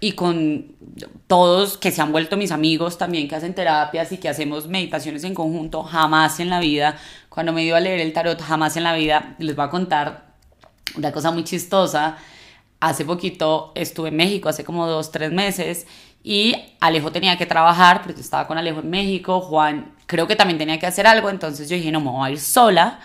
y 0.00 0.12
con 0.12 0.74
todos 1.28 1.78
que 1.78 1.92
se 1.92 2.02
han 2.02 2.10
vuelto 2.10 2.36
mis 2.36 2.50
amigos 2.50 2.98
también 2.98 3.28
que 3.28 3.36
hacen 3.36 3.54
terapias 3.54 4.10
y 4.10 4.18
que 4.18 4.28
hacemos 4.28 4.66
meditaciones 4.66 5.22
en 5.22 5.32
conjunto, 5.32 5.84
jamás 5.84 6.40
en 6.40 6.50
la 6.50 6.58
vida, 6.58 6.96
cuando 7.28 7.52
me 7.52 7.62
iba 7.62 7.76
a 7.76 7.80
leer 7.80 8.00
el 8.00 8.12
tarot, 8.12 8.40
jamás 8.40 8.76
en 8.76 8.82
la 8.82 8.94
vida, 8.94 9.36
les 9.38 9.54
voy 9.54 9.64
a 9.64 9.70
contar 9.70 10.34
una 10.96 11.12
cosa 11.12 11.30
muy 11.30 11.44
chistosa. 11.44 12.16
Hace 12.80 13.04
poquito 13.04 13.70
estuve 13.76 14.08
en 14.08 14.16
México, 14.16 14.48
hace 14.48 14.64
como 14.64 14.88
dos, 14.88 15.12
tres 15.12 15.30
meses, 15.30 15.86
y 16.24 16.56
Alejo 16.80 17.12
tenía 17.12 17.38
que 17.38 17.46
trabajar, 17.46 18.02
porque 18.02 18.20
estaba 18.20 18.48
con 18.48 18.58
Alejo 18.58 18.80
en 18.80 18.90
México, 18.90 19.40
Juan 19.40 19.94
creo 20.12 20.26
que 20.26 20.36
también 20.36 20.58
tenía 20.58 20.78
que 20.78 20.86
hacer 20.86 21.06
algo, 21.06 21.30
entonces 21.30 21.70
yo 21.70 21.74
dije, 21.74 21.90
no, 21.90 21.98
me 21.98 22.10
voy 22.10 22.28
a 22.28 22.32
ir 22.32 22.38
sola. 22.38 23.00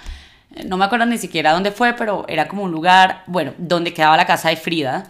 No 0.65 0.75
me 0.75 0.83
acuerdo 0.83 1.05
ni 1.05 1.17
siquiera 1.17 1.53
dónde 1.53 1.71
fue, 1.71 1.93
pero 1.93 2.25
era 2.27 2.49
como 2.49 2.63
un 2.63 2.71
lugar, 2.71 3.23
bueno, 3.27 3.53
donde 3.57 3.93
quedaba 3.93 4.17
la 4.17 4.25
casa 4.25 4.49
de 4.49 4.57
Frida. 4.57 5.05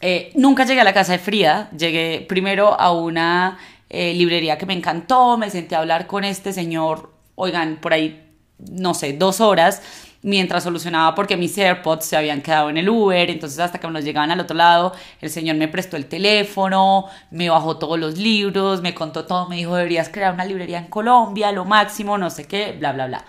Eh, 0.00 0.32
nunca 0.34 0.64
llegué 0.64 0.80
a 0.80 0.84
la 0.84 0.94
casa 0.94 1.12
de 1.12 1.18
Frida, 1.18 1.68
llegué 1.76 2.24
primero 2.26 2.80
a 2.80 2.90
una 2.92 3.58
eh, 3.90 4.14
librería 4.14 4.56
que 4.56 4.64
me 4.64 4.72
encantó, 4.72 5.36
me 5.36 5.50
senté 5.50 5.74
a 5.74 5.80
hablar 5.80 6.06
con 6.06 6.24
este 6.24 6.54
señor, 6.54 7.12
oigan, 7.34 7.76
por 7.76 7.92
ahí, 7.92 8.26
no 8.58 8.94
sé, 8.94 9.12
dos 9.12 9.42
horas, 9.42 9.82
mientras 10.26 10.64
solucionaba 10.64 11.14
porque 11.14 11.36
mis 11.36 11.56
AirPods 11.56 12.04
se 12.04 12.16
habían 12.16 12.42
quedado 12.42 12.68
en 12.68 12.76
el 12.76 12.88
Uber, 12.88 13.30
entonces 13.30 13.60
hasta 13.60 13.78
que 13.78 13.86
nos 13.86 14.02
llegaban 14.02 14.32
al 14.32 14.40
otro 14.40 14.56
lado, 14.56 14.92
el 15.20 15.30
señor 15.30 15.54
me 15.54 15.68
prestó 15.68 15.96
el 15.96 16.06
teléfono, 16.06 17.06
me 17.30 17.48
bajó 17.48 17.78
todos 17.78 17.96
los 17.96 18.18
libros, 18.18 18.82
me 18.82 18.92
contó 18.92 19.24
todo, 19.24 19.48
me 19.48 19.54
dijo, 19.54 19.76
deberías 19.76 20.08
crear 20.08 20.34
una 20.34 20.44
librería 20.44 20.78
en 20.78 20.88
Colombia, 20.88 21.52
lo 21.52 21.64
máximo, 21.64 22.18
no 22.18 22.28
sé 22.30 22.44
qué, 22.44 22.72
bla, 22.72 22.92
bla, 22.92 23.06
bla. 23.06 23.24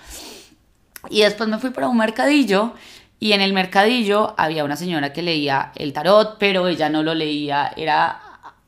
Y 1.11 1.21
después 1.21 1.47
me 1.47 1.59
fui 1.59 1.69
para 1.69 1.87
un 1.87 1.97
mercadillo 1.97 2.73
y 3.19 3.33
en 3.33 3.41
el 3.41 3.53
mercadillo 3.53 4.33
había 4.35 4.63
una 4.63 4.75
señora 4.75 5.13
que 5.13 5.21
leía 5.21 5.73
el 5.75 5.93
tarot, 5.93 6.37
pero 6.39 6.67
ella 6.67 6.89
no 6.89 7.03
lo 7.03 7.13
leía, 7.13 7.73
era 7.77 8.19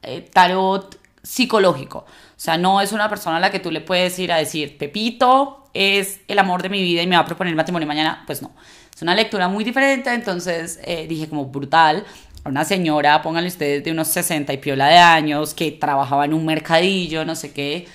eh, 0.04 0.22
tarot 0.22 1.00
psicológico. 1.24 1.98
O 1.98 2.06
sea, 2.36 2.60
no 2.60 2.80
es 2.80 2.92
una 2.92 3.10
persona 3.10 3.38
a 3.38 3.40
la 3.40 3.50
que 3.50 3.60
tú 3.60 3.72
le 3.72 3.82
puedes 3.82 4.20
ir 4.20 4.32
a 4.32 4.38
decir, 4.38 4.78
Pepito 4.78 5.59
es 5.74 6.22
el 6.28 6.40
amor 6.40 6.62
de 6.62 6.70
mi 6.70 6.82
vida 6.82 7.02
y 7.02 7.08
me 7.08 7.16
va 7.16 7.24
a 7.24 7.26
proponer 7.26 7.56
matrimonio 7.56 7.88
mañana. 7.88 8.24
Pues 8.26 8.42
no. 8.42 8.52
Es 8.96 9.02
una 9.02 9.16
lectura 9.16 9.48
muy 9.48 9.64
diferente, 9.64 10.14
entonces 10.14 10.80
eh, 10.84 11.08
dije 11.08 11.30
como 11.30 11.46
brutal. 11.46 12.06
Una 12.46 12.66
señora, 12.66 13.22
pónganle 13.22 13.50
ustedes, 13.50 13.84
de 13.84 13.92
unos 13.92 14.08
60 14.08 14.52
y 14.54 14.58
piola 14.58 14.88
de 14.88 14.98
años, 14.98 15.54
que 15.54 15.72
trabajaba 15.72 16.26
en 16.26 16.34
un 16.34 16.46
mercadillo, 16.46 17.26
no 17.26 17.36
sé 17.36 17.52
qué. 17.52 17.88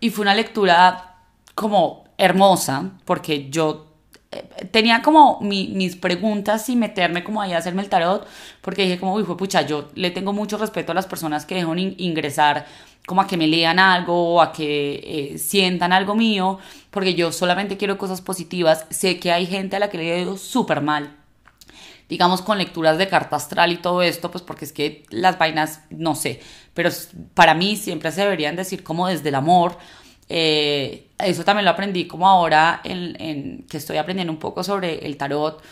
Y 0.00 0.10
fue 0.10 0.22
una 0.22 0.34
lectura 0.34 1.16
como 1.54 2.04
hermosa, 2.16 2.92
porque 3.04 3.50
yo 3.50 3.92
tenía 4.70 5.02
como 5.02 5.40
mis 5.40 5.96
preguntas 5.96 6.68
y 6.68 6.76
meterme 6.76 7.22
como 7.22 7.42
ahí 7.42 7.52
a 7.52 7.58
hacerme 7.58 7.82
el 7.82 7.88
tarot, 7.88 8.26
porque 8.60 8.82
dije 8.82 8.98
como, 8.98 9.14
uy, 9.14 9.24
fue 9.24 9.36
pucha, 9.36 9.62
yo 9.62 9.90
le 9.94 10.10
tengo 10.10 10.32
mucho 10.32 10.56
respeto 10.56 10.92
a 10.92 10.94
las 10.94 11.06
personas 11.06 11.44
que 11.44 11.56
dejan 11.56 11.78
ingresar 11.78 12.66
como 13.06 13.20
a 13.20 13.26
que 13.26 13.36
me 13.36 13.46
lean 13.46 13.78
algo, 13.78 14.40
a 14.40 14.52
que 14.52 15.32
eh, 15.34 15.38
sientan 15.38 15.92
algo 15.92 16.14
mío, 16.14 16.58
porque 16.92 17.14
yo 17.14 17.32
solamente 17.32 17.76
quiero 17.76 17.98
cosas 17.98 18.20
positivas. 18.20 18.86
Sé 18.90 19.18
que 19.18 19.32
hay 19.32 19.46
gente 19.46 19.74
a 19.74 19.80
la 19.80 19.90
que 19.90 19.98
le 19.98 20.14
he 20.14 20.22
ido 20.22 20.36
súper 20.36 20.82
mal, 20.82 21.16
digamos 22.08 22.42
con 22.42 22.58
lecturas 22.58 22.98
de 22.98 23.08
carta 23.08 23.34
astral 23.34 23.72
y 23.72 23.78
todo 23.78 24.02
esto, 24.02 24.30
pues 24.30 24.44
porque 24.44 24.66
es 24.66 24.72
que 24.72 25.04
las 25.10 25.38
vainas, 25.38 25.80
no 25.90 26.14
sé, 26.14 26.40
pero 26.74 26.90
para 27.34 27.54
mí 27.54 27.74
siempre 27.76 28.12
se 28.12 28.20
deberían 28.20 28.54
decir 28.54 28.84
como 28.84 29.08
desde 29.08 29.30
el 29.30 29.34
amor, 29.34 29.78
eh, 30.28 31.08
eso 31.18 31.44
también 31.44 31.64
lo 31.64 31.70
aprendí 31.70 32.06
como 32.06 32.28
ahora 32.28 32.80
en, 32.84 33.66
que 33.68 33.76
estoy 33.78 33.96
aprendiendo 33.96 34.32
un 34.32 34.38
poco 34.38 34.62
sobre 34.62 35.04
el 35.06 35.16
tarot. 35.16 35.62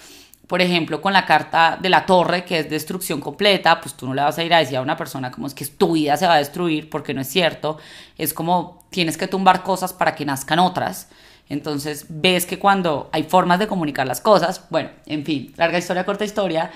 Por 0.47 0.61
ejemplo, 0.61 1.01
con 1.01 1.13
la 1.13 1.27
carta 1.27 1.79
de 1.81 1.89
la 1.89 2.05
torre, 2.05 2.45
que 2.45 2.59
es 2.59 2.69
destrucción 2.71 3.21
completa, 3.21 3.81
pues 3.81 3.95
tú 3.95 4.07
no 4.07 4.15
le 4.15 4.23
vas 4.23 4.37
a 4.37 4.43
ir 4.43 4.53
a 4.53 4.59
decir 4.59 4.77
a 4.77 4.83
una 4.83 4.97
persona 4.97 5.31
como 5.31 5.47
es 5.47 5.55
que 5.55 5.65
tu 5.65 5.93
vida 5.93 6.17
se 6.17 6.27
va 6.27 6.35
a 6.35 6.39
destruir, 6.39 6.91
porque 6.91 7.15
no 7.15 7.21
es 7.21 7.29
cierto. 7.29 7.79
Es 8.19 8.35
como 8.35 8.85
tienes 8.91 9.17
que 9.17 9.29
tumbar 9.29 9.63
cosas 9.63 9.93
para 9.93 10.15
que 10.15 10.25
nazcan 10.25 10.59
otras. 10.59 11.09
Entonces 11.51 12.07
ves 12.09 12.47
que 12.47 12.59
cuando 12.59 13.11
hay 13.13 13.25
formas 13.25 13.59
de 13.59 13.67
comunicar 13.67 14.07
las 14.07 14.21
cosas, 14.21 14.65
bueno, 14.71 14.89
en 15.05 15.25
fin, 15.25 15.53
larga 15.57 15.79
historia, 15.79 16.07
corta 16.07 16.25
historia, 16.25 16.71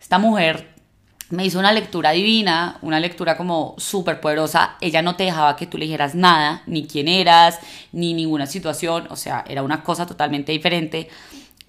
esta 0.00 0.18
mujer 0.18 0.74
me 1.28 1.44
hizo 1.44 1.58
una 1.58 1.72
lectura 1.72 2.10
divina, 2.12 2.78
una 2.80 3.00
lectura 3.00 3.36
como 3.36 3.74
súper 3.76 4.20
poderosa. 4.20 4.76
Ella 4.80 5.02
no 5.02 5.14
te 5.14 5.24
dejaba 5.24 5.56
que 5.56 5.66
tú 5.66 5.76
le 5.76 5.84
dijeras 5.84 6.14
nada, 6.14 6.62
ni 6.66 6.86
quién 6.86 7.06
eras, 7.06 7.58
ni 7.92 8.14
ninguna 8.14 8.46
situación. 8.46 9.06
O 9.10 9.16
sea, 9.16 9.44
era 9.46 9.62
una 9.62 9.82
cosa 9.82 10.06
totalmente 10.06 10.52
diferente. 10.52 11.08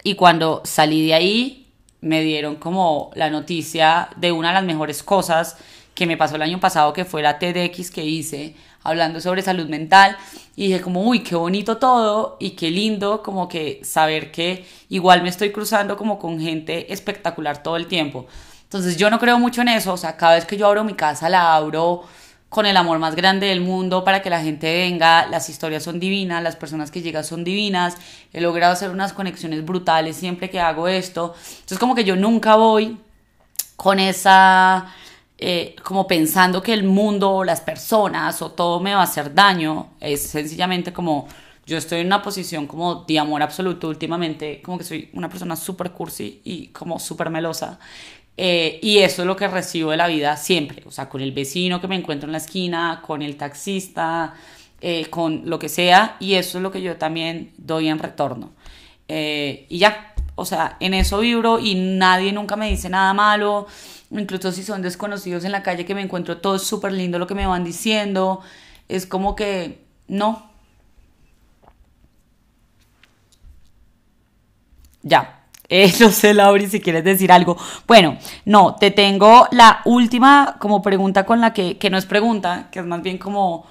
Y 0.02 0.14
cuando 0.14 0.62
salí 0.64 1.06
de 1.06 1.14
ahí, 1.14 1.66
me 2.00 2.22
dieron 2.22 2.56
como 2.56 3.10
la 3.14 3.28
noticia 3.28 4.08
de 4.16 4.32
una 4.32 4.48
de 4.48 4.54
las 4.54 4.64
mejores 4.64 5.02
cosas 5.02 5.58
que 5.94 6.06
me 6.06 6.16
pasó 6.16 6.36
el 6.36 6.42
año 6.42 6.60
pasado, 6.60 6.92
que 6.92 7.04
fue 7.04 7.22
la 7.22 7.38
TEDx 7.38 7.90
que 7.90 8.04
hice 8.04 8.54
hablando 8.88 9.20
sobre 9.20 9.42
salud 9.42 9.68
mental 9.68 10.16
y 10.54 10.68
dije 10.68 10.80
como, 10.80 11.02
uy, 11.02 11.20
qué 11.20 11.34
bonito 11.34 11.76
todo 11.76 12.36
y 12.40 12.50
qué 12.50 12.70
lindo 12.70 13.22
como 13.22 13.48
que 13.48 13.80
saber 13.84 14.30
que 14.30 14.66
igual 14.88 15.22
me 15.22 15.28
estoy 15.28 15.52
cruzando 15.52 15.96
como 15.96 16.18
con 16.18 16.40
gente 16.40 16.92
espectacular 16.92 17.62
todo 17.62 17.76
el 17.76 17.86
tiempo. 17.86 18.26
Entonces 18.62 18.96
yo 18.96 19.10
no 19.10 19.18
creo 19.18 19.38
mucho 19.38 19.62
en 19.62 19.68
eso, 19.68 19.92
o 19.92 19.96
sea, 19.96 20.16
cada 20.16 20.34
vez 20.34 20.44
que 20.44 20.56
yo 20.56 20.66
abro 20.66 20.82
mi 20.84 20.94
casa 20.94 21.28
la 21.28 21.54
abro 21.54 22.04
con 22.48 22.64
el 22.64 22.76
amor 22.76 22.98
más 22.98 23.14
grande 23.14 23.48
del 23.48 23.60
mundo 23.60 24.04
para 24.04 24.22
que 24.22 24.30
la 24.30 24.40
gente 24.40 24.72
venga, 24.72 25.26
las 25.26 25.48
historias 25.48 25.82
son 25.82 26.00
divinas, 26.00 26.42
las 26.42 26.56
personas 26.56 26.90
que 26.90 27.02
llegan 27.02 27.24
son 27.24 27.44
divinas, 27.44 27.96
he 28.32 28.40
logrado 28.40 28.72
hacer 28.72 28.90
unas 28.90 29.12
conexiones 29.12 29.64
brutales 29.64 30.16
siempre 30.16 30.48
que 30.48 30.60
hago 30.60 30.88
esto, 30.88 31.34
entonces 31.36 31.78
como 31.78 31.94
que 31.94 32.04
yo 32.04 32.16
nunca 32.16 32.56
voy 32.56 32.98
con 33.76 33.98
esa 33.98 34.94
eh, 35.38 35.76
como 35.82 36.06
pensando 36.06 36.62
que 36.62 36.72
el 36.72 36.84
mundo 36.84 37.30
o 37.30 37.44
las 37.44 37.60
personas 37.60 38.40
o 38.40 38.52
todo 38.52 38.80
me 38.80 38.94
va 38.94 39.00
a 39.00 39.04
hacer 39.04 39.34
daño, 39.34 39.90
es 40.00 40.22
sencillamente 40.22 40.94
como 40.94 41.28
yo 41.66 41.76
estoy 41.76 42.00
en 42.00 42.06
una 42.06 42.22
posición 42.22 42.66
como 42.66 43.04
de 43.04 43.18
amor 43.18 43.42
absoluto 43.42 43.88
últimamente, 43.88 44.62
como 44.62 44.78
que 44.78 44.84
soy 44.84 45.10
una 45.12 45.28
persona 45.28 45.54
súper 45.56 45.90
cursi 45.90 46.40
y 46.44 46.68
como 46.68 46.98
súper 46.98 47.28
melosa. 47.28 47.78
Eh, 48.38 48.78
y 48.82 48.98
eso 48.98 49.22
es 49.22 49.26
lo 49.26 49.36
que 49.36 49.48
recibo 49.48 49.90
de 49.90 49.96
la 49.98 50.06
vida 50.08 50.36
siempre, 50.36 50.82
o 50.86 50.90
sea, 50.90 51.08
con 51.08 51.20
el 51.20 51.32
vecino 51.32 51.80
que 51.80 51.88
me 51.88 51.96
encuentro 51.96 52.28
en 52.28 52.32
la 52.32 52.38
esquina, 52.38 53.02
con 53.06 53.20
el 53.22 53.36
taxista, 53.36 54.34
eh, 54.80 55.06
con 55.10 55.42
lo 55.46 55.58
que 55.58 55.68
sea, 55.68 56.16
y 56.20 56.34
eso 56.34 56.58
es 56.58 56.62
lo 56.62 56.70
que 56.70 56.82
yo 56.82 56.96
también 56.96 57.52
doy 57.58 57.88
en 57.88 57.98
retorno. 57.98 58.52
y 59.08 59.78
ya, 59.78 60.14
o 60.34 60.44
sea, 60.44 60.76
en 60.80 60.94
eso 60.94 61.18
vibro 61.20 61.58
y 61.58 61.74
nadie 61.74 62.32
nunca 62.32 62.56
me 62.56 62.68
dice 62.68 62.88
nada 62.88 63.14
malo 63.14 63.66
incluso 64.10 64.52
si 64.52 64.62
son 64.62 64.82
desconocidos 64.82 65.44
en 65.44 65.52
la 65.52 65.62
calle 65.62 65.84
que 65.84 65.94
me 65.94 66.02
encuentro, 66.02 66.38
todo 66.38 66.58
súper 66.58 66.92
lindo 66.92 67.18
lo 67.18 67.26
que 67.26 67.34
me 67.34 67.46
van 67.46 67.64
diciendo, 67.64 68.40
es 68.88 69.06
como 69.06 69.36
que 69.36 69.84
no. 70.08 70.50
Ya, 75.02 75.44
eso 75.68 76.10
sé, 76.10 76.34
Lauri, 76.34 76.68
si 76.68 76.80
quieres 76.80 77.04
decir 77.04 77.32
algo. 77.32 77.56
Bueno, 77.86 78.18
no, 78.44 78.76
te 78.76 78.90
tengo 78.90 79.48
la 79.50 79.80
última 79.84 80.56
como 80.58 80.82
pregunta 80.82 81.24
con 81.26 81.40
la 81.40 81.52
que, 81.52 81.78
que 81.78 81.90
no 81.90 81.98
es 81.98 82.06
pregunta, 82.06 82.68
que 82.70 82.80
es 82.80 82.86
más 82.86 83.02
bien 83.02 83.18
como 83.18 83.66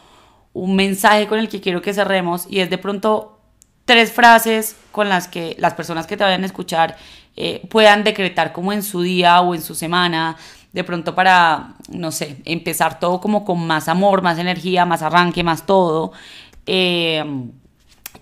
un 0.54 0.76
mensaje 0.76 1.28
con 1.28 1.40
el 1.40 1.50
que 1.50 1.62
quiero 1.62 1.82
que 1.82 1.94
cerremos 1.94 2.48
y 2.50 2.62
es 2.62 2.70
de 2.70 2.78
pronto 2.78 3.40
tres 3.84 4.12
frases 4.12 4.78
con 4.92 5.10
las 5.10 5.28
que 5.28 5.56
las 5.60 5.74
personas 5.74 6.08
que 6.08 6.18
te 6.18 6.24
vayan 6.24 6.44
a 6.44 6.46
escuchar 6.46 6.98
eh, 7.38 7.62
puedan 7.70 8.04
decretar 8.04 8.54
como 8.54 8.74
en 8.74 8.84
su 8.84 9.02
día 9.02 9.42
o 9.42 9.56
en 9.56 9.62
su 9.62 9.76
semana, 9.76 10.38
de 10.74 10.84
pronto 10.84 11.16
para, 11.16 11.76
no 11.90 12.12
sé, 12.12 12.38
empezar 12.46 13.00
todo 13.00 13.22
como 13.22 13.46
con 13.46 13.66
más 13.66 13.88
amor, 13.88 14.22
más 14.22 14.40
energía, 14.40 14.86
más 14.86 15.02
arranque, 15.02 15.44
más 15.44 15.66
todo. 15.66 16.12
Eh, 16.66 17.24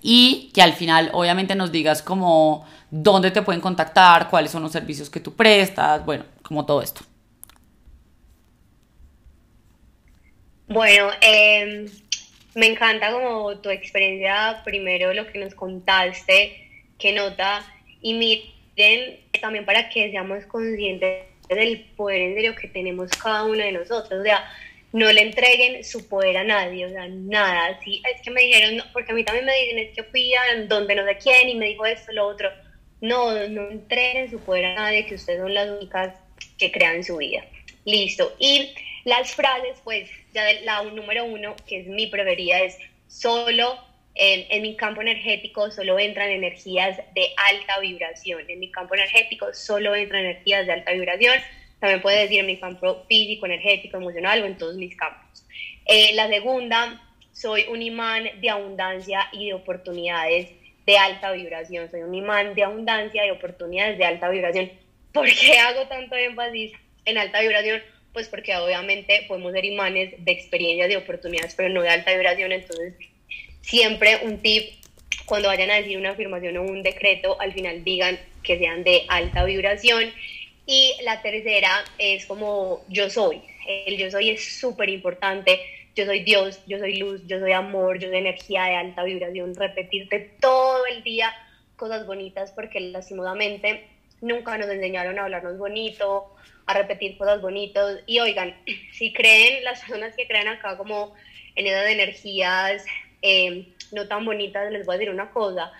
y 0.02 0.50
que 0.54 0.62
al 0.62 0.74
final 0.74 1.10
obviamente 1.14 1.54
nos 1.54 1.72
digas 1.72 2.02
como 2.02 2.66
dónde 2.90 3.30
te 3.30 3.42
pueden 3.42 3.60
contactar, 3.60 4.28
cuáles 4.28 4.50
son 4.50 4.62
los 4.62 4.70
servicios 4.70 5.10
que 5.10 5.18
tú 5.18 5.34
prestas, 5.34 6.04
bueno, 6.04 6.24
como 6.42 6.64
todo 6.64 6.82
esto. 6.82 7.02
Bueno, 10.68 11.08
em, 11.20 11.86
me 12.54 12.66
encanta 12.66 13.12
como 13.12 13.56
tu 13.58 13.70
experiencia, 13.70 14.62
primero 14.64 15.12
lo 15.12 15.26
que 15.26 15.38
nos 15.38 15.54
contaste, 15.54 16.70
que 16.98 17.12
nota, 17.12 17.64
y 18.00 18.14
mi 18.14 18.53
también 19.40 19.64
para 19.64 19.88
que 19.88 20.10
seamos 20.10 20.44
conscientes 20.46 21.24
del 21.48 21.84
poder 21.96 22.20
en 22.20 22.34
serio 22.34 22.54
que 22.54 22.68
tenemos 22.68 23.10
cada 23.10 23.44
uno 23.44 23.62
de 23.62 23.72
nosotros. 23.72 24.20
O 24.20 24.22
sea, 24.22 24.44
no 24.92 25.10
le 25.10 25.22
entreguen 25.22 25.82
su 25.84 26.08
poder 26.08 26.36
a 26.36 26.44
nadie, 26.44 26.86
o 26.86 26.88
sea, 26.88 27.08
nada. 27.08 27.78
Sí, 27.82 28.02
es 28.14 28.22
que 28.22 28.30
me 28.30 28.42
dijeron, 28.42 28.84
porque 28.92 29.12
a 29.12 29.14
mí 29.14 29.24
también 29.24 29.44
me 29.44 29.56
dicen, 29.60 29.78
es 29.78 29.94
que 29.94 30.04
fui 30.04 30.32
a 30.34 30.64
donde 30.66 30.94
no 30.94 31.04
sé 31.04 31.18
quién 31.18 31.48
y 31.48 31.56
me 31.56 31.66
dijo 31.66 31.84
esto, 31.84 32.12
lo 32.12 32.26
otro. 32.26 32.48
No, 33.00 33.32
no 33.48 33.70
entreguen 33.70 34.30
su 34.30 34.38
poder 34.40 34.66
a 34.66 34.74
nadie, 34.74 35.04
que 35.06 35.16
ustedes 35.16 35.40
son 35.40 35.52
las 35.52 35.68
únicas 35.68 36.14
que 36.58 36.70
crean 36.70 37.02
su 37.02 37.16
vida. 37.16 37.44
Listo. 37.84 38.34
Y 38.38 38.72
las 39.04 39.34
frases, 39.34 39.78
pues, 39.82 40.08
ya 40.32 40.44
la 40.62 40.82
número 40.84 41.24
uno, 41.24 41.54
que 41.66 41.80
es 41.80 41.86
mi 41.86 42.06
preferida, 42.06 42.60
es 42.60 42.78
solo 43.08 43.78
en, 44.14 44.62
mi 44.62 44.76
campo 44.76 45.02
energético 45.02 45.70
solo 45.70 45.98
entran 45.98 46.30
energías 46.30 46.98
de 47.14 47.26
alta 47.48 47.80
vibración. 47.80 48.42
En 48.48 48.60
mi 48.60 48.70
campo 48.70 48.94
energético 48.94 49.52
solo 49.52 49.94
entran 49.94 50.24
energías 50.24 50.66
de 50.66 50.72
alta 50.72 50.92
vibración. 50.92 51.34
También 51.80 52.00
puede 52.00 52.20
decir 52.20 52.40
en 52.40 52.46
mi 52.46 52.58
campo 52.58 53.04
físico, 53.08 53.46
energético, 53.46 53.96
emocional 53.96 54.42
o 54.42 54.46
en 54.46 54.56
todos 54.56 54.76
mis 54.76 54.96
campos. 54.96 55.44
Eh, 55.86 56.14
la 56.14 56.28
segunda, 56.28 57.02
soy 57.32 57.66
un 57.68 57.82
imán 57.82 58.28
de 58.40 58.50
abundancia 58.50 59.28
y 59.32 59.46
de 59.46 59.54
oportunidades 59.54 60.50
de 60.86 60.96
alta 60.96 61.32
vibración. 61.32 61.90
Soy 61.90 62.02
un 62.02 62.14
imán 62.14 62.54
de 62.54 62.62
abundancia 62.62 63.26
y 63.26 63.30
oportunidades 63.30 63.98
de 63.98 64.04
alta 64.04 64.28
vibración. 64.28 64.70
¿Por 65.12 65.26
qué 65.26 65.58
hago 65.58 65.86
tanto 65.88 66.14
énfasis 66.14 66.72
en 67.04 67.18
alta 67.18 67.40
vibración? 67.40 67.82
Pues 68.12 68.28
porque 68.28 68.56
obviamente 68.56 69.24
podemos 69.26 69.52
ser 69.52 69.64
imanes 69.64 70.14
de 70.24 70.32
experiencias, 70.32 70.88
de 70.88 70.96
oportunidades, 70.98 71.54
pero 71.56 71.68
no 71.68 71.82
de 71.82 71.88
alta 71.88 72.12
vibración. 72.12 72.52
Entonces, 72.52 72.94
siempre 73.64 74.20
un 74.22 74.38
tip 74.38 74.74
cuando 75.26 75.48
vayan 75.48 75.70
a 75.70 75.76
decir 75.76 75.96
una 75.96 76.10
afirmación 76.10 76.56
o 76.58 76.62
un 76.62 76.82
decreto, 76.82 77.40
al 77.40 77.52
final 77.52 77.82
digan 77.82 78.18
que 78.42 78.58
sean 78.58 78.84
de 78.84 79.04
alta 79.08 79.44
vibración. 79.44 80.12
Y 80.66 80.94
la 81.02 81.22
tercera 81.22 81.84
es 81.98 82.26
como 82.26 82.84
yo 82.88 83.10
soy. 83.10 83.42
El 83.66 83.96
yo 83.96 84.10
soy 84.10 84.30
es 84.30 84.60
súper 84.60 84.88
importante. 84.88 85.60
Yo 85.94 86.04
soy 86.06 86.20
Dios, 86.24 86.60
yo 86.66 86.78
soy 86.78 86.96
luz, 86.96 87.22
yo 87.26 87.38
soy 87.38 87.52
amor, 87.52 87.98
yo 87.98 88.08
soy 88.08 88.18
energía 88.18 88.64
de 88.64 88.76
alta 88.76 89.04
vibración. 89.04 89.54
Repetirte 89.54 90.30
todo 90.40 90.84
el 90.86 91.02
día 91.02 91.32
cosas 91.76 92.06
bonitas 92.06 92.52
porque 92.52 92.80
lastimosamente 92.80 93.84
nunca 94.20 94.56
nos 94.58 94.68
enseñaron 94.68 95.18
a 95.18 95.24
hablarnos 95.24 95.58
bonito, 95.58 96.34
a 96.66 96.74
repetir 96.74 97.16
cosas 97.16 97.40
bonitas. 97.40 98.00
Y 98.06 98.18
oigan, 98.20 98.56
si 98.92 99.12
creen, 99.12 99.64
las 99.64 99.80
personas 99.80 100.14
que 100.16 100.26
creen 100.26 100.48
acá 100.48 100.76
como 100.76 101.14
en 101.56 101.66
esas 101.66 101.88
energías 101.88 102.84
eh, 103.24 103.68
no 103.90 104.06
tan 104.06 104.24
bonitas, 104.24 104.70
les 104.70 104.84
voy 104.84 104.94
a 104.94 104.98
decir 104.98 105.12
una 105.12 105.30
cosa. 105.30 105.72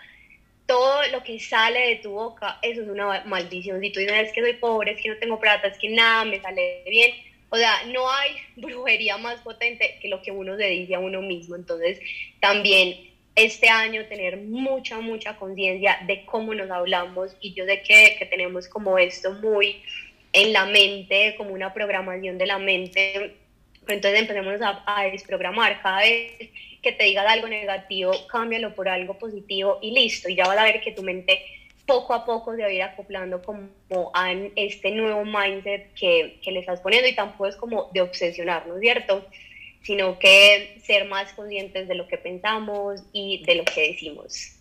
Todo 0.66 1.02
lo 1.12 1.22
que 1.22 1.38
sale 1.38 1.88
de 1.88 1.96
tu 1.96 2.12
boca, 2.12 2.58
eso 2.62 2.80
es 2.80 2.88
una 2.88 3.22
maldición. 3.26 3.80
Si 3.80 3.90
tú 3.90 4.00
dices 4.00 4.28
es 4.28 4.32
que 4.32 4.40
soy 4.40 4.54
pobre, 4.54 4.92
es 4.92 5.02
que 5.02 5.10
no 5.10 5.18
tengo 5.18 5.38
plata, 5.38 5.68
es 5.68 5.78
que 5.78 5.90
nada 5.90 6.24
me 6.24 6.40
sale 6.40 6.82
bien. 6.88 7.12
O 7.50 7.56
sea, 7.56 7.84
no 7.92 8.10
hay 8.10 8.30
brujería 8.56 9.18
más 9.18 9.40
potente 9.42 9.98
que 10.00 10.08
lo 10.08 10.22
que 10.22 10.32
uno 10.32 10.56
se 10.56 10.64
dice 10.64 10.94
a 10.94 11.00
uno 11.00 11.20
mismo. 11.20 11.54
Entonces, 11.54 12.00
también 12.40 13.10
este 13.36 13.68
año 13.68 14.06
tener 14.06 14.38
mucha, 14.38 15.00
mucha 15.00 15.36
conciencia 15.36 15.98
de 16.06 16.24
cómo 16.24 16.54
nos 16.54 16.70
hablamos 16.70 17.36
y 17.40 17.52
yo 17.52 17.66
sé 17.66 17.82
que, 17.82 18.16
que 18.18 18.26
tenemos 18.26 18.68
como 18.68 18.96
esto 18.96 19.32
muy 19.34 19.82
en 20.32 20.52
la 20.52 20.64
mente, 20.64 21.34
como 21.36 21.52
una 21.52 21.74
programación 21.74 22.38
de 22.38 22.46
la 22.46 22.58
mente. 22.58 23.36
Entonces 23.88 24.20
empecemos 24.20 24.60
a, 24.62 25.04
desprogramar 25.10 25.80
cada 25.82 26.00
vez 26.00 26.32
que 26.82 26.92
te 26.92 27.04
diga 27.04 27.22
algo 27.30 27.48
negativo, 27.48 28.12
cámbialo 28.30 28.74
por 28.74 28.88
algo 28.88 29.18
positivo 29.18 29.78
y 29.82 29.92
listo. 29.92 30.28
Y 30.28 30.36
ya 30.36 30.46
vas 30.46 30.58
a 30.58 30.64
ver 30.64 30.80
que 30.80 30.92
tu 30.92 31.02
mente 31.02 31.40
poco 31.86 32.14
a 32.14 32.24
poco 32.24 32.54
se 32.54 32.62
va 32.62 32.68
a 32.68 32.72
ir 32.72 32.82
acoplando 32.82 33.42
como 33.42 33.68
a 34.14 34.32
este 34.56 34.90
nuevo 34.90 35.24
mindset 35.24 35.92
que, 35.94 36.40
que 36.42 36.52
le 36.52 36.60
estás 36.60 36.80
poniendo 36.80 37.08
y 37.08 37.14
tampoco 37.14 37.46
es 37.46 37.56
como 37.56 37.90
de 37.92 38.00
obsesionar, 38.00 38.66
¿no 38.66 38.76
es 38.76 38.80
cierto? 38.80 39.26
Sino 39.82 40.18
que 40.18 40.78
ser 40.82 41.06
más 41.06 41.32
conscientes 41.34 41.86
de 41.88 41.94
lo 41.94 42.08
que 42.08 42.16
pensamos 42.16 43.02
y 43.12 43.44
de 43.44 43.56
lo 43.56 43.64
que 43.64 43.88
decimos. 43.88 44.54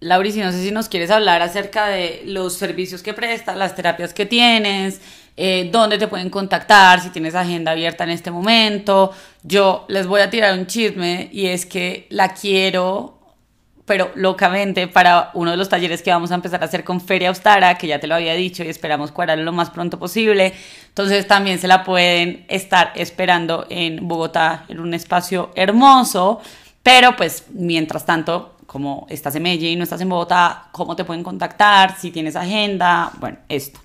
Laurici, 0.00 0.40
no 0.40 0.52
sé 0.52 0.62
si 0.62 0.70
nos 0.70 0.88
quieres 0.88 1.10
hablar 1.10 1.42
acerca 1.42 1.88
de 1.88 2.22
los 2.24 2.56
servicios 2.56 3.02
que 3.02 3.14
prestas, 3.14 3.56
las 3.56 3.74
terapias 3.74 4.14
que 4.14 4.26
tienes, 4.26 5.00
eh, 5.40 5.68
dónde 5.70 5.98
te 5.98 6.08
pueden 6.08 6.30
contactar, 6.30 7.00
si 7.00 7.10
tienes 7.10 7.36
agenda 7.36 7.70
abierta 7.70 8.02
en 8.02 8.10
este 8.10 8.32
momento. 8.32 9.12
Yo 9.44 9.84
les 9.86 10.08
voy 10.08 10.20
a 10.20 10.30
tirar 10.30 10.58
un 10.58 10.66
chisme 10.66 11.28
y 11.32 11.46
es 11.46 11.64
que 11.64 12.08
la 12.10 12.34
quiero, 12.34 13.20
pero 13.84 14.10
locamente, 14.16 14.88
para 14.88 15.30
uno 15.34 15.52
de 15.52 15.56
los 15.56 15.68
talleres 15.68 16.02
que 16.02 16.10
vamos 16.10 16.32
a 16.32 16.34
empezar 16.34 16.60
a 16.60 16.64
hacer 16.64 16.82
con 16.82 17.00
Feria 17.00 17.28
Austara, 17.28 17.78
que 17.78 17.86
ya 17.86 18.00
te 18.00 18.08
lo 18.08 18.16
había 18.16 18.34
dicho 18.34 18.64
y 18.64 18.66
esperamos 18.66 19.12
cuadrarlo 19.12 19.44
lo 19.44 19.52
más 19.52 19.70
pronto 19.70 19.96
posible. 19.96 20.54
Entonces 20.88 21.28
también 21.28 21.60
se 21.60 21.68
la 21.68 21.84
pueden 21.84 22.44
estar 22.48 22.90
esperando 22.96 23.64
en 23.70 24.08
Bogotá, 24.08 24.64
en 24.66 24.80
un 24.80 24.92
espacio 24.92 25.52
hermoso. 25.54 26.40
Pero 26.82 27.14
pues 27.14 27.44
mientras 27.52 28.04
tanto, 28.04 28.56
como 28.66 29.06
estás 29.08 29.36
en 29.36 29.44
Medellín 29.44 29.78
no 29.78 29.84
estás 29.84 30.00
en 30.00 30.08
Bogotá, 30.08 30.64
¿cómo 30.72 30.96
te 30.96 31.04
pueden 31.04 31.22
contactar? 31.22 31.96
Si 31.96 32.10
tienes 32.10 32.34
agenda, 32.34 33.12
bueno, 33.20 33.38
esto. 33.48 33.78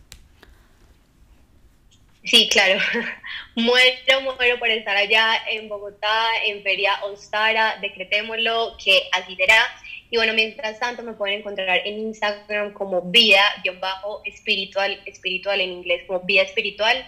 Sí, 2.23 2.47
claro. 2.49 2.79
muero, 3.55 4.21
muero 4.21 4.57
por 4.57 4.69
estar 4.69 4.95
allá 4.95 5.41
en 5.49 5.67
Bogotá, 5.67 6.27
en 6.45 6.63
Feria 6.63 7.03
Ostara. 7.03 7.77
Decretémoslo 7.81 8.77
que 8.83 9.09
así 9.11 9.35
será. 9.35 9.67
Y 10.09 10.17
bueno, 10.17 10.33
mientras 10.33 10.79
tanto 10.79 11.03
me 11.03 11.13
pueden 11.13 11.39
encontrar 11.39 11.81
en 11.85 11.99
Instagram 11.99 12.73
como 12.73 13.01
vida-espiritual, 13.01 15.01
espiritual 15.05 15.59
en 15.59 15.71
inglés, 15.71 16.03
como 16.05 16.19
vida 16.19 16.43
espiritual, 16.43 17.03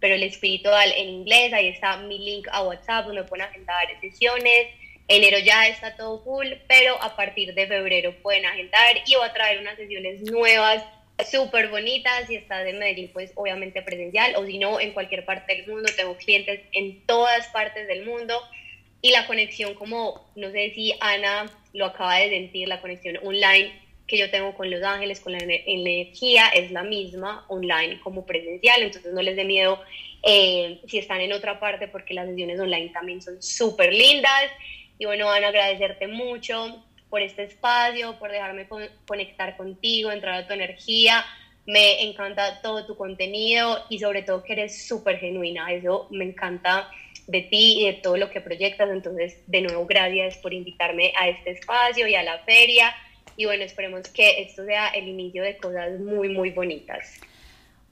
pero 0.00 0.16
el 0.16 0.24
espiritual 0.24 0.92
en 0.96 1.08
inglés, 1.08 1.52
ahí 1.52 1.68
está 1.68 1.96
mi 1.98 2.18
link 2.18 2.48
a 2.50 2.62
WhatsApp 2.62 3.06
donde 3.06 3.22
pueden 3.24 3.46
agendar 3.46 3.86
sesiones. 4.00 4.66
Enero 5.06 5.38
ya 5.38 5.68
está 5.68 5.96
todo 5.96 6.22
full, 6.24 6.48
pero 6.66 7.00
a 7.00 7.14
partir 7.16 7.54
de 7.54 7.66
febrero 7.66 8.14
pueden 8.22 8.44
agendar 8.44 8.96
y 9.06 9.14
voy 9.14 9.26
a 9.26 9.32
traer 9.32 9.60
unas 9.60 9.76
sesiones 9.76 10.20
nuevas 10.22 10.82
súper 11.26 11.68
bonitas. 11.68 12.26
Si 12.26 12.36
estás 12.36 12.66
en 12.66 12.78
Medellín, 12.78 13.10
pues 13.12 13.32
obviamente 13.34 13.82
presencial, 13.82 14.34
o 14.36 14.46
si 14.46 14.58
no, 14.58 14.80
en 14.80 14.92
cualquier 14.92 15.24
parte 15.24 15.54
del 15.54 15.66
mundo. 15.66 15.90
Tengo 15.96 16.16
clientes 16.16 16.60
en 16.72 17.04
todas 17.06 17.48
partes 17.48 17.86
del 17.88 18.04
mundo 18.04 18.40
y 19.00 19.10
la 19.10 19.26
conexión 19.26 19.74
como, 19.74 20.30
no 20.34 20.50
sé 20.50 20.72
si 20.74 20.92
Ana 21.00 21.50
lo 21.72 21.86
acaba 21.86 22.16
de 22.16 22.30
sentir, 22.30 22.68
la 22.68 22.80
conexión 22.80 23.18
online 23.22 23.72
que 24.06 24.16
yo 24.16 24.30
tengo 24.30 24.54
con 24.54 24.70
Los 24.70 24.82
Ángeles, 24.82 25.20
con 25.20 25.32
la 25.32 25.38
energía, 25.38 26.48
es 26.48 26.70
la 26.70 26.82
misma 26.82 27.44
online 27.48 28.00
como 28.00 28.24
presencial, 28.24 28.82
entonces 28.82 29.12
no 29.12 29.20
les 29.20 29.36
dé 29.36 29.44
miedo 29.44 29.80
eh, 30.22 30.80
si 30.88 30.98
están 30.98 31.20
en 31.20 31.32
otra 31.32 31.60
parte 31.60 31.88
porque 31.88 32.14
las 32.14 32.26
sesiones 32.26 32.58
online 32.58 32.88
también 32.88 33.20
son 33.20 33.40
súper 33.42 33.92
lindas. 33.92 34.50
Y 34.98 35.04
bueno, 35.04 35.30
Ana, 35.30 35.48
agradecerte 35.48 36.08
mucho 36.08 36.84
por 37.10 37.22
este 37.22 37.44
espacio, 37.44 38.18
por 38.18 38.30
dejarme 38.30 38.68
conectar 39.06 39.56
contigo, 39.56 40.10
entrar 40.10 40.34
a 40.34 40.46
tu 40.46 40.52
energía. 40.52 41.24
Me 41.66 42.02
encanta 42.02 42.60
todo 42.62 42.86
tu 42.86 42.96
contenido 42.96 43.84
y 43.90 43.98
sobre 43.98 44.22
todo 44.22 44.42
que 44.42 44.54
eres 44.54 44.86
súper 44.86 45.18
genuina. 45.18 45.72
Eso 45.72 46.08
me 46.10 46.24
encanta 46.24 46.88
de 47.26 47.42
ti 47.42 47.80
y 47.80 47.86
de 47.86 47.92
todo 47.94 48.16
lo 48.16 48.30
que 48.30 48.40
proyectas. 48.40 48.88
Entonces, 48.90 49.42
de 49.46 49.60
nuevo, 49.62 49.86
gracias 49.86 50.38
por 50.38 50.54
invitarme 50.54 51.12
a 51.18 51.28
este 51.28 51.50
espacio 51.50 52.06
y 52.06 52.14
a 52.14 52.22
la 52.22 52.38
feria. 52.40 52.94
Y 53.36 53.44
bueno, 53.44 53.62
esperemos 53.64 54.08
que 54.08 54.42
esto 54.42 54.64
sea 54.64 54.88
el 54.88 55.08
inicio 55.08 55.42
de 55.42 55.56
cosas 55.58 56.00
muy, 56.00 56.28
muy 56.28 56.50
bonitas. 56.50 57.20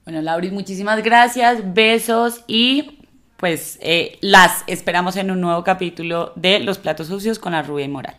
Bueno, 0.03 0.21
Lauri, 0.21 0.51
muchísimas 0.51 1.03
gracias, 1.03 1.73
besos 1.73 2.43
y 2.47 2.99
pues 3.37 3.77
eh, 3.81 4.17
las 4.21 4.63
esperamos 4.67 5.15
en 5.15 5.31
un 5.31 5.41
nuevo 5.41 5.63
capítulo 5.63 6.33
de 6.35 6.59
Los 6.59 6.79
Platos 6.79 7.07
Sucios 7.07 7.39
con 7.39 7.51
la 7.51 7.61
Rubia 7.61 7.85
y 7.85 7.89
Moral. 7.89 8.15